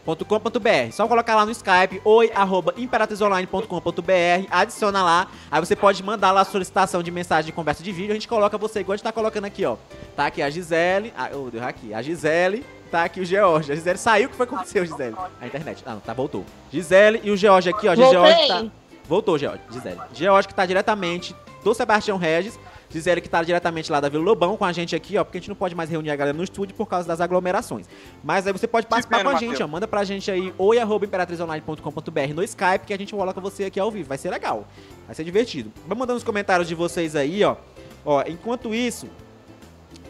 .com.br. 0.06 0.92
Só 0.92 1.08
colocar 1.08 1.36
lá 1.36 1.44
no 1.44 1.52
Skype, 1.52 2.00
oi, 2.06 2.32
arroba 2.36 2.76
imperatrizonline.com.br, 2.78 4.48
adiciona 4.52 5.04
lá, 5.04 5.32
aí 5.50 5.60
você 5.60 5.76
pode 5.76 6.04
mandar 6.04 6.32
lá 6.32 6.42
a 6.42 6.46
solicitação 6.46 7.02
de 7.02 7.10
mensagem 7.10 7.48
de 7.48 7.52
conversa 7.52 7.82
de 7.82 7.92
vídeo, 7.92 8.12
a 8.12 8.14
gente 8.14 8.28
coloca 8.28 8.56
você 8.56 8.82
igual 8.82 8.94
a 8.94 8.98
gente 8.98 9.04
tá 9.04 9.12
colocando 9.12 9.46
aqui, 9.46 9.66
ó. 9.66 9.78
Tá 10.16 10.28
aqui 10.28 10.44
a 10.44 10.50
Gisele, 10.52 11.12
ah, 11.18 11.32
oh, 11.34 11.50
deu 11.50 11.64
aqui, 11.64 11.92
a 11.92 12.04
Gisele, 12.04 12.64
tá 12.92 13.04
aqui 13.06 13.22
o 13.22 13.26
George. 13.26 13.72
A 13.72 13.76
Gisele 13.76 13.98
saiu, 13.98 14.28
o 14.28 14.30
que 14.30 14.36
foi 14.36 14.46
que 14.46 14.54
aconteceu, 14.54 14.86
Gisele? 14.86 15.16
A 15.40 15.48
internet. 15.48 15.82
Ah, 15.86 15.94
não, 15.94 16.00
tá, 16.02 16.14
voltou. 16.14 16.46
Gisele 16.72 17.22
e 17.24 17.32
o 17.32 17.38
George 17.38 17.70
aqui, 17.70 17.88
ó, 17.88 17.96
George 17.96 18.48
tá... 18.48 18.66
Voltou, 19.08 19.38
George, 19.38 19.62
Gisele. 19.72 20.00
George 20.14 20.48
que 20.48 20.54
tá 20.54 20.66
diretamente 20.66 21.36
do 21.64 21.74
Sebastião 21.74 22.18
Regis. 22.18 22.60
Gisele 22.90 23.22
que 23.22 23.30
tá 23.30 23.42
diretamente 23.42 23.90
lá 23.90 24.02
da 24.02 24.10
Vila 24.10 24.22
Lobão 24.22 24.58
com 24.58 24.66
a 24.66 24.72
gente 24.74 24.94
aqui, 24.94 25.18
ó, 25.18 25.24
porque 25.24 25.38
a 25.38 25.42
gente 25.42 25.48
não 25.48 25.56
pode 25.56 25.74
mais 25.74 25.90
reunir 25.90 26.12
a 26.12 26.16
galera 26.16 26.38
no 26.38 26.44
estúdio 26.44 26.76
por 26.76 26.86
causa 26.88 27.08
das 27.08 27.22
aglomerações. 27.22 27.88
Mas 28.22 28.46
aí 28.46 28.52
você 28.52 28.68
pode 28.68 28.86
participar 28.86 29.20
pena, 29.20 29.30
com 29.30 29.36
a 29.36 29.40
gente, 29.40 29.52
Matheus. 29.52 29.70
ó. 29.70 29.72
Manda 29.72 29.88
pra 29.88 30.04
gente 30.04 30.30
aí, 30.30 30.54
oi 30.58 30.78
arroba 30.78 31.06
imperatrizonline.com.br 31.06 32.34
no 32.36 32.44
Skype, 32.44 32.86
que 32.86 32.94
a 32.94 32.98
gente 32.98 33.14
coloca 33.14 33.40
você 33.40 33.64
aqui 33.64 33.80
ao 33.80 33.90
vivo. 33.90 34.10
Vai 34.10 34.18
ser 34.18 34.30
legal. 34.30 34.68
Vai 35.06 35.16
ser 35.16 35.24
divertido. 35.24 35.72
Vamos 35.84 36.00
mandando 36.00 36.18
os 36.18 36.24
comentários 36.24 36.68
de 36.68 36.76
vocês 36.76 37.16
aí, 37.16 37.42
ó. 37.46 37.56
Ó, 38.04 38.24
enquanto 38.28 38.74
isso, 38.74 39.08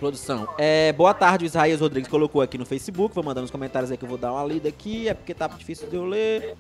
produção, 0.02 0.48
é, 0.58 0.92
boa 0.94 1.14
tarde, 1.14 1.46
o 1.46 1.46
Israel 1.46 1.78
Rodrigues 1.78 2.10
colocou 2.10 2.42
aqui 2.42 2.58
no 2.58 2.66
Facebook. 2.66 3.14
Vou 3.14 3.24
mandando 3.24 3.46
os 3.46 3.52
comentários 3.52 3.92
aí 3.92 3.98
que 3.98 4.04
eu 4.04 4.10
vou 4.10 4.18
dar 4.18 4.34
uma 4.34 4.44
lida 4.44 4.68
aqui, 4.68 5.08
é 5.08 5.14
porque 5.14 5.32
tá 5.32 5.48
difícil 5.48 5.88
de 5.88 5.96
eu 5.96 6.06
ler. 6.06 6.56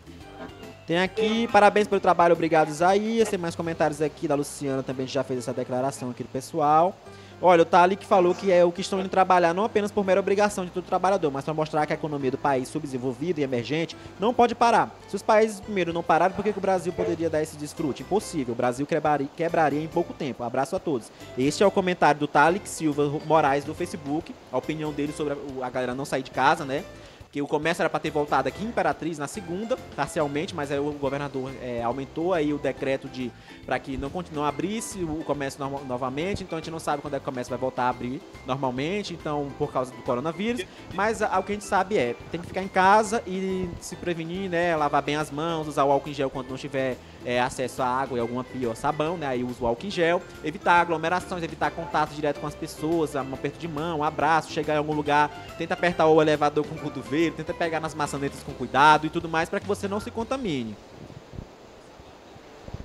Tem 0.85 0.99
aqui, 0.99 1.47
parabéns 1.47 1.87
pelo 1.87 1.99
trabalho, 1.99 2.33
obrigado 2.33 2.69
Isaías. 2.69 3.27
Tem 3.29 3.39
mais 3.39 3.55
comentários 3.55 3.99
aqui 3.99 4.27
da 4.27 4.35
Luciana 4.35 4.83
também, 4.83 5.07
já 5.07 5.23
fez 5.23 5.39
essa 5.39 5.53
declaração 5.53 6.11
aqui 6.11 6.21
do 6.21 6.29
pessoal. 6.29 6.95
Olha, 7.43 7.63
o 7.63 7.65
Tali 7.65 7.95
que 7.95 8.05
falou 8.05 8.35
que 8.35 8.51
é 8.51 8.63
o 8.63 8.71
que 8.71 8.81
estão 8.81 8.99
indo 8.99 9.09
trabalhar 9.09 9.51
não 9.51 9.63
apenas 9.63 9.91
por 9.91 10.05
mera 10.05 10.19
obrigação 10.19 10.63
de 10.63 10.69
todo 10.69 10.83
trabalhador, 10.83 11.31
mas 11.31 11.43
para 11.43 11.55
mostrar 11.55 11.87
que 11.87 11.93
a 11.93 11.95
economia 11.95 12.29
do 12.29 12.37
país 12.37 12.67
subdesenvolvido 12.69 13.39
e 13.39 13.43
emergente 13.43 13.97
não 14.19 14.31
pode 14.31 14.53
parar. 14.53 14.95
Se 15.07 15.15
os 15.15 15.23
países 15.23 15.59
primeiro 15.59 15.91
não 15.91 16.03
pararem, 16.03 16.35
por 16.35 16.43
que, 16.43 16.53
que 16.53 16.59
o 16.59 16.61
Brasil 16.61 16.93
poderia 16.93 17.31
dar 17.31 17.41
esse 17.41 17.57
desfrute? 17.57 18.03
Impossível. 18.03 18.53
O 18.53 18.55
Brasil 18.55 18.85
quebraria, 18.85 19.27
quebraria 19.35 19.81
em 19.81 19.87
pouco 19.87 20.13
tempo. 20.13 20.43
Abraço 20.43 20.75
a 20.75 20.79
todos. 20.79 21.11
Este 21.35 21.63
é 21.63 21.65
o 21.65 21.71
comentário 21.71 22.19
do 22.19 22.27
Talik 22.27 22.69
Silva 22.69 23.11
Moraes 23.25 23.63
do 23.63 23.73
Facebook. 23.73 24.35
A 24.51 24.57
opinião 24.57 24.91
dele 24.91 25.11
sobre 25.11 25.35
a 25.63 25.69
galera 25.71 25.95
não 25.95 26.05
sair 26.05 26.21
de 26.21 26.29
casa, 26.29 26.63
né? 26.63 26.83
Que 27.31 27.41
o 27.41 27.47
comércio 27.47 27.81
era 27.81 27.89
para 27.89 27.99
ter 27.99 28.09
voltado 28.11 28.49
aqui 28.49 28.61
em 28.63 28.67
Imperatriz 28.67 29.17
na 29.17 29.27
segunda, 29.27 29.77
parcialmente, 29.95 30.53
mas 30.53 30.69
aí 30.71 30.79
o 30.79 30.91
governador 30.91 31.51
é, 31.61 31.81
aumentou 31.81 32.33
aí 32.33 32.53
o 32.53 32.57
decreto 32.57 33.07
de 33.07 33.31
para 33.65 33.79
que 33.79 33.95
não 33.97 34.11
não 34.33 34.43
abrisse 34.43 34.99
o 35.03 35.23
comércio 35.23 35.59
norma- 35.59 35.79
novamente, 35.87 36.43
então 36.43 36.57
a 36.57 36.61
gente 36.61 36.71
não 36.71 36.79
sabe 36.79 37.01
quando 37.01 37.13
é 37.13 37.19
que 37.19 37.23
o 37.23 37.25
comércio 37.25 37.49
vai 37.49 37.57
voltar 37.59 37.83
a 37.83 37.89
abrir 37.89 38.21
normalmente, 38.45 39.13
então 39.13 39.47
por 39.57 39.71
causa 39.71 39.91
do 39.93 40.01
coronavírus, 40.01 40.65
mas 40.93 41.21
a- 41.21 41.39
o 41.39 41.43
que 41.43 41.53
a 41.53 41.55
gente 41.55 41.63
sabe 41.65 41.97
é, 41.97 42.15
tem 42.31 42.41
que 42.41 42.47
ficar 42.47 42.63
em 42.63 42.67
casa 42.67 43.23
e 43.25 43.69
se 43.79 43.95
prevenir, 43.95 44.49
né, 44.49 44.75
lavar 44.75 45.01
bem 45.01 45.15
as 45.15 45.31
mãos, 45.31 45.67
usar 45.67 45.85
o 45.85 45.91
álcool 45.91 46.09
em 46.09 46.13
gel 46.13 46.29
quando 46.29 46.49
não 46.49 46.57
tiver 46.57 46.97
é, 47.25 47.39
acesso 47.39 47.81
à 47.81 47.87
água 47.87 48.17
e 48.17 48.21
alguma 48.21 48.43
pia 48.43 48.69
ou 48.69 48.75
sabão, 48.75 49.17
né, 49.17 49.27
aí 49.27 49.43
usa 49.43 49.63
o 49.63 49.67
álcool 49.67 49.87
em 49.87 49.91
gel, 49.91 50.21
evitar 50.43 50.81
aglomerações, 50.81 51.43
evitar 51.43 51.71
contato 51.71 52.11
direto 52.11 52.39
com 52.39 52.47
as 52.47 52.55
pessoas, 52.55 53.15
um 53.15 53.33
aperto 53.33 53.59
de 53.59 53.67
mão, 53.67 53.99
um 53.99 54.03
abraço, 54.03 54.51
chegar 54.51 54.75
em 54.75 54.77
algum 54.77 54.93
lugar, 54.93 55.29
tenta 55.57 55.73
apertar 55.73 56.07
o 56.07 56.21
elevador 56.21 56.65
com 56.65 56.75
o 56.75 56.79
cotovelo, 56.79 57.35
tenta 57.35 57.53
pegar 57.53 57.79
nas 57.79 57.93
maçanetas 57.93 58.41
com 58.43 58.53
cuidado 58.53 59.05
e 59.05 59.09
tudo 59.09 59.29
mais 59.29 59.49
para 59.49 59.59
que 59.59 59.67
você 59.67 59.87
não 59.87 59.99
se 59.99 60.11
contamine. 60.11 60.75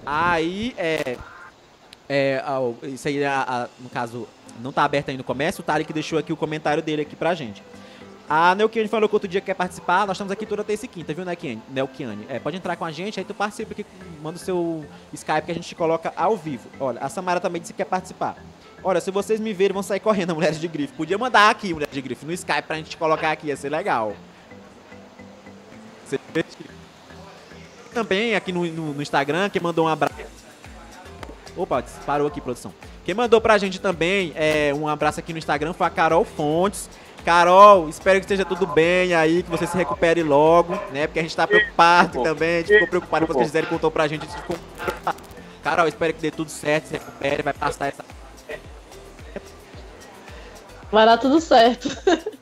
Aí, 0.05 0.75
é. 0.79 1.17
É, 2.09 2.41
isso 2.85 3.09
aí, 3.09 3.19
no 3.81 3.91
caso, 3.91 4.29
não 4.61 4.73
tá 4.73 4.85
aberto 4.85 5.09
ainda 5.09 5.19
no 5.19 5.25
comércio. 5.25 5.61
O 5.61 5.65
Tarek 5.65 5.93
deixou 5.93 6.17
aqui 6.17 6.33
o 6.33 6.37
comentário 6.37 6.81
dele 6.81 7.03
aqui 7.03 7.17
pra 7.17 7.35
gente. 7.35 7.61
A 8.29 8.55
Nelkiane 8.57 8.89
falou 8.89 9.09
que 9.09 9.15
outro 9.15 9.29
dia 9.29 9.41
quer 9.41 9.55
participar. 9.55 10.05
Nós 10.07 10.17
estamos 10.17 10.33
aqui 10.33 10.45
toda 10.45 10.65
terça 10.65 10.85
e 10.85 10.89
quinta, 10.89 11.15
viu? 11.15 11.25
Nelkiane. 11.25 12.27
É, 12.29 12.39
pode 12.41 12.57
entrar 12.57 12.75
com 12.77 12.85
a 12.85 12.91
gente, 12.91 13.21
aí 13.21 13.25
tu 13.25 13.33
participa 13.35 13.73
aqui, 13.73 13.87
manda 14.21 14.37
o 14.37 14.41
seu 14.41 14.85
Skype 15.13 15.43
que 15.47 15.51
a 15.53 15.55
gente 15.55 15.69
te 15.69 15.75
coloca 15.77 16.13
ao 16.17 16.37
vivo. 16.37 16.69
Olha, 16.81 16.99
a 17.01 17.09
Samara 17.09 17.39
também 17.41 17.61
disse 17.61 17.73
que 17.73 17.77
quer 17.77 17.85
participar. 17.89 18.37
Olha, 18.83 19.01
se 19.01 19.11
vocês 19.13 19.39
me 19.39 19.53
verem, 19.53 19.75
vão 19.75 19.83
sair 19.83 20.01
correndo, 20.01 20.35
mulheres 20.37 20.59
de 20.61 20.67
grife. 20.67 20.93
Podia 20.95 21.17
mandar 21.17 21.51
aqui, 21.51 21.73
mulheres 21.73 21.95
de 21.95 22.03
grife, 22.03 22.27
no 22.27 22.33
Skype 22.33 22.63
pra 22.67 22.77
gente 22.77 22.91
te 22.91 22.97
colocar 22.97 23.31
aqui, 23.31 23.47
ia 23.47 23.57
ser 23.57 23.69
legal. 23.69 24.13
Também 27.93 28.35
aqui 28.35 28.53
no, 28.53 28.65
no- 28.67 28.93
no 28.93 29.03
Instagram, 29.03 29.49
que 29.49 29.59
mandou 29.61 29.87
um 29.87 29.89
abraço. 29.89 30.15
Opa, 31.57 31.83
parou 32.05 32.27
aqui, 32.27 32.41
produção. 32.41 32.73
Quem 33.05 33.15
mandou 33.15 33.41
pra 33.41 33.57
gente 33.57 33.81
também 33.81 34.33
é, 34.35 34.75
um 34.75 34.87
abraço 34.89 35.21
aqui 35.21 35.33
no 35.33 35.39
Instagram 35.39 35.73
foi 35.73 35.87
a 35.87 35.91
Carol 35.91 36.25
Fontes. 36.25 36.91
Carol, 37.27 37.89
espero 37.89 38.21
que 38.21 38.25
esteja 38.25 38.45
tudo 38.45 38.69
bem 38.69 39.13
aí, 39.13 39.43
que 39.43 39.51
você 39.51 39.67
se 39.67 39.77
recupere 39.77 40.23
logo, 40.23 40.77
né? 40.93 41.09
Porque 41.09 41.19
a 41.19 41.23
gente 41.23 41.35
tá 41.35 41.45
preocupado 41.45 42.23
também, 42.23 42.59
a 42.59 42.61
gente 42.61 42.75
ficou 42.75 42.87
preocupado 42.87 43.27
depois 43.27 43.37
que 43.37 43.43
a 43.43 43.47
Gisele 43.47 43.67
contou 43.67 43.91
pra 43.91 44.07
gente, 44.07 44.23
a 44.23 44.27
gente 44.29 44.41
ficou 44.41 44.57
preocupado. 44.57 45.19
Carol, 45.61 45.89
espero 45.89 46.15
que 46.15 46.21
dê 46.21 46.31
tudo 46.31 46.49
certo, 46.49 46.87
se 46.87 46.93
recupere, 46.93 47.43
vai 47.43 47.53
passar 47.53 47.89
essa. 47.89 48.05
Vai 50.93 51.05
dar 51.05 51.19
tudo 51.19 51.41
certo. 51.41 51.89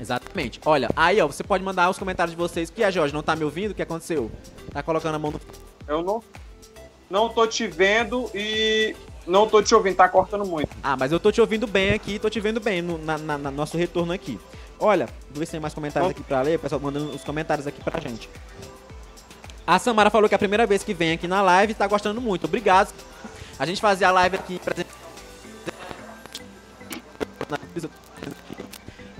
Exatamente. 0.00 0.58
Olha, 0.64 0.88
aí 0.96 1.20
ó, 1.20 1.26
você 1.26 1.44
pode 1.44 1.62
mandar 1.62 1.90
os 1.90 1.98
comentários 1.98 2.34
de 2.34 2.38
vocês. 2.38 2.70
Que 2.70 2.82
a 2.82 2.90
Jorge 2.90 3.12
não 3.12 3.22
tá 3.22 3.36
me 3.36 3.44
ouvindo? 3.44 3.72
O 3.72 3.74
que 3.74 3.82
aconteceu? 3.82 4.32
Tá 4.72 4.82
colocando 4.82 5.16
a 5.16 5.18
mão 5.18 5.32
no. 5.32 5.40
Eu 5.86 6.02
não, 6.02 6.24
não 7.10 7.28
tô 7.28 7.46
te 7.46 7.66
vendo 7.66 8.30
e 8.34 8.96
não 9.26 9.48
tô 9.48 9.62
te 9.62 9.74
ouvindo, 9.74 9.96
tá 9.96 10.08
cortando 10.08 10.44
muito. 10.46 10.68
Ah, 10.82 10.96
mas 10.96 11.12
eu 11.12 11.18
tô 11.20 11.30
te 11.32 11.40
ouvindo 11.40 11.66
bem 11.66 11.92
aqui, 11.92 12.18
tô 12.18 12.28
te 12.30 12.40
vendo 12.40 12.60
bem 12.60 12.82
no 12.82 12.98
na, 12.98 13.16
na- 13.18 13.38
na 13.38 13.50
nosso 13.50 13.76
retorno 13.76 14.12
aqui. 14.12 14.38
Olha, 14.78 15.06
vou 15.30 15.38
ver 15.40 15.46
se 15.46 15.52
tem 15.52 15.60
mais 15.60 15.72
comentários 15.74 16.10
aqui 16.10 16.22
pra 16.22 16.42
ler, 16.42 16.56
o 16.56 16.58
pessoal 16.60 16.80
mandando 16.80 17.10
os 17.10 17.22
comentários 17.24 17.66
aqui 17.66 17.82
pra 17.82 18.00
gente. 18.00 18.28
A 19.66 19.78
Samara 19.78 20.10
falou 20.10 20.28
que 20.28 20.34
é 20.34 20.36
a 20.36 20.38
primeira 20.38 20.66
vez 20.66 20.82
que 20.84 20.92
vem 20.92 21.12
aqui 21.12 21.26
na 21.26 21.40
live 21.40 21.72
tá 21.74 21.86
gostando 21.86 22.20
muito. 22.20 22.44
Obrigado. 22.44 22.92
A 23.58 23.64
gente 23.64 23.80
fazia 23.80 24.08
a 24.08 24.10
live 24.10 24.36
aqui. 24.36 24.60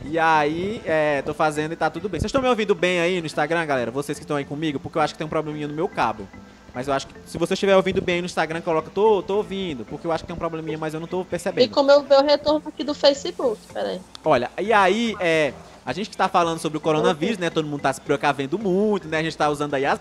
E 0.05 0.19
aí, 0.19 0.83
é, 0.85 1.23
tô 1.23 1.33
fazendo 1.33 1.73
e 1.73 1.77
tá 1.77 1.89
tudo 1.89 2.09
bem. 2.09 2.21
Vocês 2.21 2.29
estão 2.29 2.43
me 2.43 2.49
ouvindo 2.49 2.75
bem 2.75 3.01
aí 3.01 3.21
no 3.21 3.27
Instagram, 3.27 3.65
galera? 3.65 3.91
Vocês 3.91 4.19
que 4.19 4.25
estão 4.25 4.37
aí 4.37 4.45
comigo? 4.45 4.79
Porque 4.79 4.99
eu 4.99 5.03
acho 5.03 5.15
que 5.15 5.19
tem 5.19 5.27
um 5.27 5.31
probleminha 5.31 5.67
no 5.67 5.75
meu 5.75 5.89
cabo. 5.89 6.29
Mas 6.75 6.89
eu 6.89 6.95
acho 6.95 7.07
que 7.07 7.15
se 7.25 7.39
você 7.39 7.55
estiver 7.55 7.77
ouvindo 7.77 8.03
bem 8.03 8.21
no 8.21 8.27
Instagram, 8.27 8.61
coloca, 8.61 8.91
tô, 8.91 9.23
tô 9.23 9.37
ouvindo. 9.37 9.85
Porque 9.85 10.07
eu 10.07 10.13
acho 10.13 10.25
que 10.25 10.27
tem 10.27 10.35
um 10.35 10.39
probleminha, 10.39 10.77
mas 10.77 10.93
eu 10.93 11.01
não 11.01 11.07
tô 11.07 11.23
E 11.23 11.25
percebendo. 11.25 11.71
como 11.71 11.91
eu 11.91 12.01
o 12.01 12.23
retorno 12.25 12.63
aqui 12.67 12.83
do 12.83 12.95
Facebook, 12.95 13.61
peraí. 13.73 14.01
Olha, 14.25 14.51
e 14.61 14.73
aí, 14.73 15.15
é, 15.21 15.53
a 15.87 15.93
gente 15.93 16.11
que 16.11 16.17
tá 16.17 16.29
falando 16.29 16.59
sobre 16.59 16.77
o 16.79 16.81
coronavírus, 16.81 17.39
né? 17.39 17.49
Todo 17.49 17.69
mundo 17.69 17.83
tá 17.83 17.93
se 17.93 18.01
precavendo 18.01 18.59
muito, 18.59 19.07
né? 19.07 19.19
A 19.19 19.23
gente 19.23 19.37
tá 19.37 19.49
usando 19.49 19.75
aí 19.75 19.87
as 19.87 20.01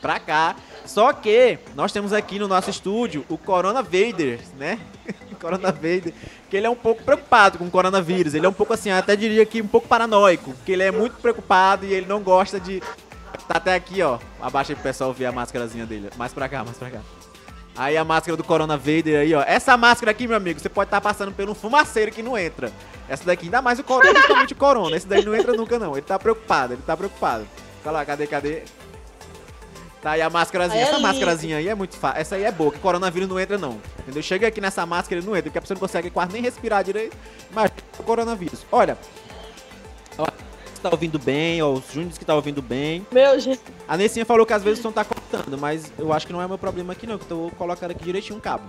pra 0.00 0.20
cá. 0.20 0.54
Só 0.86 1.12
que 1.12 1.58
nós 1.74 1.90
temos 1.92 2.12
aqui 2.12 2.38
no 2.38 2.46
nosso 2.46 2.70
estúdio 2.70 3.24
o 3.28 3.36
Corona 3.36 3.82
Vader, 3.82 4.40
né? 4.56 4.78
Corona 5.40 5.70
Vader, 5.72 6.12
que 6.50 6.56
ele 6.56 6.66
é 6.66 6.70
um 6.70 6.74
pouco 6.74 7.02
preocupado 7.02 7.58
com 7.58 7.64
o 7.66 7.70
coronavírus. 7.70 8.34
Ele 8.34 8.44
é 8.46 8.48
um 8.48 8.52
pouco 8.52 8.72
assim, 8.72 8.90
eu 8.90 8.96
até 8.96 9.14
diria 9.14 9.44
que 9.46 9.62
um 9.62 9.66
pouco 9.68 9.86
paranoico, 9.86 10.52
porque 10.52 10.72
ele 10.72 10.82
é 10.82 10.90
muito 10.90 11.16
preocupado 11.20 11.84
e 11.86 11.92
ele 11.92 12.06
não 12.06 12.20
gosta 12.20 12.58
de 12.58 12.82
tá 13.46 13.56
até 13.56 13.74
aqui, 13.74 14.02
ó. 14.02 14.18
Abaixa 14.40 14.72
aí 14.72 14.76
pro 14.76 14.82
pessoal 14.82 15.12
ver 15.12 15.26
a 15.26 15.32
máscarazinha 15.32 15.86
dele. 15.86 16.10
Mais 16.16 16.32
pra 16.32 16.48
cá, 16.48 16.64
mais 16.64 16.76
pra 16.76 16.90
cá. 16.90 17.00
Aí 17.76 17.96
a 17.96 18.04
máscara 18.04 18.36
do 18.36 18.42
Corona 18.42 18.76
Vader 18.76 19.20
aí, 19.20 19.34
ó. 19.34 19.42
Essa 19.46 19.76
máscara 19.76 20.10
aqui, 20.10 20.26
meu 20.26 20.36
amigo, 20.36 20.58
você 20.58 20.68
pode 20.68 20.88
estar 20.88 21.00
passando 21.00 21.30
por 21.30 21.48
um 21.48 21.54
fumaceiro 21.54 22.10
que 22.10 22.22
não 22.22 22.36
entra. 22.36 22.72
Essa 23.08 23.24
daqui, 23.24 23.44
ainda 23.44 23.62
mais 23.62 23.78
o 23.78 23.84
Corona, 23.84 24.12
principalmente 24.14 24.52
o 24.52 24.56
Corona. 24.56 24.96
Esse 24.96 25.06
daí 25.06 25.24
não 25.24 25.34
entra 25.34 25.52
nunca, 25.52 25.78
não. 25.78 25.92
Ele 25.92 26.02
tá 26.02 26.18
preocupado, 26.18 26.72
ele 26.74 26.82
tá 26.84 26.96
preocupado. 26.96 27.46
Olha 27.84 27.92
lá, 27.92 28.04
cadê, 28.04 28.26
cadê? 28.26 28.62
Tá 30.02 30.12
aí 30.12 30.22
a 30.22 30.30
máscarazinha. 30.30 30.80
É 30.80 30.82
Essa 30.82 30.98
máscarazinha 30.98 31.56
aí 31.56 31.68
é 31.68 31.74
muito 31.74 31.96
fácil. 31.96 32.20
Essa 32.20 32.34
aí 32.36 32.44
é 32.44 32.52
boa, 32.52 32.70
que 32.70 32.78
coronavírus 32.78 33.28
não 33.28 33.38
entra, 33.38 33.58
não. 33.58 33.80
Entendeu? 34.00 34.22
Chega 34.22 34.46
aqui 34.46 34.60
nessa 34.60 34.84
máscara, 34.84 35.20
ele 35.20 35.26
não 35.26 35.34
entra, 35.34 35.44
porque 35.44 35.58
a 35.58 35.60
pessoa 35.60 35.74
não 35.76 35.80
consegue 35.80 36.10
quase 36.10 36.32
nem 36.32 36.42
respirar 36.42 36.84
direito. 36.84 37.16
Mas 37.50 37.70
o 37.98 38.02
coronavírus. 38.02 38.64
Olha. 38.70 38.98
Ó, 40.16 40.26
você 40.78 40.82
tá 40.82 40.90
ouvindo 40.90 41.18
bem, 41.18 41.60
ó. 41.60 41.72
Os 41.72 41.92
Júnior 41.92 42.12
que 42.12 42.24
tá 42.24 42.34
ouvindo 42.34 42.62
bem. 42.62 43.06
Meu, 43.10 43.38
gente. 43.38 43.60
A 43.86 43.96
Nessinha 43.96 44.24
falou 44.24 44.46
que 44.46 44.52
às 44.52 44.62
vezes 44.62 44.78
o 44.78 44.82
som 44.82 44.92
tá 44.92 45.04
cortando, 45.04 45.58
mas 45.58 45.92
eu 45.98 46.12
acho 46.12 46.26
que 46.26 46.32
não 46.32 46.40
é 46.40 46.46
meu 46.46 46.58
problema 46.58 46.92
aqui 46.92 47.06
não, 47.06 47.18
que 47.18 47.24
eu 47.24 47.50
tô 47.50 47.56
colocando 47.56 47.90
aqui 47.90 48.04
direitinho 48.04 48.38
o 48.38 48.42
cabo. 48.42 48.64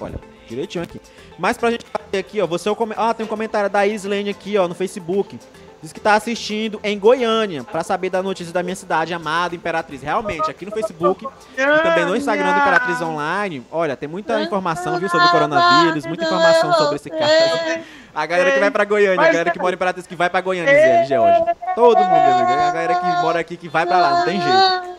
Olha, 0.00 0.18
direitinho 0.48 0.84
aqui. 0.84 1.00
Mas 1.38 1.56
pra 1.56 1.70
gente 1.70 1.84
fazer 1.84 2.18
aqui, 2.18 2.40
ó, 2.40 2.46
você 2.46 2.68
é 2.68 2.72
o 2.72 2.76
come... 2.76 2.94
Ah, 2.96 3.12
tem 3.12 3.26
um 3.26 3.28
comentário 3.28 3.68
da 3.68 3.86
Islane 3.86 4.30
aqui, 4.30 4.56
ó, 4.56 4.68
no 4.68 4.74
Facebook. 4.74 5.38
Diz 5.82 5.92
que 5.92 6.00
tá 6.00 6.14
assistindo 6.14 6.80
em 6.82 6.98
Goiânia, 6.98 7.62
pra 7.62 7.82
saber 7.84 8.08
da 8.08 8.22
notícia 8.22 8.52
da 8.54 8.62
minha 8.62 8.74
cidade, 8.74 9.12
amada 9.12 9.54
Imperatriz. 9.54 10.00
Realmente, 10.00 10.50
aqui 10.50 10.64
no 10.64 10.72
Facebook 10.72 11.26
e 11.52 11.82
também 11.82 12.06
no 12.06 12.16
Instagram 12.16 12.54
do 12.54 12.60
Imperatriz 12.60 13.02
Online, 13.02 13.62
olha, 13.70 13.94
tem 13.94 14.08
muita 14.08 14.40
informação, 14.40 14.98
viu, 14.98 15.10
sobre 15.10 15.26
o 15.26 15.30
coronavírus, 15.30 16.06
muita 16.06 16.24
informação 16.24 16.72
sobre 16.72 16.96
esse 16.96 17.10
caso. 17.10 17.80
A 18.14 18.26
galera 18.26 18.52
que 18.52 18.60
vai 18.60 18.70
pra 18.70 18.84
Goiânia, 18.84 19.20
a 19.20 19.24
galera 19.32 19.50
que 19.50 19.58
mora 19.58 19.72
em 19.72 19.76
Imperatriz 19.76 20.06
que 20.06 20.14
vai 20.14 20.30
pra 20.30 20.40
Goiânia, 20.40 20.72
Zé, 20.72 21.04
George. 21.06 21.44
Todo 21.74 21.98
mundo, 21.98 22.32
amigo. 22.32 22.52
A 22.52 22.70
galera 22.70 22.94
que 22.94 23.06
mora 23.22 23.40
aqui 23.40 23.56
que 23.56 23.68
vai 23.68 23.84
pra 23.84 23.98
lá, 23.98 24.10
não 24.18 24.24
tem 24.24 24.40
jeito. 24.40 24.94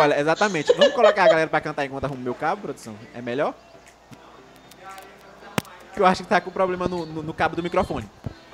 Olha, 0.00 0.18
exatamente. 0.20 0.72
Vamos 0.74 0.94
colocar 0.94 1.24
a 1.24 1.28
galera 1.28 1.46
pra 1.48 1.60
cantar 1.60 1.84
enquanto 1.84 2.04
arrumo 2.04 2.22
meu 2.22 2.34
cabo, 2.34 2.62
produção? 2.62 2.94
É 3.14 3.20
melhor? 3.20 3.52
Eu 5.96 6.06
acho 6.06 6.22
que 6.22 6.28
tá 6.28 6.40
com 6.40 6.50
problema 6.50 6.86
no, 6.88 7.04
no- 7.04 7.22
no 7.22 7.34
cabo 7.34 7.54
do 7.56 7.62
microfone. 7.62 8.08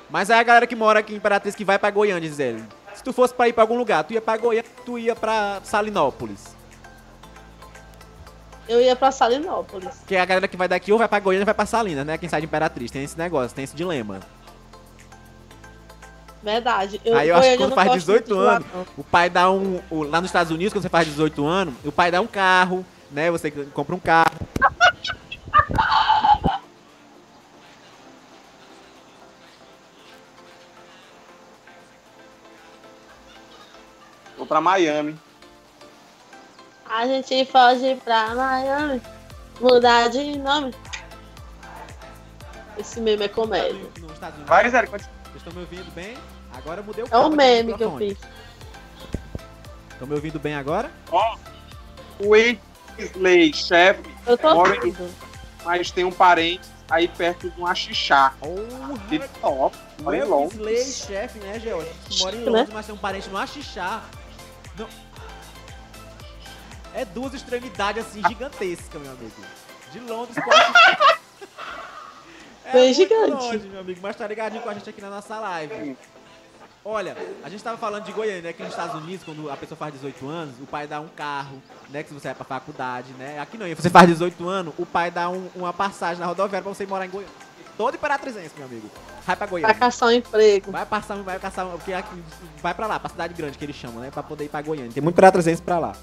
Mas 0.09 0.29
aí 0.31 0.39
a 0.39 0.43
galera 0.43 0.67
que 0.67 0.75
mora 0.75 0.99
aqui 0.99 1.13
em 1.13 1.17
Imperatriz 1.17 1.55
que 1.55 1.63
vai 1.63 1.77
pra 1.77 1.89
Goiânia, 1.91 2.27
Gisele. 2.27 2.63
Se 2.95 3.03
tu 3.03 3.13
fosse 3.13 3.33
pra 3.33 3.47
ir 3.47 3.53
pra 3.53 3.63
algum 3.63 3.77
lugar, 3.77 4.03
tu 4.03 4.13
ia 4.13 4.21
pra 4.21 4.35
Goiânia, 4.37 4.69
tu 4.85 4.97
ia 4.97 5.15
pra 5.15 5.59
Salinópolis. 5.63 6.56
Eu 8.67 8.81
ia 8.81 8.95
pra 8.95 9.11
Salinópolis. 9.11 9.95
Porque 9.99 10.15
a 10.15 10.25
galera 10.25 10.47
que 10.47 10.57
vai 10.57 10.67
daqui 10.67 10.91
ou 10.91 10.97
vai 10.97 11.07
pra 11.07 11.19
Goiânia 11.19 11.43
ou 11.43 11.45
vai 11.45 11.53
pra 11.53 11.65
Salinas, 11.65 12.05
né? 12.05 12.17
Quem 12.17 12.27
sai 12.27 12.41
de 12.41 12.47
Imperatriz. 12.47 12.91
Tem 12.91 13.03
esse 13.03 13.17
negócio, 13.17 13.55
tem 13.55 13.63
esse 13.63 13.75
dilema. 13.75 14.19
Verdade. 16.43 17.01
Eu, 17.03 17.17
Aí 17.17 17.29
eu 17.29 17.35
acho 17.35 17.49
que 17.51 17.57
quando 17.57 17.73
faz 17.75 17.87
gosto 17.87 17.99
18 17.99 18.27
muito 18.29 18.39
de 18.39 18.45
lá, 18.45 18.55
anos, 18.57 18.87
o 18.97 19.03
pai 19.03 19.29
dá 19.29 19.49
um. 19.51 19.81
o- 19.89 20.03
lá 20.03 20.21
nos 20.21 20.29
Estados 20.29 20.51
Unidos, 20.51 20.73
quando 20.73 20.83
você 20.83 20.89
faz 20.89 21.07
18 21.07 21.45
anos, 21.45 21.73
o 21.83 21.91
pai 21.91 22.11
dá 22.11 22.21
um 22.21 22.27
carro, 22.27 22.85
né? 23.11 23.31
Você 23.31 23.49
compra 23.51 23.95
um 23.95 23.99
carro. 23.99 24.31
Vou 34.37 34.45
pra 34.45 34.61
Miami. 34.61 35.17
A 36.97 37.05
gente 37.05 37.31
ir 37.31 37.45
pra 37.45 38.33
Miami. 38.33 38.99
Mudar 39.61 40.07
de 40.09 40.35
nome. 40.39 40.73
Esse 42.75 42.99
meme 42.99 43.25
é 43.25 43.27
comédia. 43.27 43.85
Nos 43.99 44.13
Estados 44.13 44.35
Unidos. 44.39 44.49
Vai. 44.49 44.67
Vocês 44.67 45.09
estão 45.35 45.53
me 45.53 45.59
ouvindo 45.59 45.91
bem? 45.93 46.17
Agora 46.55 46.79
eu 46.81 46.83
mudei 46.83 47.03
o 47.03 47.07
É 47.11 47.17
um 47.19 47.29
meme 47.29 47.75
que 47.75 47.83
eu 47.83 47.95
fiz. 47.99 48.17
Estão 49.91 50.07
me 50.07 50.15
ouvindo 50.15 50.39
bem 50.39 50.55
agora? 50.55 50.89
O 52.19 52.29
Wesley, 52.29 53.53
chefe, 53.53 54.01
Eu 54.25 54.35
tô 54.35 54.55
Mora 54.55 54.73
em- 54.75 54.77
ouvindo. 54.79 55.13
mas 55.63 55.91
tem 55.91 56.03
um 56.03 56.11
parente 56.11 56.67
aí 56.89 57.07
perto 57.07 57.47
de 57.51 57.61
um 57.61 57.67
axixá. 57.67 58.33
Que 59.07 59.19
Oh, 59.43 59.67
top. 59.69 59.77
Mora 60.01 60.17
em 60.17 60.23
Londres. 60.23 60.55
Slay, 60.59 60.83
chefe, 60.83 61.37
né, 61.37 61.59
George? 61.59 61.91
Mora 62.21 62.35
em 62.35 62.39
Né? 62.39 62.45
Londres, 62.49 62.69
mas 62.73 62.85
tem 62.87 62.95
um 62.95 62.97
parente 62.97 63.29
no 63.29 63.37
Axixá. 63.37 64.01
Não. 64.75 64.87
É 66.93 67.05
duas 67.05 67.33
extremidades 67.33 68.05
assim 68.05 68.21
gigantescas, 68.27 69.01
meu 69.01 69.11
amigo. 69.11 69.31
De 69.91 69.99
Londres 69.99 70.37
Axixá. 70.37 71.17
É 72.65 72.71
Bem 72.73 72.93
gigante. 72.93 73.31
longe, 73.31 73.59
meu 73.69 73.79
amigo, 73.79 73.99
mas 74.03 74.13
tá 74.17 74.27
ligadinho 74.27 74.61
com 74.61 74.69
a 74.69 74.73
gente 74.73 74.89
aqui 74.89 74.99
na 75.01 75.09
nossa 75.09 75.39
live. 75.39 75.95
Olha, 76.83 77.15
a 77.41 77.47
gente 77.47 77.63
tava 77.63 77.77
falando 77.77 78.03
de 78.03 78.11
Goiânia, 78.11 78.41
né? 78.41 78.51
Que 78.51 78.61
nos 78.61 78.71
Estados 78.73 78.93
Unidos, 79.01 79.23
quando 79.23 79.49
a 79.49 79.55
pessoa 79.55 79.77
faz 79.77 79.93
18 79.93 80.27
anos, 80.27 80.55
o 80.59 80.65
pai 80.65 80.85
dá 80.85 80.99
um 80.99 81.07
carro, 81.07 81.61
né? 81.89 82.03
Que 82.03 82.09
se 82.09 82.13
você 82.13 82.27
vai 82.27 82.35
pra 82.35 82.43
faculdade, 82.43 83.13
né? 83.13 83.39
Aqui 83.39 83.57
não, 83.57 83.65
você 83.73 83.89
faz 83.89 84.05
18 84.09 84.49
anos, 84.49 84.73
o 84.77 84.85
pai 84.85 85.09
dá 85.09 85.29
um- 85.29 85.49
uma 85.55 85.71
passagem 85.71 86.19
na 86.19 86.25
rodoviária 86.25 86.61
pra 86.61 86.73
você 86.73 86.83
ir 86.83 86.87
morar 86.87 87.05
em 87.05 87.09
Goiânia. 87.09 87.33
Todo 87.77 87.95
imperatrizense, 87.95 88.51
meu 88.57 88.65
amigo. 88.65 88.89
Vai 89.25 89.35
pra 89.37 89.47
Goiânia. 89.47 89.73
caçar 89.75 90.09
um 90.09 90.11
emprego. 90.11 90.69
Vai 90.71 90.85
passar, 90.85 91.15
vai 91.23 91.39
caçar, 91.39 91.65
porque 91.67 91.93
aqui, 91.93 92.21
vai 92.61 92.73
pra 92.73 92.85
lá, 92.87 92.99
pra 92.99 93.09
cidade 93.09 93.33
grande 93.33 93.57
que 93.57 93.63
eles 93.63 93.77
chamam, 93.77 94.01
né? 94.01 94.11
Pra 94.11 94.23
poder 94.23 94.43
ir 94.43 94.49
pra 94.49 94.61
Goiânia. 94.61 94.91
Tem 94.91 95.01
muito 95.01 95.15
imperatrizense 95.15 95.61
pra 95.61 95.79
lá. 95.79 95.95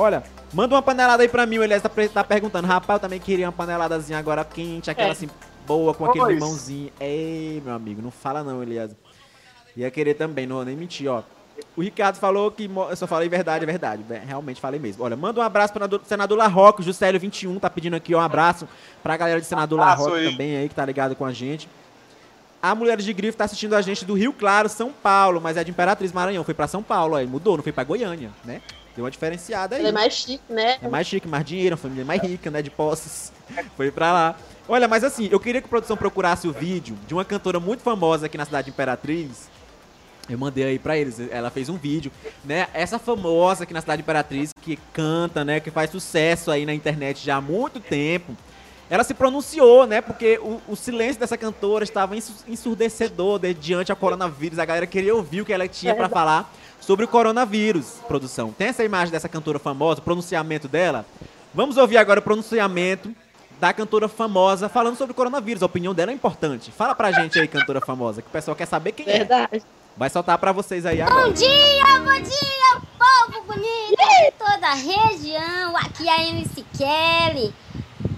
Olha, 0.00 0.22
manda 0.52 0.74
uma 0.74 0.80
panelada 0.80 1.22
aí 1.22 1.28
pra 1.28 1.44
mim, 1.44 1.58
o 1.58 1.62
Elias 1.62 1.82
tá, 1.82 1.90
tá 2.12 2.24
perguntando. 2.24 2.66
Rapaz, 2.66 2.96
eu 2.96 3.00
também 3.00 3.20
queria 3.20 3.46
uma 3.46 3.52
paneladazinha 3.52 4.18
agora 4.18 4.42
quente, 4.44 4.90
aquela 4.90 5.08
É. 5.08 5.12
assim, 5.12 5.28
boa, 5.66 5.92
com 5.92 6.06
aquele 6.06 6.24
Pois. 6.24 6.34
limãozinho. 6.34 6.90
Ei, 6.98 7.60
meu 7.64 7.74
amigo, 7.74 8.00
não 8.00 8.10
fala 8.10 8.42
não, 8.42 8.62
Elias. 8.62 8.96
Ia 9.76 9.90
querer 9.90 10.14
também, 10.14 10.46
não 10.46 10.56
vou 10.56 10.64
nem 10.64 10.74
mentir, 10.74 11.06
ó. 11.08 11.22
O 11.76 11.82
Ricardo 11.82 12.16
falou 12.16 12.50
que. 12.50 12.64
Eu 12.88 12.96
só 12.96 13.06
falei 13.06 13.28
verdade, 13.28 13.64
é 13.64 13.66
verdade. 13.66 14.02
Realmente 14.26 14.58
falei 14.60 14.80
mesmo. 14.80 15.04
Olha, 15.04 15.14
manda 15.14 15.38
um 15.38 15.42
abraço 15.42 15.74
para 15.74 15.84
o 15.84 16.00
senador 16.04 16.38
Larroque, 16.38 16.82
Juscelio 16.82 17.20
21, 17.20 17.58
tá 17.58 17.68
pedindo 17.68 17.94
aqui 17.94 18.14
ó, 18.14 18.18
um 18.18 18.22
abraço 18.22 18.66
pra 19.02 19.14
galera 19.18 19.38
de 19.38 19.46
senador 19.46 19.78
Larroque 19.78 20.30
também 20.30 20.56
aí, 20.56 20.68
que 20.68 20.74
tá 20.74 20.84
ligado 20.86 21.14
com 21.14 21.24
a 21.26 21.32
gente. 21.32 21.68
A 22.62 22.74
Mulheres 22.74 23.04
de 23.04 23.12
Grifo 23.12 23.36
tá 23.36 23.44
assistindo 23.44 23.74
a 23.74 23.82
gente 23.82 24.04
do 24.04 24.14
Rio 24.14 24.32
Claro, 24.32 24.68
São 24.68 24.90
Paulo, 24.92 25.40
mas 25.40 25.56
é 25.58 25.64
de 25.64 25.70
Imperatriz 25.70 26.12
Maranhão. 26.12 26.44
Foi 26.44 26.54
pra 26.54 26.66
São 26.66 26.82
Paulo, 26.82 27.14
aí 27.14 27.26
mudou, 27.26 27.56
não 27.56 27.62
foi 27.62 27.72
pra 27.72 27.84
Goiânia, 27.84 28.30
né? 28.44 28.62
Deu 28.96 29.04
uma 29.04 29.10
diferenciada 29.10 29.76
aí. 29.76 29.82
Ele 29.82 29.88
é 29.88 29.92
mais 29.92 30.12
chique, 30.12 30.42
né? 30.48 30.78
É 30.82 30.88
mais 30.88 31.06
chique, 31.06 31.28
mais 31.28 31.44
dinheiro, 31.44 31.74
uma 31.74 31.80
família 31.82 32.04
mais 32.04 32.20
rica, 32.22 32.50
né? 32.50 32.60
De 32.62 32.70
posses. 32.70 33.32
Foi 33.76 33.90
pra 33.90 34.12
lá. 34.12 34.36
Olha, 34.68 34.86
mas 34.86 35.02
assim, 35.04 35.28
eu 35.30 35.40
queria 35.40 35.60
que 35.60 35.66
a 35.66 35.70
produção 35.70 35.96
procurasse 35.96 36.46
o 36.46 36.52
vídeo 36.52 36.96
de 37.06 37.14
uma 37.14 37.24
cantora 37.24 37.58
muito 37.58 37.82
famosa 37.82 38.26
aqui 38.26 38.36
na 38.38 38.44
cidade 38.44 38.66
de 38.66 38.70
Imperatriz. 38.70 39.48
Eu 40.28 40.38
mandei 40.38 40.64
aí 40.64 40.78
pra 40.78 40.96
eles. 40.96 41.18
Ela 41.30 41.50
fez 41.50 41.68
um 41.68 41.76
vídeo, 41.76 42.12
né? 42.44 42.68
Essa 42.72 42.98
famosa 42.98 43.64
aqui 43.64 43.72
na 43.74 43.80
cidade 43.80 43.98
de 43.98 44.02
Imperatriz, 44.04 44.50
que 44.62 44.78
canta, 44.92 45.44
né? 45.44 45.58
Que 45.60 45.70
faz 45.70 45.90
sucesso 45.90 46.50
aí 46.50 46.64
na 46.64 46.72
internet 46.74 47.24
já 47.24 47.36
há 47.36 47.40
muito 47.40 47.80
tempo. 47.80 48.36
Ela 48.88 49.02
se 49.04 49.14
pronunciou, 49.14 49.86
né? 49.86 50.00
Porque 50.00 50.38
o, 50.42 50.60
o 50.68 50.76
silêncio 50.76 51.18
dessa 51.20 51.36
cantora 51.36 51.82
estava 51.84 52.16
ensu- 52.16 52.44
ensurdecedor 52.46 53.38
de- 53.40 53.54
diante 53.54 53.90
ao 53.90 53.96
coronavírus. 53.96 54.58
A 54.58 54.64
galera 54.64 54.86
queria 54.86 55.14
ouvir 55.14 55.40
o 55.40 55.44
que 55.44 55.52
ela 55.52 55.66
tinha 55.68 55.94
pra 55.94 56.08
falar 56.08 56.52
sobre 56.80 57.04
o 57.04 57.08
coronavírus, 57.08 58.00
produção. 58.08 58.52
Tem 58.52 58.68
essa 58.68 58.84
imagem 58.84 59.12
dessa 59.12 59.28
cantora 59.28 59.58
famosa, 59.58 60.00
o 60.00 60.02
pronunciamento 60.02 60.66
dela? 60.66 61.06
Vamos 61.54 61.76
ouvir 61.76 61.98
agora 61.98 62.20
o 62.20 62.22
pronunciamento 62.22 63.14
da 63.60 63.72
cantora 63.72 64.08
famosa 64.08 64.68
falando 64.68 64.96
sobre 64.96 65.12
o 65.12 65.14
coronavírus. 65.14 65.62
A 65.62 65.66
opinião 65.66 65.94
dela 65.94 66.10
é 66.10 66.14
importante. 66.14 66.72
Fala 66.72 66.94
pra 66.94 67.12
gente 67.12 67.38
aí, 67.38 67.46
cantora 67.46 67.80
famosa, 67.80 68.22
que 68.22 68.28
o 68.28 68.30
pessoal 68.32 68.56
quer 68.56 68.66
saber 68.66 68.92
quem 68.92 69.06
é. 69.06 69.18
Verdade. 69.18 69.62
Vai 69.96 70.08
soltar 70.08 70.38
pra 70.38 70.52
vocês 70.52 70.86
aí 70.86 71.02
agora. 71.02 71.26
Bom 71.26 71.32
dia, 71.32 71.98
bom 72.04 72.22
dia, 72.22 72.80
povo 72.98 73.44
bonito 73.46 73.96
de 73.96 74.30
toda 74.38 74.68
a 74.68 74.74
região. 74.74 75.76
Aqui 75.76 76.08
é 76.08 76.12
a 76.12 76.24
MC 76.24 76.64
Kelly. 76.76 77.52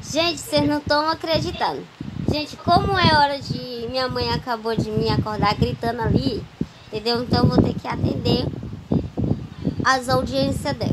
Gente, 0.02 0.38
vocês 0.38 0.68
não 0.68 0.78
estão 0.78 1.08
acreditando. 1.08 1.82
Gente, 2.30 2.56
como 2.56 2.98
é 2.98 3.14
hora 3.18 3.40
de. 3.40 3.88
Minha 3.90 4.08
mãe 4.08 4.30
acabou 4.30 4.76
de 4.76 4.90
me 4.90 5.10
acordar 5.10 5.54
gritando 5.54 6.02
ali, 6.02 6.42
entendeu? 6.92 7.22
Então 7.22 7.46
vou 7.46 7.56
ter 7.56 7.72
que 7.72 7.88
atender 7.88 8.46
as 9.82 10.10
audiências 10.10 10.76
dela. 10.76 10.92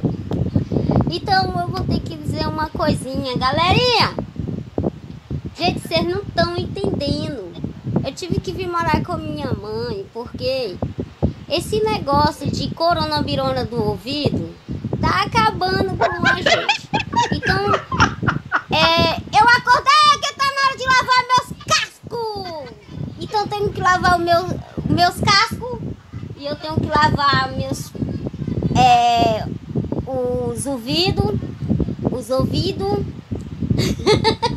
Então 1.11 1.59
eu 1.59 1.67
vou 1.67 1.81
ter 1.81 1.99
que 1.99 2.15
dizer 2.15 2.47
uma 2.47 2.69
coisinha, 2.69 3.37
galerinha. 3.37 4.15
Gente, 5.57 5.81
vocês 5.81 6.05
não 6.05 6.21
estão 6.21 6.55
entendendo. 6.55 7.51
Eu 8.05 8.13
tive 8.13 8.39
que 8.39 8.53
vir 8.53 8.69
morar 8.69 9.03
com 9.03 9.17
minha 9.17 9.51
mãe, 9.53 10.05
porque 10.13 10.77
esse 11.49 11.83
negócio 11.83 12.49
de 12.49 12.73
coronavírus 12.73 13.67
do 13.67 13.83
ouvido 13.83 14.55
tá 15.01 15.23
acabando 15.23 15.97
com 15.97 16.27
a 16.27 16.35
gente. 16.35 16.89
Então, 17.33 17.73
é, 18.71 19.17
eu 19.17 19.45
acordei 19.49 20.19
que 20.21 20.33
tá 20.33 20.45
na 20.45 20.61
hora 20.65 20.77
de 20.77 20.85
lavar 20.85 21.25
meus 21.27 21.63
cascos. 21.67 22.69
Então, 23.19 23.47
tenho 23.47 23.69
que 23.69 23.81
lavar 23.81 24.15
o 24.15 24.19
meu, 24.19 24.47
meus 24.89 25.19
cascos 25.19 25.48
eu 26.49 26.55
tenho 26.55 26.75
que 26.75 26.87
lavar 26.87 27.51
meus 27.51 27.91
é, 28.75 29.45
os 30.07 30.65
ouvidos, 30.65 31.39
os 32.11 32.29
ouvidos. 32.29 33.05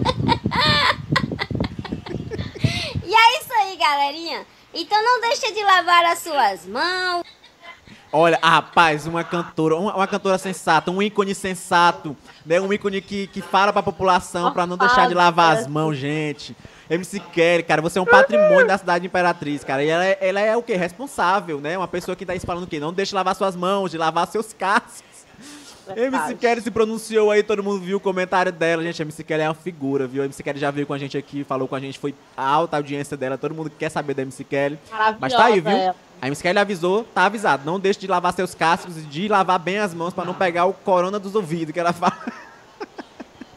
E 3.04 3.14
é 3.14 3.40
isso 3.40 3.52
aí, 3.52 3.76
galerinha. 3.76 4.46
Então 4.72 5.02
não 5.04 5.20
deixa 5.20 5.52
de 5.52 5.62
lavar 5.62 6.04
as 6.06 6.20
suas 6.20 6.66
mãos. 6.66 7.22
Olha, 8.10 8.38
rapaz, 8.42 9.06
uma 9.06 9.22
cantora, 9.22 9.76
uma, 9.76 9.94
uma 9.94 10.06
cantora 10.06 10.38
sensata, 10.38 10.90
um 10.90 11.02
ícone 11.02 11.34
sensato, 11.34 12.16
né? 12.46 12.58
Um 12.58 12.72
ícone 12.72 13.02
que, 13.02 13.26
que 13.26 13.42
fala 13.42 13.70
pra 13.70 13.82
população 13.82 14.50
pra 14.52 14.66
não 14.66 14.78
deixar 14.78 15.08
de 15.08 15.14
lavar 15.14 15.58
as 15.58 15.66
mãos, 15.66 15.96
gente. 15.96 16.56
MC 16.94 17.18
Kelly, 17.20 17.62
cara, 17.62 17.80
você 17.80 17.98
é 17.98 18.02
um 18.02 18.06
patrimônio 18.06 18.66
da 18.66 18.76
cidade 18.76 19.02
de 19.02 19.06
Imperatriz, 19.06 19.64
cara. 19.64 19.82
E 19.82 19.88
ela, 19.88 20.04
é- 20.04 20.18
ela 20.20 20.40
é 20.40 20.56
o 20.56 20.62
quê? 20.62 20.76
Responsável, 20.76 21.58
né? 21.60 21.76
Uma 21.78 21.88
pessoa 21.88 22.14
que 22.14 22.26
tá 22.26 22.38
falando 22.40 22.64
o 22.64 22.66
quê? 22.66 22.78
Não 22.78 22.92
deixe 22.92 23.10
de 23.10 23.14
lavar 23.14 23.34
suas 23.34 23.56
mãos, 23.56 23.90
de 23.90 23.96
lavar 23.98 24.26
seus 24.26 24.52
cascos. 24.58 25.02
MC 25.96 26.34
Kelly 26.36 26.60
se 26.60 26.70
pronunciou 26.70 27.30
aí, 27.30 27.42
todo 27.42 27.62
mundo 27.62 27.80
viu 27.80 27.96
o 27.96 28.00
comentário 28.00 28.52
dela. 28.52 28.82
Gente, 28.84 29.02
a 29.02 29.04
MC 29.04 29.24
Kelly 29.24 29.42
é 29.42 29.48
uma 29.48 29.54
figura, 29.54 30.06
viu? 30.06 30.22
A 30.22 30.26
MC 30.26 30.42
Kelly 30.42 30.60
já 30.60 30.70
veio 30.70 30.86
com 30.86 30.94
a 30.94 30.98
gente 30.98 31.18
aqui, 31.18 31.42
falou 31.44 31.66
com 31.66 31.74
a 31.74 31.80
gente, 31.80 31.98
foi 31.98 32.14
a 32.36 32.46
alta 32.46 32.76
audiência 32.76 33.16
dela. 33.16 33.36
Todo 33.36 33.54
mundo 33.54 33.70
quer 33.76 33.88
saber 33.90 34.14
da 34.14 34.22
MC 34.22 34.44
Kelly. 34.44 34.78
Mas 35.18 35.32
tá 35.32 35.44
aí, 35.46 35.60
viu? 35.60 35.72
A 36.20 36.26
MC 36.28 36.40
Kelly 36.42 36.58
avisou, 36.58 37.02
tá 37.04 37.24
avisado. 37.24 37.64
Não 37.66 37.80
deixe 37.80 37.98
de 37.98 38.06
lavar 38.06 38.32
seus 38.32 38.54
cascos 38.54 38.96
e 38.96 39.00
de 39.00 39.26
lavar 39.28 39.58
bem 39.58 39.78
as 39.78 39.92
mãos 39.92 40.14
pra 40.14 40.24
não 40.24 40.34
pegar 40.34 40.66
o 40.66 40.72
corona 40.72 41.18
dos 41.18 41.34
ouvidos, 41.34 41.72
que 41.72 41.80
ela 41.80 41.92
fala. 41.92 42.16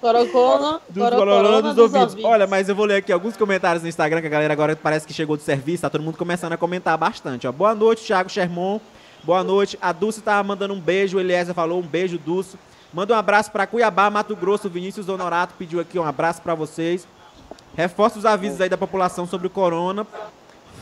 Corocona, 0.02 0.82
corona 0.94 1.62
dos, 1.62 1.76
dos 1.76 1.84
ouvidos. 1.84 2.14
ouvidos. 2.14 2.26
Olha, 2.26 2.48
mas 2.48 2.70
eu 2.70 2.76
vou 2.76 2.86
ler 2.86 2.98
aqui 2.98 3.12
alguns 3.12 3.36
comentários 3.36 3.82
no 3.82 3.90
Instagram, 3.90 4.22
que 4.22 4.28
a 4.28 4.30
galera 4.30 4.54
agora 4.54 4.76
parece 4.76 5.08
que 5.08 5.14
chegou 5.14 5.36
do 5.36 5.44
serviço, 5.44 5.82
tá 5.82 5.90
todo 5.90 6.02
mundo 6.02 6.18
começando 6.18 6.54
a 6.54 6.58
comentar 6.58 6.98
bastante. 6.98 7.48
Ó. 7.48 7.52
Boa 7.52 7.74
noite, 7.74 8.06
Thiago 8.06 8.30
Sherman. 8.30 8.80
Boa 9.24 9.44
noite. 9.44 9.78
A 9.82 9.92
Dulce 9.92 10.22
tá 10.22 10.42
mandando 10.44 10.74
um 10.74 10.80
beijo, 10.80 11.18
o 11.18 11.20
Eliezer 11.20 11.56
falou 11.56 11.80
um 11.80 11.86
beijo, 11.86 12.18
Dulce. 12.18 12.58
Manda 12.94 13.14
um 13.14 13.18
abraço 13.18 13.52
pra 13.52 13.66
Cuiabá, 13.66 14.10
Mato 14.10 14.36
Grosso. 14.36 14.70
Vinícius 14.70 15.10
Honorato 15.10 15.54
pediu 15.58 15.80
aqui 15.80 15.98
um 15.98 16.06
abraço 16.06 16.42
pra 16.42 16.54
vocês. 16.54 17.08
Reforça 17.76 18.20
os 18.20 18.26
avisos 18.26 18.62
aí 18.62 18.70
da 18.70 18.78
população 18.78 19.26
sobre 19.26 19.48
o 19.48 19.50
corona. 19.50 20.06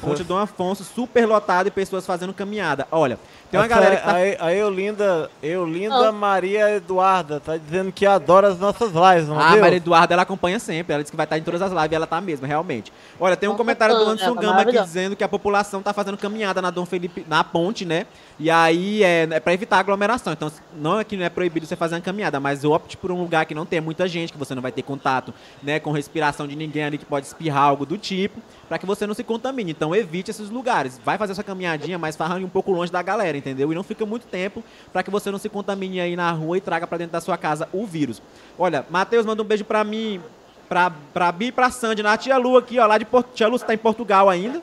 Ponte 0.03 0.23
Dom 0.23 0.37
Afonso, 0.37 0.83
super 0.83 1.25
lotado 1.25 1.67
e 1.67 1.71
pessoas 1.71 2.05
fazendo 2.05 2.33
caminhada. 2.33 2.87
Olha, 2.91 3.17
tem 3.49 3.59
uma 3.59 3.65
Essa 3.65 3.75
galera 3.75 3.95
é- 3.95 3.97
que 3.97 4.37
tá 4.37 4.43
A, 4.43 4.47
a 4.47 4.53
Eulinda, 4.53 5.31
Eulinda 5.41 6.09
Ah. 6.09 6.11
Maria 6.11 6.69
Eduarda 6.75 7.39
tá 7.39 7.55
dizendo 7.57 7.91
que 7.91 8.05
adora 8.05 8.47
as 8.49 8.59
nossas 8.59 8.91
lives, 8.91 9.27
não 9.29 9.39
Ah, 9.39 9.51
viu? 9.51 9.61
Maria 9.61 9.77
Eduarda, 9.77 10.13
ela 10.13 10.23
acompanha 10.23 10.59
sempre. 10.59 10.93
Ela 10.93 11.03
disse 11.03 11.11
que 11.11 11.17
vai 11.17 11.25
estar 11.25 11.37
em 11.37 11.43
todas 11.43 11.61
as 11.61 11.71
lives 11.71 11.91
e 11.91 11.95
ela 11.95 12.07
tá 12.07 12.19
mesmo, 12.19 12.45
realmente. 12.45 12.91
Olha, 13.19 13.35
tem 13.37 13.47
um 13.47 13.55
comentário 13.55 13.95
do 13.95 14.03
Anderson 14.03 14.35
tá 14.35 14.41
Gama 14.41 14.61
aqui 14.61 14.79
dizendo 14.81 15.15
que 15.15 15.23
a 15.23 15.29
população 15.29 15.81
tá 15.81 15.93
fazendo 15.93 16.17
caminhada 16.17 16.61
na 16.61 16.69
Dom 16.69 16.85
Felipe, 16.85 17.25
na 17.27 17.43
ponte, 17.43 17.85
né? 17.85 18.05
E 18.43 18.49
aí 18.49 19.01
é, 19.03 19.25
é 19.31 19.39
para 19.39 19.53
evitar 19.53 19.79
aglomeração. 19.79 20.33
Então, 20.33 20.51
não 20.75 20.99
é 20.99 21.05
que 21.05 21.15
não 21.15 21.23
é 21.23 21.29
proibido 21.29 21.65
você 21.65 21.77
fazer 21.77 21.95
uma 21.95 22.01
caminhada, 22.01 22.41
mas 22.41 22.65
opte 22.65 22.97
por 22.97 23.09
um 23.09 23.17
lugar 23.17 23.45
que 23.45 23.55
não 23.55 23.65
tenha 23.65 23.81
muita 23.81 24.05
gente, 24.05 24.33
que 24.33 24.37
você 24.37 24.53
não 24.53 24.61
vai 24.61 24.69
ter 24.69 24.81
contato, 24.81 25.33
né, 25.61 25.79
com 25.79 25.91
respiração 25.91 26.45
de 26.45 26.53
ninguém 26.53 26.83
ali 26.83 26.97
que 26.97 27.05
pode 27.05 27.25
espirrar 27.25 27.63
algo 27.63 27.85
do 27.85 27.97
tipo, 27.97 28.41
para 28.67 28.77
que 28.77 28.85
você 28.85 29.07
não 29.07 29.13
se 29.13 29.23
contamine. 29.23 29.71
Então, 29.71 29.95
evite 29.95 30.29
esses 30.29 30.49
lugares. 30.49 30.99
Vai 31.05 31.17
fazer 31.17 31.33
sua 31.35 31.43
caminhadinha, 31.45 31.97
mas 31.97 32.17
farrando 32.17 32.45
um 32.45 32.49
pouco 32.49 32.69
longe 32.73 32.91
da 32.91 33.01
galera, 33.01 33.37
entendeu? 33.37 33.71
E 33.71 33.75
não 33.75 33.81
fica 33.81 34.05
muito 34.05 34.27
tempo 34.27 34.61
para 34.91 35.03
que 35.03 35.09
você 35.09 35.31
não 35.31 35.39
se 35.39 35.47
contamine 35.47 36.01
aí 36.01 36.17
na 36.17 36.29
rua 36.31 36.57
e 36.57 36.61
traga 36.61 36.85
para 36.85 36.97
dentro 36.97 37.13
da 37.13 37.21
sua 37.21 37.37
casa 37.37 37.69
o 37.71 37.85
vírus. 37.85 38.21
Olha, 38.59 38.85
Matheus 38.89 39.25
manda 39.25 39.41
um 39.41 39.45
beijo 39.45 39.63
para 39.63 39.85
mim, 39.85 40.19
pra, 40.67 40.91
pra 41.13 41.31
Bi 41.31 41.45
e 41.45 41.51
pra 41.53 41.71
Sandy, 41.71 42.03
na 42.03 42.17
tia 42.17 42.35
Lu 42.35 42.57
aqui, 42.57 42.77
ó, 42.77 42.85
lá 42.85 42.97
de 42.97 43.05
Porto. 43.05 43.29
Tia 43.33 43.47
Lu, 43.47 43.57
você 43.57 43.65
tá 43.65 43.73
em 43.73 43.77
Portugal 43.77 44.29
ainda? 44.29 44.61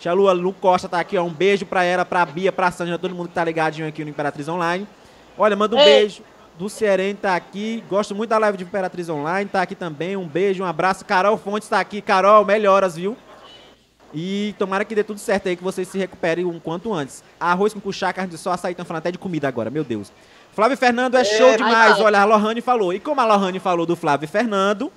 Tia 0.00 0.14
Lu, 0.14 0.28
a 0.28 0.32
Lu 0.32 0.54
Costa 0.54 0.88
tá 0.88 0.98
aqui, 0.98 1.18
ó. 1.18 1.22
Um 1.22 1.30
beijo 1.30 1.66
pra 1.66 1.84
ela, 1.84 2.06
pra 2.06 2.24
Bia, 2.24 2.50
pra 2.50 2.70
Sandy, 2.70 2.96
todo 2.98 3.14
mundo 3.14 3.28
que 3.28 3.34
tá 3.34 3.44
ligadinho 3.44 3.86
aqui 3.86 4.02
no 4.02 4.08
Imperatriz 4.08 4.48
Online. 4.48 4.88
Olha, 5.36 5.54
manda 5.54 5.76
um 5.76 5.78
Ei. 5.78 5.84
beijo. 5.84 6.22
Do 6.58 6.68
Seren 6.68 7.14
tá 7.14 7.36
aqui. 7.36 7.84
Gosto 7.88 8.14
muito 8.14 8.30
da 8.30 8.38
live 8.38 8.56
de 8.56 8.64
Imperatriz 8.64 9.08
Online. 9.08 9.48
Tá 9.48 9.62
aqui 9.62 9.74
também. 9.74 10.16
Um 10.16 10.26
beijo, 10.26 10.62
um 10.62 10.66
abraço. 10.66 11.04
Carol 11.04 11.36
Fontes 11.36 11.68
tá 11.68 11.78
aqui. 11.78 12.00
Carol, 12.00 12.44
melhoras, 12.44 12.96
viu? 12.96 13.16
E 14.12 14.54
tomara 14.58 14.84
que 14.84 14.94
dê 14.94 15.04
tudo 15.04 15.20
certo 15.20 15.48
aí, 15.48 15.56
que 15.56 15.62
vocês 15.62 15.86
se 15.86 15.96
recuperem 15.96 16.44
um 16.44 16.58
quanto 16.58 16.92
antes. 16.92 17.22
Arroz 17.38 17.72
com 17.72 17.78
puxar, 17.80 18.12
carne 18.12 18.30
de 18.30 18.38
sol, 18.38 18.52
açaí, 18.52 18.72
estão 18.72 18.84
falando 18.84 19.00
até 19.00 19.12
de 19.12 19.18
comida 19.18 19.46
agora, 19.46 19.70
meu 19.70 19.84
Deus. 19.84 20.10
Flávio 20.52 20.76
Fernando 20.76 21.14
é 21.14 21.24
show 21.24 21.50
ai, 21.50 21.56
demais. 21.56 22.00
Olha, 22.00 22.20
a 22.20 22.24
Lohane 22.24 22.60
falou. 22.60 22.92
E 22.92 22.98
como 22.98 23.20
a 23.20 23.24
Lohane 23.24 23.60
falou 23.60 23.86
do 23.86 23.94
Flávio 23.94 24.28
Fernando, 24.28 24.90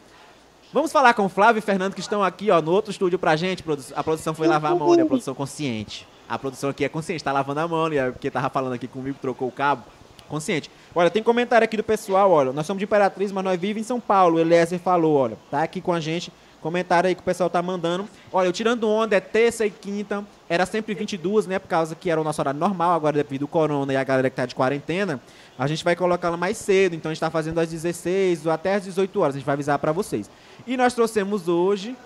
vamos 0.74 0.92
falar 0.92 1.14
com 1.14 1.26
o 1.26 1.30
Flávio 1.30 1.60
e 1.60 1.62
Fernando 1.62 1.94
que 1.94 2.02
estão 2.02 2.24
aqui, 2.24 2.50
ó, 2.50 2.62
no 2.62 2.72
outro 2.72 2.92
estúdio 2.92 3.20
pra 3.20 3.36
gente. 3.36 3.64
A 3.96 4.04
produção 4.04 4.34
foi 4.34 4.48
lavar 4.48 4.72
a 4.72 4.76
mão, 4.76 4.96
né? 4.96 5.04
A 5.04 5.06
produção 5.06 5.36
consciente. 5.36 6.08
A 6.28 6.40
produção 6.40 6.70
aqui 6.70 6.84
é 6.84 6.90
consciente, 6.90 7.24
tá 7.24 7.32
lavando 7.32 7.60
a 7.60 7.68
mão, 7.68 7.88
né? 7.88 8.12
Porque 8.12 8.32
tava 8.32 8.50
falando 8.50 8.74
aqui 8.74 8.88
comigo, 8.88 9.18
trocou 9.22 9.48
o 9.48 9.52
cabo. 9.52 9.84
Consciente. 10.28 10.72
Olha, 10.96 11.12
tem 11.12 11.22
comentário 11.22 11.64
aqui 11.64 11.78
do 11.78 11.84
pessoal, 11.84 12.32
olha. 12.32 12.52
Nós 12.52 12.66
somos 12.66 12.80
de 12.80 12.86
Imperatriz, 12.86 13.32
mas 13.32 13.44
nós 13.44 13.60
vivemos 13.60 13.82
em 13.82 13.86
São 13.86 14.00
Paulo. 14.00 14.38
O 14.38 14.40
Eliezer 14.40 14.80
falou, 14.80 15.16
olha. 15.16 15.38
Tá 15.52 15.62
aqui 15.62 15.80
com 15.80 15.94
a 15.94 16.00
gente. 16.00 16.32
Comentário 16.64 17.10
aí 17.10 17.14
que 17.14 17.20
o 17.20 17.26
pessoal 17.26 17.50
tá 17.50 17.62
mandando. 17.62 18.08
Olha, 18.32 18.48
eu 18.48 18.54
tirando 18.54 18.90
onda 18.90 19.18
é 19.18 19.20
terça 19.20 19.66
e 19.66 19.70
quinta. 19.70 20.24
Era 20.48 20.66
sempre 20.66 20.94
22, 20.94 21.46
né? 21.46 21.60
Por 21.60 21.68
causa 21.68 21.94
que 21.94 22.10
era 22.10 22.20
o 22.20 22.24
nosso 22.24 22.42
horário 22.42 22.58
normal. 22.58 22.94
Agora, 22.94 23.22
devido 23.22 23.42
ao 23.42 23.50
corona 23.50 23.92
e 23.92 23.98
a 23.98 24.04
galera 24.04 24.30
que 24.30 24.36
tá 24.38 24.46
de 24.46 24.56
quarentena, 24.56 25.20
a 25.60 25.68
gente 25.68 25.84
vai 25.84 25.94
colocá-la 25.94 26.38
mais 26.38 26.58
cedo. 26.58 26.96
Então, 26.96 27.12
a 27.12 27.14
gente 27.14 27.20
tá 27.20 27.30
fazendo 27.30 27.60
às 27.60 27.70
16 27.70 28.46
ou 28.46 28.52
até 28.54 28.76
às 28.76 28.86
18 28.86 29.20
horas. 29.20 29.36
A 29.36 29.40
gente 29.40 29.46
vai 29.46 29.54
avisar 29.54 29.78
pra 29.78 29.92
vocês. 29.92 30.30
E 30.66 30.78
nós 30.78 30.94
trouxemos 30.94 31.50
hoje. 31.50 31.98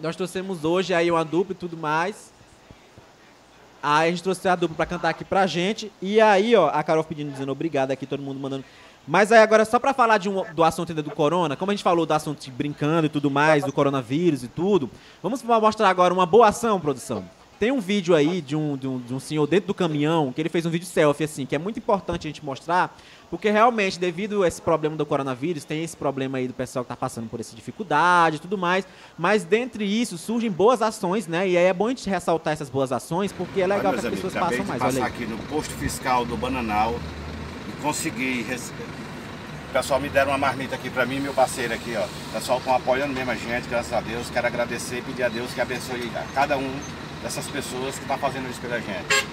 Nós 0.00 0.14
trouxemos 0.14 0.64
hoje 0.64 0.94
aí 0.94 1.10
uma 1.10 1.24
dupla 1.24 1.52
e 1.52 1.56
tudo 1.56 1.76
mais. 1.76 2.30
Aí 3.82 4.08
a 4.08 4.10
gente 4.12 4.22
trouxe 4.22 4.46
a 4.46 4.54
dupla 4.54 4.76
pra 4.76 4.86
cantar 4.86 5.08
aqui 5.08 5.24
pra 5.24 5.44
gente. 5.48 5.90
E 6.00 6.20
aí, 6.20 6.54
ó, 6.54 6.68
a 6.68 6.84
Carol 6.84 7.02
pedindo, 7.02 7.32
dizendo 7.32 7.50
obrigado 7.50 7.90
aqui, 7.90 8.06
todo 8.06 8.22
mundo 8.22 8.38
mandando. 8.38 8.64
Mas 9.06 9.32
aí 9.32 9.40
agora, 9.40 9.64
só 9.64 9.78
pra 9.78 9.92
falar 9.92 10.18
de 10.18 10.28
um, 10.28 10.44
do 10.54 10.62
assunto 10.62 10.90
ainda 10.90 11.02
do 11.02 11.10
corona, 11.10 11.56
como 11.56 11.70
a 11.70 11.74
gente 11.74 11.82
falou 11.82 12.06
do 12.06 12.12
assunto 12.12 12.40
de 12.40 12.50
brincando 12.50 13.06
e 13.06 13.08
tudo 13.08 13.30
mais, 13.30 13.64
do 13.64 13.72
coronavírus 13.72 14.44
e 14.44 14.48
tudo, 14.48 14.90
vamos 15.22 15.42
mostrar 15.42 15.88
agora 15.88 16.12
uma 16.12 16.26
boa 16.26 16.48
ação, 16.48 16.80
produção. 16.80 17.24
Tem 17.58 17.70
um 17.70 17.78
vídeo 17.78 18.14
aí 18.14 18.40
de 18.40 18.56
um, 18.56 18.74
de, 18.74 18.88
um, 18.88 18.98
de 18.98 19.12
um 19.12 19.20
senhor 19.20 19.46
dentro 19.46 19.66
do 19.66 19.74
caminhão, 19.74 20.32
que 20.32 20.40
ele 20.40 20.48
fez 20.48 20.64
um 20.64 20.70
vídeo 20.70 20.86
selfie, 20.86 21.24
assim, 21.24 21.44
que 21.44 21.54
é 21.54 21.58
muito 21.58 21.78
importante 21.78 22.26
a 22.26 22.30
gente 22.30 22.42
mostrar, 22.42 22.96
porque 23.28 23.50
realmente, 23.50 23.98
devido 23.98 24.42
a 24.42 24.48
esse 24.48 24.62
problema 24.62 24.96
do 24.96 25.04
coronavírus, 25.04 25.62
tem 25.64 25.84
esse 25.84 25.94
problema 25.94 26.38
aí 26.38 26.48
do 26.48 26.54
pessoal 26.54 26.82
que 26.82 26.88
tá 26.88 26.96
passando 26.96 27.28
por 27.28 27.38
essa 27.38 27.54
dificuldade 27.54 28.36
e 28.36 28.38
tudo 28.38 28.56
mais, 28.56 28.86
mas 29.18 29.44
dentre 29.44 29.84
isso 29.84 30.16
surgem 30.16 30.50
boas 30.50 30.80
ações, 30.80 31.26
né? 31.26 31.46
E 31.46 31.58
aí 31.58 31.66
é 31.66 31.72
bom 31.74 31.86
a 31.86 31.90
gente 31.90 32.08
ressaltar 32.08 32.54
essas 32.54 32.70
boas 32.70 32.92
ações, 32.92 33.30
porque 33.30 33.60
é 33.60 33.66
legal 33.66 33.92
Olha, 33.92 34.00
que 34.00 34.06
as 34.06 34.14
pessoas 34.14 34.36
amigos, 34.36 34.56
passam 34.56 34.64
mais. 34.64 34.82
Olha 34.82 35.04
aí. 35.04 35.10
aqui 35.10 35.26
no 35.26 35.36
posto 35.48 35.74
fiscal 35.74 36.24
do 36.24 36.38
Bananal 36.38 36.94
consegui. 37.80 38.46
O 39.68 39.72
pessoal 39.72 40.00
me 40.00 40.08
deram 40.08 40.32
uma 40.32 40.38
marmita 40.38 40.74
aqui 40.74 40.90
pra 40.90 41.06
mim 41.06 41.16
e 41.16 41.20
meu 41.20 41.32
parceiro 41.32 41.72
aqui, 41.72 41.94
ó. 41.96 42.04
O 42.04 42.32
pessoal 42.32 42.58
estão 42.58 42.74
apoiando 42.74 43.12
mesmo 43.12 43.30
a 43.30 43.34
gente, 43.34 43.68
graças 43.68 43.92
a 43.92 44.00
Deus. 44.00 44.28
Quero 44.30 44.46
agradecer 44.46 44.98
e 44.98 45.02
pedir 45.02 45.22
a 45.22 45.28
Deus 45.28 45.52
que 45.52 45.60
abençoe 45.60 46.10
a 46.14 46.24
cada 46.34 46.56
um 46.56 46.80
dessas 47.22 47.46
pessoas 47.46 47.98
que 47.98 48.04
tá 48.04 48.16
fazendo 48.16 48.50
isso 48.50 48.60
pela 48.60 48.80
gente. 48.80 49.26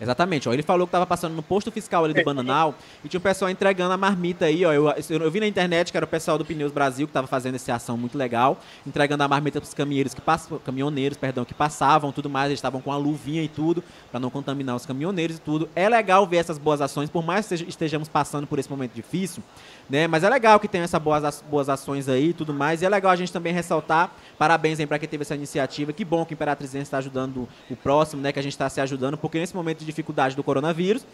Exatamente, 0.00 0.48
ó. 0.48 0.52
Ele 0.52 0.62
falou 0.62 0.86
que 0.86 0.92
tava 0.92 1.04
passando 1.06 1.34
no 1.34 1.42
posto 1.42 1.72
fiscal 1.72 2.04
ali 2.04 2.14
do 2.14 2.22
Bananal 2.22 2.74
e 3.04 3.08
tinha 3.08 3.18
um 3.18 3.22
pessoal 3.22 3.50
entregando 3.50 3.92
a 3.92 3.96
marmita 3.96 4.44
aí, 4.44 4.64
ó. 4.64 4.72
Eu, 4.72 4.88
eu, 4.88 5.18
eu 5.22 5.30
vi 5.30 5.40
na 5.40 5.46
internet 5.46 5.90
que 5.90 5.96
era 5.96 6.04
o 6.04 6.08
pessoal 6.08 6.38
do 6.38 6.44
Pneus 6.44 6.70
Brasil 6.70 7.06
que 7.06 7.12
tava 7.12 7.26
fazendo 7.26 7.56
essa 7.56 7.74
ação 7.74 7.96
muito 7.96 8.16
legal, 8.16 8.60
entregando 8.86 9.24
a 9.24 9.28
marmita 9.28 9.60
pros 9.60 9.74
caminhoneiros 9.74 10.14
que 10.14 10.20
passam, 10.20 10.58
caminhoneiros, 10.64 11.18
perdão, 11.18 11.44
que 11.44 11.52
passavam, 11.52 12.12
tudo 12.12 12.30
mais, 12.30 12.46
eles 12.46 12.58
estavam 12.58 12.80
com 12.80 12.92
a 12.92 12.96
luvinha 12.96 13.42
e 13.42 13.48
tudo, 13.48 13.82
para 14.10 14.20
não 14.20 14.30
contaminar 14.30 14.76
os 14.76 14.86
caminhoneiros 14.86 15.36
e 15.36 15.40
tudo. 15.40 15.68
É 15.74 15.88
legal 15.88 16.24
ver 16.26 16.36
essas 16.36 16.58
boas 16.58 16.80
ações, 16.80 17.10
por 17.10 17.24
mais 17.24 17.46
que 17.48 17.54
esteja- 17.54 17.68
estejamos 17.68 18.08
passando 18.08 18.46
por 18.46 18.58
esse 18.58 18.70
momento 18.70 18.92
difícil, 18.94 19.42
né? 19.88 20.06
Mas 20.06 20.22
é 20.22 20.28
legal 20.28 20.60
que 20.60 20.68
tenha 20.68 20.84
essas 20.84 21.00
boas, 21.00 21.42
boas 21.50 21.68
ações 21.68 22.08
aí 22.08 22.28
e 22.28 22.32
tudo 22.32 22.52
mais. 22.52 22.82
E 22.82 22.84
é 22.84 22.88
legal 22.88 23.10
a 23.10 23.16
gente 23.16 23.32
também 23.32 23.52
ressaltar, 23.52 24.10
parabéns 24.36 24.78
aí 24.78 24.86
pra 24.86 24.98
quem 24.98 25.08
teve 25.08 25.22
essa 25.22 25.34
iniciativa. 25.34 25.92
Que 25.92 26.04
bom 26.04 26.24
que 26.24 26.32
o 26.32 26.34
Imperatrizense 26.34 26.84
está 26.84 26.98
ajudando 26.98 27.48
o 27.70 27.76
próximo, 27.76 28.20
né? 28.20 28.32
Que 28.32 28.38
a 28.38 28.42
gente 28.42 28.52
está 28.52 28.68
se 28.68 28.80
ajudando, 28.80 29.16
porque 29.16 29.38
nesse 29.38 29.56
momento 29.56 29.78
de 29.78 29.86
dificuldade 29.86 30.36
do 30.36 30.44
coronavírus, 30.44 31.06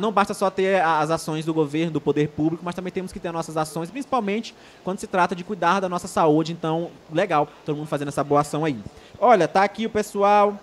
não 0.00 0.10
basta 0.10 0.34
só 0.34 0.50
ter 0.50 0.82
as 0.82 1.10
ações 1.10 1.44
do 1.44 1.54
governo, 1.54 1.92
do 1.92 2.00
poder 2.00 2.28
público, 2.28 2.64
mas 2.64 2.74
também 2.74 2.92
temos 2.92 3.12
que 3.12 3.20
ter 3.20 3.32
nossas 3.32 3.56
ações, 3.56 3.90
principalmente 3.90 4.54
quando 4.82 4.98
se 4.98 5.06
trata 5.06 5.34
de 5.34 5.44
cuidar 5.44 5.80
da 5.80 5.88
nossa 5.88 6.08
saúde. 6.08 6.52
Então, 6.52 6.90
legal, 7.12 7.48
todo 7.64 7.76
mundo 7.76 7.86
fazendo 7.86 8.08
essa 8.08 8.24
boa 8.24 8.40
ação 8.40 8.64
aí. 8.64 8.78
Olha, 9.20 9.46
tá 9.46 9.62
aqui 9.62 9.86
o 9.86 9.90
pessoal. 9.90 10.58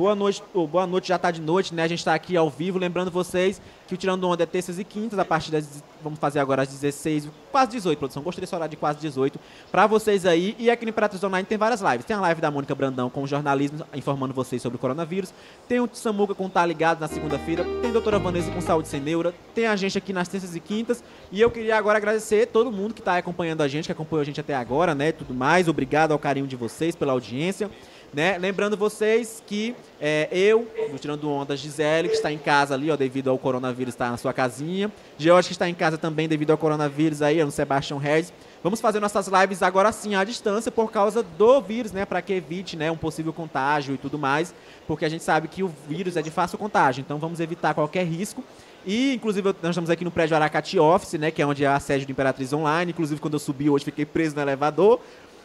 Boa 0.00 0.14
noite, 0.14 0.42
boa 0.54 0.86
noite, 0.86 1.08
já 1.08 1.18
tá 1.18 1.30
de 1.30 1.42
noite, 1.42 1.74
né? 1.74 1.82
A 1.82 1.86
gente 1.86 2.02
tá 2.02 2.14
aqui 2.14 2.34
ao 2.34 2.48
vivo, 2.48 2.78
lembrando 2.78 3.10
vocês 3.10 3.60
que 3.86 3.92
o 3.92 3.98
Tirando 3.98 4.26
Onda 4.26 4.44
é 4.44 4.46
terças 4.46 4.78
e 4.78 4.84
quintas, 4.84 5.18
a 5.18 5.26
partir 5.26 5.50
das. 5.50 5.84
Vamos 6.02 6.18
fazer 6.18 6.38
agora 6.38 6.62
às 6.62 6.68
16, 6.68 7.28
quase 7.52 7.72
18, 7.72 7.98
produção. 7.98 8.22
Gostei 8.22 8.40
desse 8.40 8.54
horário 8.54 8.70
de 8.70 8.78
quase 8.78 8.98
18. 8.98 9.38
Pra 9.70 9.86
vocês 9.86 10.24
aí. 10.24 10.56
E 10.58 10.70
aqui 10.70 10.86
no 10.86 10.88
Imperatriz 10.88 11.22
Online 11.22 11.44
tem 11.46 11.58
várias 11.58 11.82
lives. 11.82 12.06
Tem 12.06 12.16
a 12.16 12.20
live 12.20 12.40
da 12.40 12.50
Mônica 12.50 12.74
Brandão 12.74 13.10
com 13.10 13.26
jornalismo, 13.26 13.84
informando 13.92 14.32
vocês 14.32 14.62
sobre 14.62 14.76
o 14.76 14.78
coronavírus. 14.78 15.34
Tem 15.68 15.80
o 15.80 15.90
Samuca 15.92 16.34
com 16.34 16.48
Tá 16.48 16.64
Ligado 16.64 16.98
na 16.98 17.06
segunda-feira. 17.06 17.62
Tem 17.82 17.90
a 17.90 17.92
doutora 17.92 18.18
Vanessa 18.18 18.50
com 18.50 18.60
Saúde 18.62 18.88
Sem 18.88 19.00
Neura. 19.02 19.34
Tem 19.54 19.66
a 19.66 19.76
gente 19.76 19.98
aqui 19.98 20.14
nas 20.14 20.28
terças 20.28 20.56
e 20.56 20.60
quintas. 20.60 21.04
E 21.30 21.42
eu 21.42 21.50
queria 21.50 21.76
agora 21.76 21.98
agradecer 21.98 22.46
todo 22.46 22.72
mundo 22.72 22.94
que 22.94 23.02
tá 23.02 23.18
acompanhando 23.18 23.60
a 23.60 23.68
gente, 23.68 23.84
que 23.84 23.92
acompanhou 23.92 24.22
a 24.22 24.24
gente 24.24 24.40
até 24.40 24.54
agora, 24.54 24.94
né? 24.94 25.12
Tudo 25.12 25.34
mais. 25.34 25.68
Obrigado 25.68 26.12
ao 26.12 26.18
carinho 26.18 26.46
de 26.46 26.56
vocês 26.56 26.96
pela 26.96 27.12
audiência. 27.12 27.70
Né? 28.12 28.38
Lembrando 28.38 28.76
vocês 28.76 29.40
que 29.46 29.74
é, 30.00 30.28
eu, 30.32 30.66
do 30.90 30.98
Tirando 30.98 31.30
Onda, 31.30 31.56
Gisele, 31.56 32.08
que 32.08 32.16
está 32.16 32.32
em 32.32 32.38
casa 32.38 32.74
ali, 32.74 32.90
ó, 32.90 32.96
devido 32.96 33.30
ao 33.30 33.38
coronavírus, 33.38 33.94
está 33.94 34.10
na 34.10 34.16
sua 34.16 34.32
casinha. 34.32 34.90
George, 35.16 35.48
que 35.48 35.52
está 35.52 35.68
em 35.68 35.74
casa 35.74 35.96
também 35.96 36.28
devido 36.28 36.50
ao 36.50 36.58
coronavírus 36.58 37.22
aí, 37.22 37.42
no 37.44 37.52
Sebastião 37.52 37.98
Regis. 37.98 38.32
Vamos 38.64 38.80
fazer 38.80 38.98
nossas 38.98 39.28
lives 39.28 39.62
agora 39.62 39.92
sim 39.92 40.16
à 40.16 40.24
distância 40.24 40.72
por 40.72 40.90
causa 40.90 41.22
do 41.22 41.60
vírus, 41.60 41.92
né? 41.92 42.04
Para 42.04 42.20
que 42.20 42.32
evite, 42.32 42.76
né, 42.76 42.90
um 42.90 42.96
possível 42.96 43.32
contágio 43.32 43.94
e 43.94 43.98
tudo 43.98 44.18
mais, 44.18 44.52
porque 44.88 45.04
a 45.04 45.08
gente 45.08 45.22
sabe 45.22 45.46
que 45.46 45.62
o 45.62 45.72
vírus 45.88 46.16
é 46.16 46.22
de 46.22 46.30
fácil 46.30 46.58
contágio, 46.58 47.00
então 47.00 47.18
vamos 47.18 47.38
evitar 47.38 47.74
qualquer 47.74 48.04
risco. 48.04 48.44
E, 48.84 49.14
inclusive, 49.14 49.54
nós 49.62 49.70
estamos 49.70 49.90
aqui 49.90 50.04
no 50.04 50.10
prédio 50.10 50.34
Aracati 50.34 50.78
Office, 50.78 51.14
né? 51.14 51.30
Que 51.30 51.42
é 51.42 51.46
onde 51.46 51.64
é 51.64 51.68
a 51.68 51.78
sede 51.78 52.06
do 52.06 52.12
Imperatriz 52.12 52.52
Online. 52.52 52.92
Inclusive, 52.92 53.20
quando 53.20 53.34
eu 53.34 53.38
subi 53.38 53.68
hoje, 53.68 53.84
fiquei 53.84 54.06
preso 54.06 54.34
no 54.34 54.42
elevador. 54.42 55.00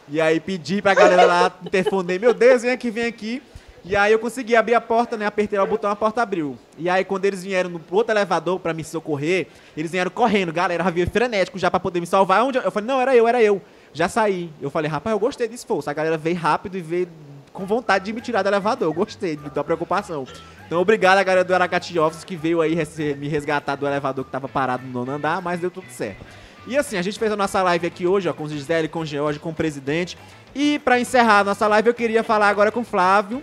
E 0.08 0.20
aí 0.20 0.38
pedi 0.38 0.80
pra 0.80 0.94
galera 0.94 1.24
lá, 1.24 1.52
interfonei, 1.64 2.18
meu 2.18 2.32
Deus, 2.32 2.62
vem 2.62 2.70
aqui, 2.70 2.90
vem 2.90 3.06
aqui. 3.06 3.42
E 3.84 3.94
aí 3.94 4.12
eu 4.12 4.18
consegui 4.18 4.56
abrir 4.56 4.74
a 4.74 4.80
porta, 4.80 5.16
né? 5.16 5.26
Apertei 5.26 5.56
o 5.58 5.66
botão, 5.66 5.88
a 5.88 5.94
porta 5.94 6.20
abriu. 6.20 6.58
E 6.76 6.88
aí 6.90 7.04
quando 7.04 7.24
eles 7.24 7.44
vieram 7.44 7.70
no 7.70 7.80
outro 7.90 8.12
elevador 8.12 8.58
pra 8.58 8.74
me 8.74 8.82
socorrer, 8.82 9.46
eles 9.76 9.92
vieram 9.92 10.10
correndo, 10.10 10.52
galera, 10.52 10.82
já 10.82 10.90
veio 10.90 11.08
frenético 11.08 11.56
já 11.56 11.70
pra 11.70 11.78
poder 11.78 12.00
me 12.00 12.06
salvar. 12.06 12.44
Onde 12.44 12.58
eu... 12.58 12.62
eu 12.62 12.70
falei, 12.72 12.88
não, 12.88 13.00
era 13.00 13.14
eu, 13.14 13.28
era 13.28 13.40
eu. 13.40 13.62
Já 13.92 14.08
saí. 14.08 14.50
Eu 14.60 14.70
falei, 14.70 14.90
rapaz, 14.90 15.12
eu 15.12 15.20
gostei 15.20 15.46
desse 15.46 15.60
esforço. 15.60 15.88
A 15.88 15.92
galera 15.92 16.18
veio 16.18 16.36
rápido 16.36 16.76
e 16.76 16.80
veio 16.80 17.08
com 17.52 17.64
vontade 17.64 18.04
de 18.04 18.12
me 18.12 18.20
tirar 18.20 18.42
do 18.42 18.48
elevador. 18.48 18.88
Eu 18.88 18.92
gostei 18.92 19.36
da 19.36 19.62
preocupação. 19.62 20.26
Então, 20.66 20.80
obrigado 20.80 21.18
a 21.18 21.22
galera 21.22 21.44
do 21.44 21.54
Aracati 21.54 21.96
Office 21.96 22.24
que 22.24 22.34
veio 22.34 22.60
aí 22.60 22.76
me 23.16 23.28
resgatar 23.28 23.76
do 23.76 23.86
elevador 23.86 24.24
que 24.24 24.32
tava 24.32 24.48
parado 24.48 24.84
no 24.84 24.92
nono 24.92 25.12
andar, 25.12 25.40
mas 25.40 25.60
deu 25.60 25.70
tudo 25.70 25.88
certo. 25.90 26.24
E 26.66 26.76
assim, 26.76 26.96
a 26.96 27.02
gente 27.02 27.18
fez 27.18 27.30
a 27.30 27.36
nossa 27.36 27.62
live 27.62 27.86
aqui 27.86 28.06
hoje, 28.06 28.28
ó, 28.28 28.32
com 28.32 28.44
o 28.44 28.48
Gisele, 28.48 28.88
com 28.88 29.00
o 29.00 29.06
George, 29.06 29.38
com 29.38 29.50
o 29.50 29.54
presidente. 29.54 30.18
E 30.54 30.78
pra 30.80 30.98
encerrar 30.98 31.40
a 31.40 31.44
nossa 31.44 31.66
live, 31.68 31.88
eu 31.88 31.94
queria 31.94 32.24
falar 32.24 32.48
agora 32.48 32.72
com 32.72 32.80
o 32.80 32.84
Flávio 32.84 33.42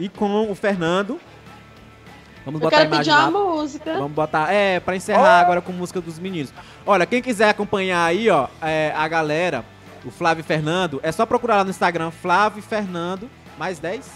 e 0.00 0.08
com 0.08 0.50
o 0.50 0.54
Fernando. 0.54 1.20
Vamos 2.44 2.60
Eu 2.60 2.64
botar 2.64 2.76
a 2.76 2.80
quero 2.80 2.90
imagem 2.94 3.12
pedir 3.14 3.22
lá. 3.22 3.28
uma 3.28 3.54
música. 3.54 3.92
Vamos 3.94 4.12
botar. 4.12 4.52
É, 4.52 4.80
pra 4.80 4.96
encerrar 4.96 5.40
agora 5.40 5.60
com 5.60 5.72
música 5.72 6.00
dos 6.00 6.18
meninos. 6.18 6.52
Olha, 6.84 7.06
quem 7.06 7.22
quiser 7.22 7.48
acompanhar 7.48 8.04
aí, 8.04 8.28
ó, 8.28 8.48
é, 8.60 8.92
a 8.96 9.06
galera, 9.08 9.64
o 10.04 10.10
Flávio 10.10 10.40
e 10.40 10.44
Fernando, 10.44 11.00
é 11.02 11.10
só 11.12 11.24
procurar 11.24 11.56
lá 11.58 11.64
no 11.64 11.70
Instagram, 11.70 12.10
Flávio 12.10 12.58
e 12.58 12.62
Fernando, 12.62 13.30
mais 13.58 13.78
10. 13.78 14.10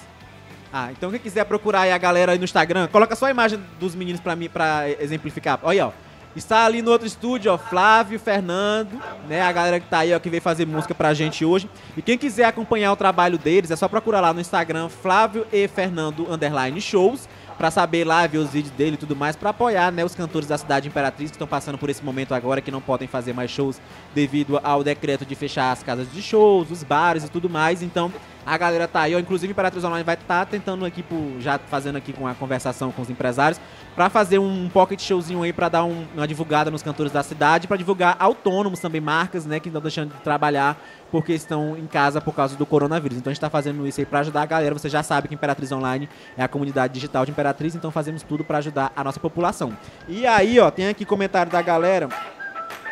Ah, 0.70 0.90
então 0.92 1.10
quem 1.10 1.20
quiser 1.20 1.44
procurar 1.44 1.82
aí 1.82 1.92
a 1.92 1.96
galera 1.96 2.32
aí 2.32 2.38
no 2.38 2.44
Instagram, 2.44 2.88
coloca 2.88 3.16
só 3.16 3.26
a 3.26 3.30
imagem 3.30 3.58
dos 3.80 3.94
meninos 3.94 4.20
pra 4.20 4.36
mim, 4.36 4.50
pra 4.50 4.84
exemplificar. 5.00 5.58
Olha 5.62 5.84
aí, 5.84 5.88
ó. 5.88 6.07
Está 6.38 6.64
ali 6.64 6.82
no 6.82 6.92
outro 6.92 7.04
estúdio, 7.04 7.52
ó, 7.52 7.58
Flávio, 7.58 8.16
Fernando, 8.16 9.02
né? 9.28 9.42
A 9.42 9.50
galera 9.50 9.80
que 9.80 9.88
tá 9.88 9.98
aí, 9.98 10.14
ó, 10.14 10.20
que 10.20 10.30
veio 10.30 10.40
fazer 10.40 10.64
música 10.64 10.94
pra 10.94 11.12
gente 11.12 11.44
hoje. 11.44 11.68
E 11.96 12.00
quem 12.00 12.16
quiser 12.16 12.44
acompanhar 12.44 12.92
o 12.92 12.96
trabalho 12.96 13.36
deles, 13.36 13.72
é 13.72 13.76
só 13.76 13.88
procurar 13.88 14.20
lá 14.20 14.32
no 14.32 14.40
Instagram, 14.40 14.88
Flávio 14.88 15.44
e 15.52 15.66
Fernando 15.66 16.32
Underline 16.32 16.80
Shows, 16.80 17.28
pra 17.58 17.72
saber 17.72 18.04
lá, 18.04 18.24
ver 18.28 18.38
os 18.38 18.50
vídeos 18.50 18.72
dele 18.76 18.94
e 18.94 18.96
tudo 18.96 19.16
mais, 19.16 19.34
pra 19.34 19.50
apoiar, 19.50 19.90
né, 19.90 20.04
os 20.04 20.14
cantores 20.14 20.46
da 20.46 20.56
cidade 20.56 20.86
Imperatriz 20.86 21.28
que 21.28 21.34
estão 21.34 21.48
passando 21.48 21.76
por 21.76 21.90
esse 21.90 22.04
momento 22.04 22.32
agora, 22.32 22.60
que 22.60 22.70
não 22.70 22.80
podem 22.80 23.08
fazer 23.08 23.32
mais 23.32 23.50
shows 23.50 23.80
devido 24.14 24.60
ao 24.62 24.84
decreto 24.84 25.26
de 25.26 25.34
fechar 25.34 25.72
as 25.72 25.82
casas 25.82 26.06
de 26.12 26.22
shows, 26.22 26.70
os 26.70 26.84
bares 26.84 27.24
e 27.24 27.28
tudo 27.28 27.50
mais. 27.50 27.82
Então, 27.82 28.12
a 28.54 28.56
galera 28.58 28.88
tá 28.88 29.02
aí, 29.02 29.14
ó, 29.14 29.18
inclusive 29.18 29.50
Imperatriz 29.50 29.84
Online 29.84 30.02
vai 30.02 30.14
estar 30.14 30.46
tentando 30.46 30.84
aqui, 30.84 31.02
por, 31.02 31.16
já 31.40 31.58
fazendo 31.58 31.96
aqui 31.96 32.12
com 32.12 32.26
a 32.26 32.34
conversação 32.34 32.90
com 32.90 33.02
os 33.02 33.10
empresários, 33.10 33.60
pra 33.94 34.08
fazer 34.08 34.38
um 34.38 34.68
pocket 34.68 35.00
showzinho 35.00 35.42
aí 35.42 35.52
pra 35.52 35.68
dar 35.68 35.84
um- 35.84 36.06
uma 36.14 36.26
divulgada 36.26 36.70
nos 36.70 36.82
cantores 36.82 37.12
da 37.12 37.22
cidade, 37.22 37.66
pra 37.68 37.76
divulgar 37.76 38.16
autônomos 38.18 38.80
também, 38.80 39.00
marcas, 39.00 39.44
né, 39.44 39.60
que 39.60 39.68
estão 39.68 39.82
deixando 39.82 40.14
de 40.14 40.20
trabalhar 40.22 40.76
porque 41.10 41.32
estão 41.32 41.76
em 41.76 41.86
casa 41.86 42.20
por 42.20 42.34
causa 42.34 42.56
do 42.56 42.64
coronavírus. 42.66 43.18
Então 43.18 43.30
a 43.30 43.34
gente 43.34 43.40
tá 43.40 43.50
fazendo 43.50 43.86
isso 43.86 44.00
aí 44.00 44.06
pra 44.06 44.20
ajudar 44.20 44.42
a 44.42 44.46
galera. 44.46 44.74
Você 44.74 44.88
já 44.88 45.02
sabe 45.02 45.26
que 45.28 45.34
Imperatriz 45.34 45.72
Online 45.72 46.08
é 46.36 46.42
a 46.42 46.48
comunidade 46.48 46.92
digital 46.92 47.24
de 47.24 47.30
Imperatriz, 47.30 47.74
então 47.74 47.90
fazemos 47.90 48.22
tudo 48.22 48.44
pra 48.44 48.58
ajudar 48.58 48.92
a 48.94 49.02
nossa 49.02 49.18
população. 49.18 49.72
E 50.06 50.26
aí, 50.26 50.60
ó, 50.60 50.70
tem 50.70 50.88
aqui 50.88 51.04
comentário 51.04 51.50
da 51.50 51.62
galera. 51.62 52.08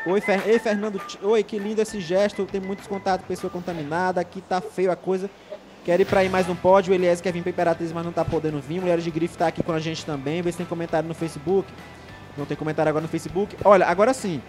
Oi, 0.07 0.21
Fer... 0.21 0.41
Ei, 0.47 0.59
Fernando. 0.61 1.01
Oi, 1.21 1.43
que 1.43 1.59
lindo 1.59 1.83
esse 1.83 2.01
gesto. 2.01 2.47
Tem 2.47 2.61
muitos 2.61 2.87
contatos, 2.87 3.27
pessoa 3.27 3.51
contaminada. 3.51 4.21
Aqui 4.21 4.41
tá 4.41 4.61
feio 4.61 4.91
a 4.93 4.95
coisa. 4.97 5.29
Quero 5.87 6.03
ir 6.03 6.05
pra 6.05 6.25
ir 6.25 6.29
mais 6.29 6.49
um 6.49 6.55
pódio. 6.57 6.91
O 6.91 6.95
Elias 6.97 7.21
quer 7.21 7.33
vir 7.33 7.43
pra 7.43 7.51
Imperatriz, 7.51 7.93
mas 7.93 8.05
não 8.05 8.11
tá 8.11 8.25
podendo 8.25 8.61
vir. 8.61 8.81
Mulheres 8.81 9.05
de 9.05 9.11
Grife 9.13 9.39
tá 9.39 9.47
aqui 9.47 9.63
com 9.63 9.71
a 9.71 9.79
gente 9.79 10.05
também. 10.05 10.43
Vê 10.43 10.51
se 10.51 10.59
tem 10.59 10.67
comentário 10.67 11.09
no 11.09 11.15
Facebook. 11.15 11.73
Não 12.37 12.45
tem 12.45 12.57
comentário 12.57 12.91
agora 12.91 13.03
no 13.03 13.09
Facebook. 13.09 13.57
Olha, 13.65 13.87
agora 13.87 14.13
sim. 14.13 14.43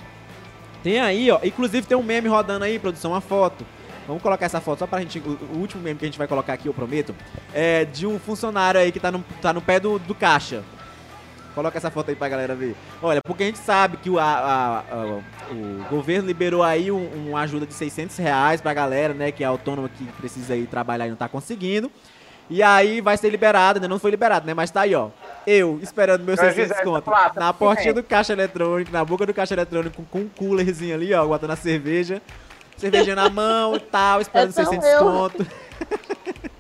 Tem 0.82 1.00
aí, 1.00 1.30
ó. 1.30 1.40
Inclusive 1.44 1.86
tem 1.86 1.96
um 1.96 2.02
meme 2.02 2.28
rodando 2.28 2.66
aí, 2.66 2.80
produção, 2.80 3.12
uma 3.12 3.22
foto. 3.22 3.64
Vamos 4.08 4.24
colocar 4.24 4.48
essa 4.48 4.60
foto 4.60 4.80
só 4.80 4.88
pra 4.88 5.00
gente. 5.00 5.20
O, 5.20 5.38
o 5.54 5.58
último 5.60 5.84
meme 5.84 6.00
que 6.00 6.06
a 6.06 6.08
gente 6.08 6.18
vai 6.18 6.28
colocar 6.28 6.54
aqui, 6.54 6.70
eu 6.70 6.74
prometo. 6.74 7.14
É 7.54 7.86
de 7.86 8.08
um 8.08 8.18
funcionário 8.18 8.80
aí 8.80 8.92
que 8.92 9.00
tá 9.00 9.12
no, 9.12 9.24
tá 9.40 9.54
no 9.54 9.62
pé 9.62 9.80
do, 9.80 10.00
do 10.00 10.16
caixa. 10.16 10.64
Coloca 11.58 11.76
essa 11.76 11.89
foto 11.89 12.10
aí 12.10 12.16
pra 12.16 12.30
galera 12.30 12.53
ver. 12.53 12.76
Olha, 13.01 13.20
porque 13.20 13.41
a 13.41 13.45
gente 13.47 13.58
sabe 13.58 13.97
que 13.97 14.12
o, 14.12 14.20
a- 14.20 14.24
a- 14.24 14.80
a- 14.91 15.51
o 15.51 15.86
governo 15.89 16.28
liberou 16.28 16.62
aí 16.62 16.91
um, 16.91 17.30
uma 17.30 17.41
ajuda 17.41 17.66
de 17.66 17.74
600 17.74 18.16
reais 18.18 18.62
pra 18.62 18.76
galera, 18.76 19.12
né? 19.12 19.32
Que 19.32 19.43
é 19.43 19.47
autônoma, 19.47 19.89
que 19.89 20.03
precisa 20.20 20.53
aí 20.53 20.68
trabalhar 20.68 21.08
e 21.08 21.10
não 21.10 21.18
tá 21.18 21.28
conseguindo. 21.28 21.91
E 22.47 22.62
aí 22.62 23.01
vai 23.01 23.18
ser 23.18 23.30
liberado, 23.32 23.78
ainda 23.80 23.88
não 23.88 23.97
foi 23.97 24.12
liberado, 24.12 24.45
né? 24.45 24.53
Mas 24.53 24.70
tá 24.70 24.82
aí, 24.82 24.93
ó. 24.93 25.10
Eu 25.47 25.80
esperando 25.82 26.24
meus 26.24 26.39
Mas, 26.39 26.53
600 26.53 26.78
Gisele, 26.78 26.86
conto. 26.93 27.05
tá 27.10 27.30
tá 27.32 27.39
Na 27.39 27.51
portinha 27.53 27.91
do 27.93 28.03
caixa 28.03 28.34
eletrônico, 28.34 28.91
na 28.91 29.03
boca 29.03 29.26
do 29.26 29.34
caixa 29.34 29.55
eletrônico, 29.55 30.03
com 30.12 30.20
um 30.20 30.30
coolerzinho 30.30 30.93
ali, 30.93 31.12
ó, 31.16 31.26
botando 31.26 31.51
a 31.51 31.55
cerveja. 31.55 32.22
Cervejinha 32.78 33.16
na 33.16 33.32
mão 33.32 33.76
e 33.76 33.80
tal, 33.80 34.22
esperando 34.22 34.51
É 34.51 34.53
tão 34.53 34.66
600 34.66 34.88
eu. 34.89 34.99
conto. 34.99 35.47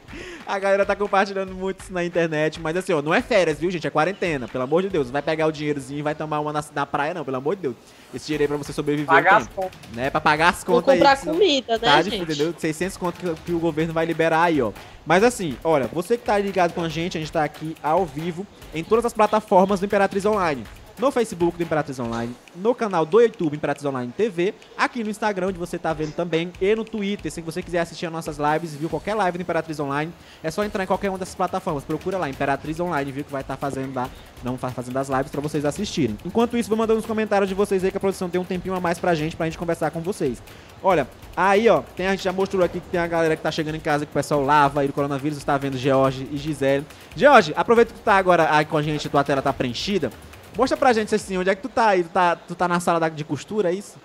A 0.47 0.57
galera 0.59 0.85
tá 0.85 0.95
compartilhando 0.95 1.53
muito 1.53 1.81
isso 1.81 1.91
na 1.91 2.05
internet, 2.05 2.57
mas 2.61 2.77
assim, 2.77 2.93
ó, 2.93 3.01
não 3.01 3.13
é 3.13 3.21
férias, 3.21 3.59
viu, 3.59 3.69
gente? 3.69 3.85
É 3.85 3.89
quarentena, 3.89 4.47
pelo 4.47 4.63
amor 4.63 4.81
de 4.81 4.87
Deus. 4.87 5.07
Não 5.07 5.11
vai 5.11 5.21
pegar 5.21 5.45
o 5.45 5.51
dinheirozinho 5.51 5.99
e 5.99 6.01
vai 6.01 6.15
tomar 6.15 6.39
uma 6.39 6.53
na, 6.53 6.63
na 6.73 6.85
praia, 6.85 7.13
não, 7.13 7.25
pelo 7.25 7.35
amor 7.35 7.57
de 7.57 7.63
Deus. 7.63 7.75
Esse 8.13 8.27
dinheiro 8.27 8.43
aí 8.43 8.47
pra 8.47 8.57
você 8.57 8.71
sobreviver 8.71 9.07
Pagar 9.07 9.37
as 9.41 9.47
contas. 9.47 9.77
né? 9.93 10.09
Pra 10.09 10.21
pagar 10.21 10.49
as 10.49 10.63
contas 10.63 10.87
aí. 10.87 10.99
comprar 10.99 11.17
comida, 11.17 11.73
né, 11.73 11.79
tá, 11.79 12.01
gente? 12.01 12.21
entendeu? 12.21 12.53
600 12.57 12.95
conto 12.95 13.19
que, 13.19 13.41
que 13.41 13.51
o 13.51 13.59
governo 13.59 13.91
vai 13.91 14.05
liberar 14.05 14.43
aí, 14.43 14.61
ó. 14.61 14.71
Mas 15.05 15.21
assim, 15.21 15.57
olha, 15.65 15.87
você 15.87 16.17
que 16.17 16.23
tá 16.23 16.37
ligado 16.37 16.73
com 16.73 16.81
a 16.81 16.87
gente, 16.87 17.17
a 17.17 17.19
gente 17.19 17.31
tá 17.31 17.43
aqui 17.43 17.75
ao 17.83 18.05
vivo 18.05 18.47
em 18.73 18.85
todas 18.85 19.03
as 19.05 19.13
plataformas 19.13 19.81
do 19.81 19.85
Imperatriz 19.85 20.25
Online. 20.25 20.63
No 20.99 21.11
Facebook 21.11 21.55
do 21.55 21.61
Imperatriz 21.61 21.99
Online, 21.99 22.35
no 22.55 22.73
canal 22.73 23.05
do 23.05 23.21
YouTube 23.21 23.55
Imperatriz 23.55 23.85
Online 23.85 24.11
TV, 24.17 24.55
aqui 24.75 25.03
no 25.03 25.11
Instagram, 25.11 25.49
onde 25.49 25.59
você 25.59 25.77
tá 25.77 25.93
vendo 25.93 26.11
também, 26.13 26.51
e 26.59 26.75
no 26.75 26.83
Twitter. 26.83 27.31
Se 27.31 27.39
você 27.39 27.61
quiser 27.61 27.81
assistir 27.81 28.07
as 28.07 28.11
nossas 28.11 28.37
lives, 28.39 28.73
viu 28.73 28.89
qualquer 28.89 29.13
live 29.13 29.37
do 29.37 29.41
Imperatriz 29.43 29.79
Online, 29.79 30.11
é 30.41 30.49
só 30.49 30.63
entrar 30.63 30.83
em 30.83 30.87
qualquer 30.87 31.09
uma 31.09 31.19
dessas 31.19 31.35
plataformas. 31.35 31.83
Procura 31.83 32.17
lá, 32.17 32.27
Imperatriz 32.27 32.79
Online, 32.79 33.11
viu 33.11 33.23
que 33.23 33.31
vai 33.31 33.41
estar 33.41 33.55
fazendo 33.57 33.93
lá, 33.93 34.09
não 34.43 34.57
tá 34.57 34.71
fazendo 34.71 34.97
as 34.97 35.07
lives 35.07 35.31
pra 35.31 35.39
vocês 35.39 35.65
assistirem. 35.65 36.17
Enquanto 36.25 36.57
isso, 36.57 36.67
vou 36.67 36.75
mandando 36.75 36.97
nos 36.97 37.05
comentários 37.05 37.47
de 37.47 37.53
vocês 37.53 37.83
aí 37.83 37.91
que 37.91 37.97
a 37.97 37.99
produção 37.99 38.27
tem 38.27 38.41
um 38.41 38.45
tempinho 38.45 38.73
a 38.73 38.79
mais 38.79 38.97
pra 38.97 39.13
gente, 39.13 39.35
pra 39.35 39.45
gente 39.45 39.57
conversar 39.59 39.91
com 39.91 40.01
vocês. 40.01 40.41
Olha, 40.81 41.07
aí 41.35 41.69
ó, 41.69 41.83
tem, 41.95 42.07
a 42.07 42.11
gente 42.11 42.23
já 42.23 42.33
mostrou 42.33 42.63
aqui 42.65 42.79
que 42.79 42.89
tem 42.89 42.99
a 42.99 43.05
galera 43.05 43.35
que 43.35 43.43
tá 43.43 43.51
chegando 43.51 43.75
em 43.75 43.79
casa, 43.79 44.03
que 44.03 44.09
o 44.09 44.13
pessoal 44.15 44.43
lava 44.43 44.81
aí 44.81 44.87
do 44.87 44.93
coronavírus, 44.93 45.37
está 45.37 45.59
vendo 45.59 45.77
George 45.77 46.27
e 46.31 46.37
Gisele. 46.37 46.87
George, 47.15 47.53
aproveita 47.55 47.93
que 47.93 47.99
tu 47.99 48.03
tá 48.03 48.15
agora 48.15 48.47
aí 48.51 48.65
com 48.65 48.77
a 48.77 48.81
gente, 48.81 49.07
tua 49.07 49.23
tela 49.23 49.43
tá 49.43 49.53
preenchida. 49.53 50.11
Mostra 50.57 50.75
pra 50.75 50.91
gente 50.91 51.13
assim, 51.13 51.37
onde 51.37 51.51
é 51.51 51.55
que 51.55 51.61
tu 51.61 51.69
tá 51.69 51.89
aí? 51.89 52.03
Tu 52.03 52.09
tá, 52.09 52.35
tu 52.35 52.55
tá 52.55 52.67
na 52.67 52.79
sala 52.79 53.11
de 53.11 53.23
costura, 53.23 53.69
é 53.69 53.75
isso? 53.75 53.99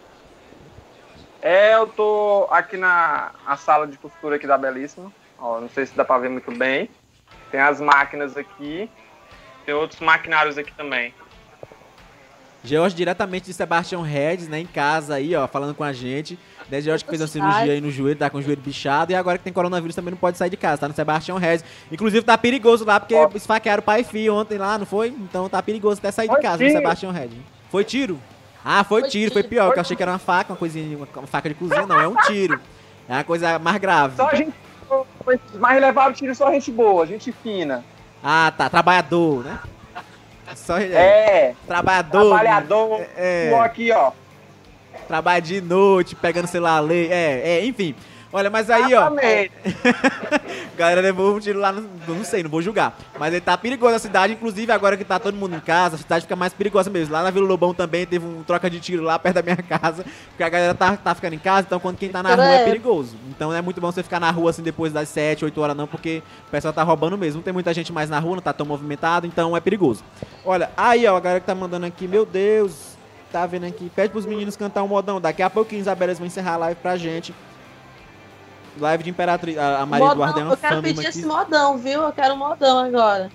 É, 1.41 1.75
eu 1.75 1.87
tô 1.87 2.47
aqui 2.51 2.77
na 2.77 3.31
a 3.47 3.57
sala 3.57 3.87
de 3.87 3.97
costura 3.97 4.37
aqui 4.37 4.47
da 4.47 4.59
Belíssima. 4.59 5.11
Ó, 5.39 5.59
não 5.59 5.71
sei 5.71 5.87
se 5.87 5.97
dá 5.97 6.05
pra 6.05 6.19
ver 6.19 6.29
muito 6.29 6.53
bem. 6.53 6.91
Tem 7.51 7.59
as 7.59 7.81
máquinas 7.81 8.37
aqui. 8.37 8.91
Tem 9.65 9.75
outros 9.75 10.01
maquinários 10.01 10.59
aqui 10.59 10.73
também. 10.75 11.15
George 12.63 12.95
diretamente 12.95 13.47
de 13.47 13.55
Sebastião 13.55 14.03
Regis, 14.03 14.47
né, 14.47 14.61
em 14.61 14.67
casa 14.67 15.15
aí, 15.15 15.35
ó, 15.35 15.49
falando 15.49 15.75
com 15.75 15.83
a 15.83 15.93
gente. 15.93 16.39
Né, 16.73 16.81
George 16.81 17.05
que 17.05 17.11
fez 17.11 17.21
uma 17.21 17.27
cirurgia 17.27 17.75
aí 17.75 17.83
no 17.83 17.91
joelho, 17.91 18.17
tá 18.17 18.31
com 18.31 18.39
o 18.39 18.43
joelho 18.43 18.63
bichado, 18.63 19.13
e 19.13 19.15
agora 19.15 19.37
que 19.37 19.45
tem 19.45 19.53
coronavírus 19.53 19.95
também 19.95 20.11
não 20.13 20.17
pode 20.17 20.39
sair 20.39 20.49
de 20.49 20.57
casa, 20.57 20.79
tá 20.79 20.89
no 20.89 20.95
Sebastião 20.95 21.37
Regis. 21.37 21.63
Inclusive 21.91 22.25
tá 22.25 22.39
perigoso 22.39 22.83
lá, 22.87 22.99
porque 22.99 23.15
esfaquearam 23.35 23.83
o 23.83 23.85
pai 23.85 24.01
e 24.01 24.05
filho 24.05 24.35
ontem 24.35 24.57
lá, 24.57 24.79
não 24.79 24.87
foi? 24.87 25.09
Então 25.09 25.51
tá 25.51 25.63
perigoso 25.63 25.99
até 25.99 26.11
sair 26.11 26.29
de 26.29 26.33
Foi 26.33 26.43
casa 26.43 26.63
no 26.63 26.67
tiro. 26.71 26.79
Sebastião 26.81 27.13
Regis. 27.13 27.37
Foi 27.71 27.85
tiro? 27.85 28.19
Ah, 28.65 28.83
foi, 28.85 29.03
Foi 29.03 29.11
tiro, 29.11 29.33
foi 29.35 29.43
tiro. 29.43 29.51
pior, 29.51 29.67
porque 29.67 29.81
eu 29.81 29.83
achei 29.83 29.95
que 29.95 30.03
era 30.03 30.13
uma 30.13 30.19
faca, 30.19 30.55
uma 30.55 30.59
coisinha, 30.59 30.97
uma, 30.97 31.27
faca 31.27 31.51
de 31.51 31.55
cozinha, 31.55 31.85
não, 31.85 32.01
é 32.01 32.09
um 32.09 32.17
tiro. 32.23 32.59
É 33.07 33.17
uma 33.17 33.25
coisa 33.25 33.59
mais 33.59 33.77
grave. 33.77 34.17
Só 34.17 34.31
a 34.31 34.35
gente. 34.35 34.55
Mas 35.59 35.79
levaram 35.79 36.15
tiro 36.15 36.35
só 36.35 36.51
gente 36.53 36.73
boa, 36.73 37.07
gente 37.07 37.31
fina. 37.33 37.85
Ah, 38.25 38.51
tá, 38.57 38.71
trabalhador, 38.71 39.45
né? 39.45 39.59
Só 40.57 40.79
é, 40.79 40.85
É, 40.85 41.55
trabalhador. 41.67 42.29
trabalhador. 42.29 43.07
É. 43.15 43.49
Igual 43.49 43.63
aqui, 43.63 43.93
ó. 43.93 44.13
Trabalha 45.13 45.43
de 45.43 45.61
noite, 45.61 46.17
pegando 46.17 46.47
celular, 46.47 46.81
lei. 46.81 47.13
É, 47.13 47.43
é, 47.45 47.67
enfim. 47.67 47.95
Olha, 48.33 48.49
mas 48.49 48.71
aí, 48.71 48.95
ó. 48.95 49.11
Galera 50.75 51.03
levou 51.03 51.37
um 51.37 51.39
tiro 51.39 51.61
lá, 51.61 51.71
no, 51.71 51.87
não 52.09 52.25
sei, 52.25 52.43
não 52.43 52.49
vou 52.49 52.63
julgar. 52.63 52.97
Mas 53.19 53.31
ele 53.31 53.43
tá 53.43 53.59
perigoso 53.59 53.95
a 53.95 53.99
cidade, 53.99 54.33
inclusive 54.33 54.73
agora 54.73 54.97
que 54.97 55.05
tá 55.05 55.19
todo 55.19 55.37
mundo 55.37 55.55
em 55.55 55.61
casa, 55.61 55.97
a 55.97 55.99
cidade 55.99 56.23
fica 56.23 56.35
mais 56.35 56.55
perigosa 56.55 56.89
mesmo. 56.89 57.13
Lá 57.13 57.23
na 57.23 57.31
Vila 57.31 57.47
Lobão 57.47 57.75
também 57.75 58.07
teve 58.07 58.25
um 58.25 58.43
troca 58.43 58.71
de 58.71 58.81
tiro 58.81 59.03
lá 59.03 59.19
perto 59.19 59.35
da 59.35 59.43
minha 59.43 59.57
casa, 59.79 60.03
porque 60.31 60.43
a 60.43 60.49
galera 60.49 60.75
tá, 60.75 60.97
tá 60.97 61.15
ficando 61.15 61.35
em 61.35 61.39
casa, 61.39 61.67
então 61.67 61.79
quando 61.79 61.99
quem 61.99 62.09
tá 62.09 62.23
na 62.23 62.35
rua 62.35 62.47
é 62.47 62.65
perigoso. 62.65 63.15
Então 63.29 63.51
não 63.51 63.57
é 63.59 63.61
muito 63.61 63.83
bom 63.83 63.93
você 63.93 64.03
ficar 64.03 64.19
na 64.19 64.31
rua 64.31 64.49
assim 64.49 64.63
depois 64.63 64.95
das 64.95 65.11
7, 65.11 65.45
8 65.45 65.61
horas 65.61 65.77
não, 65.77 65.87
porque 65.87 66.23
o 66.49 66.51
pessoal 66.51 66.73
tá 66.73 66.83
roubando 66.83 67.19
mesmo. 67.19 67.41
Não 67.41 67.45
tem 67.45 67.53
muita 67.53 67.75
gente 67.75 67.93
mais 67.93 68.09
na 68.09 68.19
rua, 68.19 68.37
não 68.37 68.43
tá 68.43 68.55
tão 68.55 68.65
movimentado, 68.65 69.27
então 69.27 69.55
é 69.55 69.61
perigoso. 69.61 70.03
Olha, 70.43 70.71
aí 70.75 71.07
ó, 71.07 71.19
a 71.19 71.21
galera 71.21 71.39
que 71.41 71.47
tá 71.47 71.55
mandando 71.55 71.85
aqui, 71.85 72.09
meu 72.09 72.25
Deus, 72.25 72.92
tá 73.33 73.47
vendo 73.47 73.65
aqui, 73.65 73.91
pede 73.95 74.11
pros 74.11 74.27
meninos 74.27 74.57
cantar 74.57 74.83
um 74.83 74.89
modão. 74.89 75.21
Daqui 75.21 75.43
a 75.43 75.51
pouquinho, 75.51 75.81
Isabelas 75.81 76.19
vai 76.19 76.27
encerrar 76.27 76.55
a 76.55 76.59
live 76.59 76.81
pra 76.81 76.97
gente. 76.97 77.35
Live 78.79 79.05
de 79.05 79.11
Imperatriz, 79.11 79.59
a, 79.59 79.85
Maria 79.85 80.07
Modão, 80.07 80.13
Eduarda 80.13 80.41
é 80.41 80.45
uma 80.45 80.53
eu 80.53 80.57
quero 80.57 80.83
pedir 80.83 81.01
aqui. 81.01 81.09
esse 81.09 81.27
modão, 81.27 81.77
viu? 81.77 82.03
Eu 82.03 82.13
quero 82.13 82.37
modão 82.37 82.79
agora. 82.79 83.31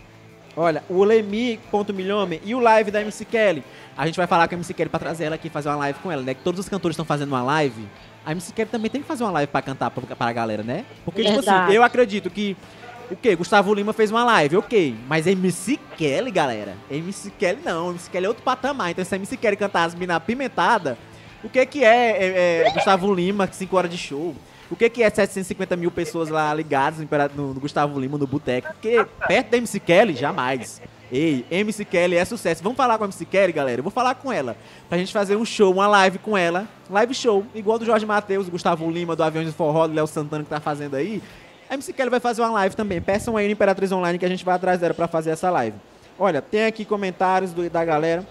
Olha, 0.56 0.84
o 0.90 1.04
Lemi.milhome 1.04 2.42
e 2.44 2.56
o 2.56 2.60
live 2.60 2.90
da 2.90 3.02
MC 3.02 3.24
Kelly. 3.26 3.64
A 3.96 4.08
gente 4.08 4.16
vai 4.18 4.26
falar 4.26 4.48
com 4.48 4.56
a 4.56 4.58
MC 4.58 4.74
Kelly 4.74 4.90
pra 4.90 5.00
trazer 5.00 5.26
ela 5.26 5.36
aqui 5.36 5.48
e 5.48 5.52
fazer 5.52 5.70
uma 5.70 5.76
live 5.76 6.00
com 6.00 6.12
ela, 6.12 6.24
né? 6.24 6.34
Que 6.34 6.42
todos 6.42 6.60
os 6.60 6.68
cantores 6.68 6.94
estão 6.94 7.06
fazendo 7.06 7.30
uma 7.30 7.44
live. 7.44 7.88
A 8.26 8.32
MC 8.32 8.52
Kelly 8.52 8.70
também 8.70 8.90
tem 8.90 9.02
que 9.02 9.08
fazer 9.08 9.24
uma 9.24 9.32
live 9.32 9.52
pra 9.52 9.62
cantar 9.62 9.92
pra, 9.92 10.16
pra 10.16 10.34
galera, 10.34 10.64
né? 10.64 10.86
Porque, 11.06 11.24
tipo 11.24 11.40
assim, 11.40 11.52
Verdade. 11.52 11.76
eu 11.76 11.84
acredito 11.84 12.30
que. 12.32 12.58
O 13.10 13.16
quê? 13.16 13.36
Gustavo 13.36 13.74
Lima 13.74 13.94
fez 13.94 14.12
uma 14.12 14.24
live, 14.26 14.58
ok. 14.58 14.96
Mas 15.08 15.26
MC 15.26 15.80
Kelly, 15.98 16.30
galera. 16.30 16.76
MC 16.92 17.32
Kelly 17.32 17.60
não. 17.64 17.92
MC 17.92 18.10
Kelly 18.10 18.26
é 18.26 18.30
outro 18.30 18.44
patamar. 18.44 18.92
Então, 18.92 19.04
se 19.06 19.14
a 19.16 19.18
MC 19.18 19.38
Kelly 19.38 19.56
cantar 19.56 19.86
as 19.86 19.96
minas 19.96 20.18
apimentadas, 20.18 20.98
o 21.44 21.48
que 21.50 21.66
que 21.66 21.84
é, 21.86 22.12
é, 22.12 22.64
é 22.68 22.72
Gustavo 22.74 23.14
Lima, 23.14 23.48
5 23.52 23.78
horas 23.78 23.92
de 23.92 23.98
show? 23.98 24.36
O 24.70 24.76
que 24.76 24.90
que 24.90 25.02
é 25.02 25.10
750 25.10 25.78
mil 25.78 25.90
pessoas 25.90 26.28
lá 26.28 26.54
ligadas 26.54 27.00
no, 27.34 27.54
no- 27.54 27.60
Gustavo 27.62 27.98
Lima, 27.98 28.18
no 28.18 28.28
boteco? 28.28 28.68
Porque 28.74 29.06
perto 29.26 29.52
da 29.52 29.58
MC 29.58 29.80
Kelly, 29.80 30.14
jamais. 30.14 30.82
Ei, 31.10 31.46
MC 31.50 31.86
Kelly 31.86 32.18
é 32.18 32.26
sucesso. 32.26 32.62
Vamos 32.62 32.76
falar 32.76 32.98
com 32.98 33.06
a 33.06 33.08
MC 33.08 33.24
Kelly, 33.24 33.54
galera? 33.54 33.80
Eu 33.80 33.84
vou 33.84 33.92
falar 33.92 34.16
com 34.16 34.30
ela. 34.30 34.58
Pra 34.90 34.98
gente 34.98 35.14
fazer 35.14 35.38
um 35.38 35.46
show, 35.46 35.72
uma 35.72 35.88
live 35.88 36.18
com 36.20 36.38
ela. 36.38 36.68
Live 36.90 37.14
show, 37.14 37.46
igual 37.56 37.80
do 37.80 37.86
Jorge 37.86 38.06
Matheus, 38.06 38.50
Gustavo 38.50 38.92
Lima, 38.92 39.16
do 39.16 39.24
Aviões 39.24 39.48
de 39.48 39.54
Forró, 39.54 39.88
do 39.88 39.94
Léo 39.94 40.06
Santana 40.06 40.44
que 40.44 40.50
tá 40.50 40.60
fazendo 40.60 40.96
aí. 40.96 41.24
A 41.70 41.74
MC 41.74 41.92
Kelly 41.94 42.10
vai 42.10 42.20
fazer 42.20 42.42
uma 42.42 42.52
live 42.52 42.76
também. 42.76 43.02
Peçam 43.02 43.36
aí 43.38 43.46
no 43.46 43.52
Imperatriz 43.52 43.92
Online 43.92 44.18
que 44.18 44.26
a 44.26 44.30
gente 44.30 44.46
vai 44.46 44.56
atrás 44.56 44.80
dela 44.80 44.94
pra 44.94 45.08
fazer 45.08 45.32
essa 45.32 45.50
live. 45.50 45.76
Olha, 46.18 46.42
tem 46.42 46.66
aqui 46.66 46.86
comentários 46.86 47.52
do- 47.52 47.70
da 47.70 47.84
galera. 47.84 48.26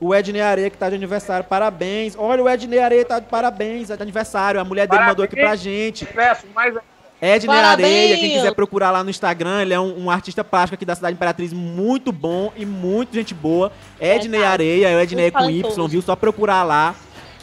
O 0.00 0.14
Ednei 0.14 0.42
Areia 0.42 0.68
que 0.70 0.76
tá 0.76 0.88
de 0.88 0.94
aniversário, 0.96 1.44
parabéns. 1.46 2.14
Olha, 2.18 2.42
o 2.42 2.48
Ednei 2.48 2.78
Areia 2.78 3.04
tá 3.04 3.18
de 3.18 3.26
parabéns, 3.26 3.90
é 3.90 3.96
de 3.96 4.02
aniversário. 4.02 4.60
A 4.60 4.64
mulher 4.64 4.86
dele 4.86 4.98
Parabéns. 4.98 5.12
mandou 5.12 5.24
aqui 5.24 5.36
pra 5.36 5.56
gente. 5.56 6.04
Peço 6.06 6.46
mais 6.54 6.74
Ednei. 7.22 7.56
Areia, 7.56 8.16
quem 8.18 8.30
quiser 8.32 8.54
procurar 8.54 8.90
lá 8.90 9.02
no 9.02 9.08
Instagram, 9.08 9.62
ele 9.62 9.72
é 9.72 9.80
um, 9.80 10.04
um 10.04 10.10
artista 10.10 10.44
plástico 10.44 10.74
aqui 10.74 10.84
da 10.84 10.94
cidade 10.94 11.14
Imperatriz, 11.14 11.52
muito 11.52 12.12
bom 12.12 12.52
e 12.56 12.66
muito 12.66 13.14
gente 13.14 13.32
boa. 13.32 13.72
Ednei. 14.00 14.44
Areia, 14.44 14.88
é 14.90 14.96
o 14.96 15.00
Ednei 15.00 15.30
com 15.30 15.48
Y, 15.48 15.88
viu? 15.88 16.02
Só 16.02 16.14
procurar 16.14 16.64
lá. 16.64 16.94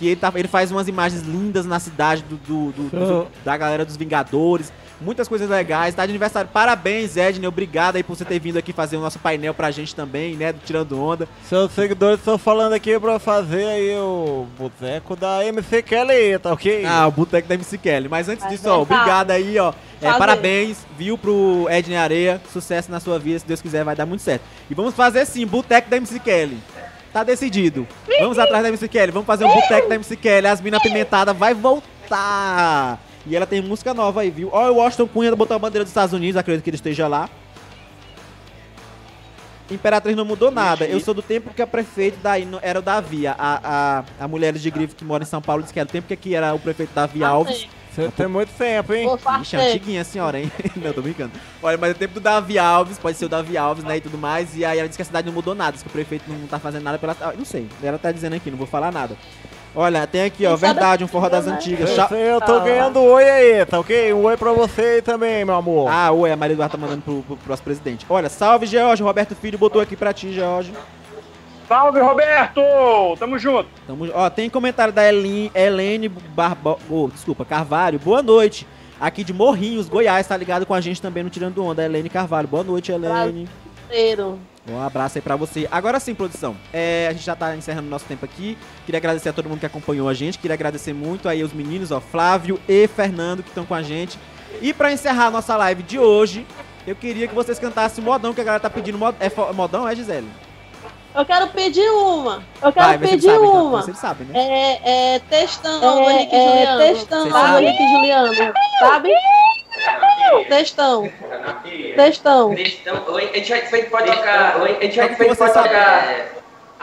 Que 0.02 0.08
ele, 0.08 0.16
tá, 0.16 0.32
ele 0.34 0.47
faz 0.47 0.72
umas 0.72 0.88
imagens 0.88 1.22
lindas 1.22 1.64
na 1.64 1.80
cidade 1.80 2.24
do, 2.24 2.36
do- 2.38 2.72
do- 2.72 2.89
do- 2.89 3.28
da 3.45 3.56
galera 3.56 3.86
dos 3.86 3.95
Vingadores. 3.95 4.74
Muitas 4.99 5.28
coisas 5.28 5.47
legais. 5.47 5.93
Tá 5.93 6.06
de 6.08 6.12
aniversário. 6.12 6.49
Parabéns, 6.52 7.16
Ednei. 7.18 7.47
Obrigado 7.47 7.97
aí 7.97 8.04
por 8.04 8.16
você 8.16 8.26
ter 8.26 8.39
vindo 8.39 8.58
aqui 8.58 8.72
fazer 8.74 8.97
o 8.97 8.99
nosso 9.02 9.20
painel 9.20 9.54
pra 9.54 9.70
gente 9.70 9.93
também, 9.95 10.36
né? 10.36 10.52
Do 10.54 10.60
Tirando 10.66 10.99
Onda. 10.99 11.28
Seus 11.47 11.72
seguidores 11.72 12.18
estão 12.20 12.36
falando 12.38 12.74
aqui 12.74 12.99
pra 12.99 13.20
fazer 13.20 13.64
aí 13.66 13.95
o 13.97 14.45
boteco 14.58 15.16
da 15.16 15.45
MC 15.45 15.82
Kelly, 15.84 16.38
tá 16.39 16.52
ok? 16.52 16.84
Ah, 16.86 17.08
o 17.08 17.12
Boteco 17.12 17.47
da 17.47 17.54
MC 17.56 17.78
Kelly. 17.80 18.08
Mas 18.10 18.28
antes 18.30 18.43
Mas 18.43 18.54
disso, 18.54 18.70
ó, 18.70 18.74
tá. 18.74 18.95
obrigado 18.95 19.32
aí, 19.32 19.58
ó. 19.60 19.72
É, 20.02 20.12
parabéns, 20.14 20.78
viu, 20.97 21.16
pro 21.18 21.68
Ednei 21.70 21.97
Areia. 21.97 22.41
Sucesso 22.52 22.89
na 22.91 22.99
sua 22.99 23.20
vida, 23.20 23.38
se 23.39 23.45
Deus 23.45 23.62
quiser, 23.62 23.84
vai 23.84 23.95
dar 23.95 24.06
muito 24.08 24.22
certo. 24.22 24.41
E 24.70 24.74
vamos 24.74 24.93
fazer 24.95 25.26
sim, 25.26 25.45
Boteco 25.45 25.89
da 25.91 25.97
MC 25.97 26.20
Kelly. 26.20 26.58
Tá 27.12 27.24
decidido. 27.24 27.88
Vamos 28.20 28.39
atrás 28.39 28.64
da 28.64 28.70
MC 28.70 28.88
Kelly, 28.88 29.12
vamos 29.12 29.28
fazer 29.28 29.45
um 29.45 29.53
Boteco 29.53 29.89
da 29.89 29.95
MC 29.95 30.16
Kelly. 30.16 30.47
As 30.47 30.62
minas 30.62 30.80
apimentadas 30.80 31.36
vai 31.36 31.53
voltar. 31.53 32.99
E 33.26 33.36
ela 33.36 33.45
tem 33.45 33.62
música 33.62 33.93
nova 33.93 34.22
aí, 34.22 34.32
viu? 34.32 34.49
Ó, 34.51 34.72
o 34.72 34.76
Washington 34.76 35.07
Cunha 35.07 35.36
botou 35.36 35.55
a 35.55 35.59
bandeira 35.59 35.84
dos 35.84 35.91
Estados 35.91 36.14
Unidos, 36.14 36.38
acredito 36.38 36.64
que 36.64 36.70
ele 36.70 36.76
esteja 36.76 37.07
lá. 37.07 37.30
Imperatriz 39.70 40.16
não 40.16 40.26
mudou 40.26 40.51
nada. 40.51 40.86
Eu 40.86 40.99
sou 40.99 41.14
do 41.14 41.22
tempo 41.22 41.53
que 41.53 41.62
a 41.62 41.68
prefeito 41.68 42.18
daí 42.22 42.47
era 42.62 42.80
o 42.80 42.82
Davi. 42.82 43.28
A, 43.28 43.36
a, 43.38 44.03
a 44.20 44.28
mulher 44.28 44.53
de 44.53 44.72
grife 44.72 44.95
que 44.95 45.05
mora 45.05 45.24
em 45.24 45.28
São 45.28 45.41
Paulo 45.41 45.62
disse 45.62 45.74
que 45.74 45.80
era 45.80 45.88
o 45.88 45.91
tempo 45.91 46.07
que 46.07 46.14
aqui 46.14 46.36
era 46.36 46.53
o 46.53 46.59
prefeito 46.59 46.93
Davi 46.93 47.24
Alves. 47.24 47.68
Você 47.93 48.07
tem 48.15 48.27
muito 48.27 48.53
tempo, 48.57 48.93
hein? 48.93 49.05
Ixi, 49.41 49.55
é 49.57 49.69
antiguinha 49.69 50.01
a 50.01 50.05
senhora, 50.05 50.39
hein? 50.39 50.49
não, 50.77 50.93
tô 50.93 51.01
brincando. 51.01 51.31
Olha, 51.61 51.77
mas 51.77 51.89
é 51.89 51.93
o 51.93 51.97
tempo 51.97 52.13
do 52.13 52.19
Davi 52.21 52.57
Alves, 52.57 52.97
pode 52.97 53.17
ser 53.17 53.25
o 53.25 53.29
Davi 53.29 53.57
Alves, 53.57 53.83
né, 53.83 53.97
e 53.97 54.01
tudo 54.01 54.17
mais. 54.17 54.55
E 54.55 54.63
aí 54.63 54.79
ela 54.79 54.87
disse 54.87 54.97
que 54.97 55.01
a 55.01 55.05
cidade 55.05 55.27
não 55.27 55.33
mudou 55.33 55.53
nada, 55.53 55.77
que 55.77 55.85
o 55.85 55.89
prefeito 55.89 56.23
não 56.29 56.47
tá 56.47 56.57
fazendo 56.57 56.83
nada 56.83 56.97
pela... 56.97 57.15
Não 57.37 57.43
sei, 57.43 57.67
ela 57.83 57.97
tá 57.97 58.11
dizendo 58.11 58.35
aqui, 58.35 58.49
não 58.49 58.57
vou 58.57 58.67
falar 58.67 58.91
nada. 58.93 59.17
Olha, 59.75 60.05
tem 60.05 60.23
aqui, 60.23 60.45
ó, 60.45 60.51
sabe 60.57 60.73
verdade, 60.73 61.03
um 61.03 61.07
forró 61.07 61.29
das 61.29 61.45
né? 61.45 61.53
antigas. 61.53 61.89
Eu, 61.89 62.07
sei, 62.07 62.31
eu 62.31 62.41
tô 62.41 62.55
Ah. 62.55 62.59
ganhando 62.59 63.01
oi 63.01 63.29
aí, 63.29 63.65
tá 63.65 63.79
ok? 63.79 64.13
Um 64.13 64.23
oi 64.23 64.35
pra 64.37 64.51
você 64.51 64.81
aí 64.81 65.01
também, 65.01 65.45
meu 65.45 65.55
amor. 65.55 65.89
Ah, 65.89 66.11
oi, 66.11 66.31
a 66.31 66.35
Maria 66.35 66.53
Eduarda 66.53 66.77
tá 66.77 66.81
mandando 66.81 67.01
pro, 67.01 67.21
pro 67.23 67.37
próximo 67.37 67.65
presidente. 67.65 68.05
Olha, 68.09 68.29
salve, 68.29 68.65
George, 68.65 69.01
Roberto 69.01 69.33
Filho 69.35 69.57
botou 69.57 69.81
aqui 69.81 69.95
pra 69.95 70.11
ti, 70.13 70.31
George. 70.33 70.73
Salve, 71.72 72.01
Roberto! 72.01 72.61
Tamo 73.17 73.39
junto. 73.39 73.69
Tamo, 73.88 74.05
ó, 74.13 74.30
tem 74.30 74.49
comentário 74.49 74.91
da 74.91 75.07
Helene, 75.07 75.49
Helene 75.55 76.09
Barbo, 76.09 76.78
oh, 76.89 77.07
desculpa, 77.07 77.45
Carvalho. 77.45 77.97
Boa 77.97 78.22
noite. 78.22 78.67
Aqui 78.99 79.24
de 79.24 79.32
Morrinhos, 79.32 79.88
Goiás, 79.88 80.28
tá 80.28 80.36
ligado 80.36 80.65
com 80.65 80.74
a 80.74 80.82
gente 80.82 81.01
também 81.01 81.24
no 81.24 81.30
Tirando 81.30 81.63
Onda. 81.63 81.82
Helene 81.82 82.09
Carvalho. 82.09 82.45
Boa 82.45 82.61
noite, 82.61 82.91
Helene. 82.91 83.47
Inteiro. 83.86 84.38
Um 84.69 84.82
abraço 84.82 85.17
aí 85.17 85.22
pra 85.22 85.38
você. 85.38 85.65
Agora 85.72 85.97
sim, 86.01 86.13
produção. 86.13 86.57
É, 86.74 87.07
a 87.09 87.13
gente 87.13 87.24
já 87.24 87.38
tá 87.38 87.55
encerrando 87.55 87.88
nosso 87.88 88.03
tempo 88.03 88.26
aqui. 88.26 88.57
Queria 88.86 88.97
agradecer 88.97 89.30
a 89.30 89.34
todo 89.34 89.47
mundo 89.47 89.61
que 89.61 89.65
acompanhou 89.65 90.09
a 90.09 90.13
gente. 90.13 90.39
Queria 90.39 90.55
agradecer 90.55 90.91
muito 90.91 91.30
aí 91.30 91.41
os 91.41 91.53
meninos, 91.53 91.89
ó, 91.89 92.01
Flávio 92.01 92.59
e 92.67 92.86
Fernando, 92.86 93.43
que 93.43 93.47
estão 93.47 93.65
com 93.65 93.74
a 93.74 93.82
gente. 93.82 94.19
E 94.61 94.74
pra 94.74 94.91
encerrar 94.91 95.28
a 95.28 95.32
nossa 95.32 95.55
live 95.55 95.84
de 95.84 95.97
hoje, 95.97 96.45
eu 96.86 96.97
queria 96.97 97.30
que 97.30 97.34
vocês 97.34 97.57
cantassem 97.57 98.03
o 98.03 98.05
modão, 98.05 98.34
que 98.34 98.41
a 98.41 98.43
galera 98.43 98.61
tá 98.61 98.69
pedindo 98.69 98.97
mod... 98.97 99.15
é 99.22 99.53
modão, 99.53 99.88
é 99.88 99.95
Gisele? 99.95 100.28
Eu 101.14 101.26
quero 101.26 101.47
pedir 101.49 101.89
uma. 101.89 102.41
Eu 102.62 102.72
quero 102.72 102.88
Vai, 102.88 102.97
pedir 102.97 103.22
sabe, 103.30 103.45
então. 103.45 103.66
uma. 103.68 103.78
Vê 103.78 103.84
se 103.84 103.89
ele 103.91 103.97
sabe, 103.97 104.24
né? 104.26 104.39
É, 104.39 105.16
é 105.16 105.20
textão 105.20 106.09
É, 106.09 106.24
é, 106.24 106.28
Juliano. 106.30 106.80
textão 106.80 107.30
Tá, 107.30 107.47
do 107.47 107.51
do 107.53 107.59
Henrique 107.59 107.89
Juliano. 107.89 108.53
Sabe? 108.80 109.09
Textão. 110.47 111.12
Textão. 111.95 112.55
Textão. 112.55 113.03
Oi, 113.09 113.30
a 113.34 113.38
gente 113.38 113.70
vai, 113.72 113.84
pode 113.84 114.12
tocar. 114.12 114.62
Oi, 114.62 114.78
a 114.80 114.84
gente 114.84 114.95
vai, 114.95 115.16
pode 115.16 115.36
tocar. 115.36 116.40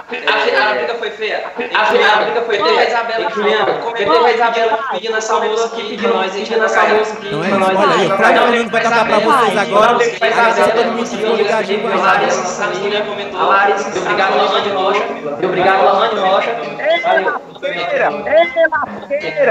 A, 0.09 0.70
a 0.70 0.74
briga 0.74 0.94
foi 0.94 1.11
feia. 1.11 1.44
A, 1.74 1.82
a 1.82 2.24
briga 2.24 2.42
foi 2.42 2.56
feia. 2.56 2.88
Isabela, 2.88 3.30
Juliana, 3.30 3.72
comentei 3.74 4.09
a 4.09 4.32
Isabela 4.32 4.78
pedindo 4.92 5.16
essa 5.16 5.34
música 5.40 5.76
aqui 5.76 5.98
pra 5.98 6.09
nós. 6.09 6.32
Pedindo 6.32 6.64
essa 6.64 6.82
música 6.82 7.18
aqui 7.18 7.26
Então 7.26 7.44
é 7.44 7.48
pra 7.48 7.59
nós. 7.59 7.76
olha 7.76 7.94
aí, 7.94 8.06
o 8.06 8.16
Flávio 8.16 8.42
Fernando 8.42 8.70
vai 8.70 8.82
tocar 8.82 9.04
pra 9.04 9.18
vocês 9.18 9.59
agora. 9.59 9.90
Agradecer 9.92 10.62
a 10.62 10.68
todo 10.70 10.86
mundo 10.92 11.11
que 11.11 11.16
ficou 11.16 11.36
ligadinho 11.36 11.80
com 11.82 11.88
a. 11.88 11.96
Larissa 11.96 12.68
comentou. 13.06 13.40
A 13.40 13.44
Larissa, 13.44 13.98
obrigado, 13.98 14.36
Lohane 14.38 14.70
Rocha. 14.70 15.04
Obrigado, 15.44 15.84
Lohane 15.84 16.20
Rocha. 16.20 16.56
Valeu. 17.02 17.48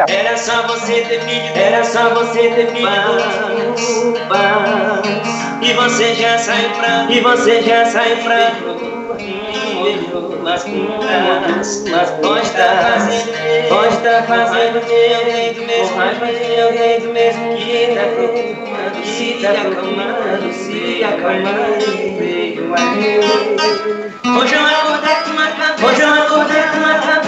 Era 0.08 0.38
só 0.38 0.64
você 0.64 1.02
ter 1.02 1.20
pedido, 1.24 1.58
era 1.60 1.84
só 1.84 2.10
você 2.10 2.50
ter 2.50 2.68
pedido 2.72 2.88
E 5.62 5.74
você 5.74 6.16
já 6.16 6.38
saiu 6.40 6.70
pra, 6.72 7.06
e 7.10 7.20
você 7.20 7.62
já 7.62 7.86
saiu 7.86 8.18
pra 8.18 8.52
Nas 10.44 10.64
pintas, 10.64 11.86
mas 11.90 12.10
pode 12.12 12.46
estar 12.46 13.00
fazendo, 13.00 13.70
pode 13.70 13.94
estar 13.96 14.24
fazendo 14.24 14.74
meu 14.74 15.32
jeito 15.32 15.62
mesmo, 15.66 15.96
mas 15.96 16.20
meu 16.20 16.74
jeito 16.78 17.08
mesmo 17.14 17.56
que 17.56 17.96
tá 17.96 18.02
procurando, 18.16 19.06
se 19.06 19.40
tá 19.42 19.52
acalmando, 19.52 20.54
se 20.54 21.04
acalmando, 21.04 22.18
veio 22.18 22.74
a 22.74 22.80
Hoje 24.40 24.56
eu 24.56 24.66
acordei 24.66 25.16
com 25.24 25.32
uma 25.32 25.48
cabeça, 25.48 25.86
hoje 25.86 26.02
eu 26.02 26.14
acordei 26.14 26.62
com 26.64 26.78
uma 26.78 26.96
cabeça 27.00 27.27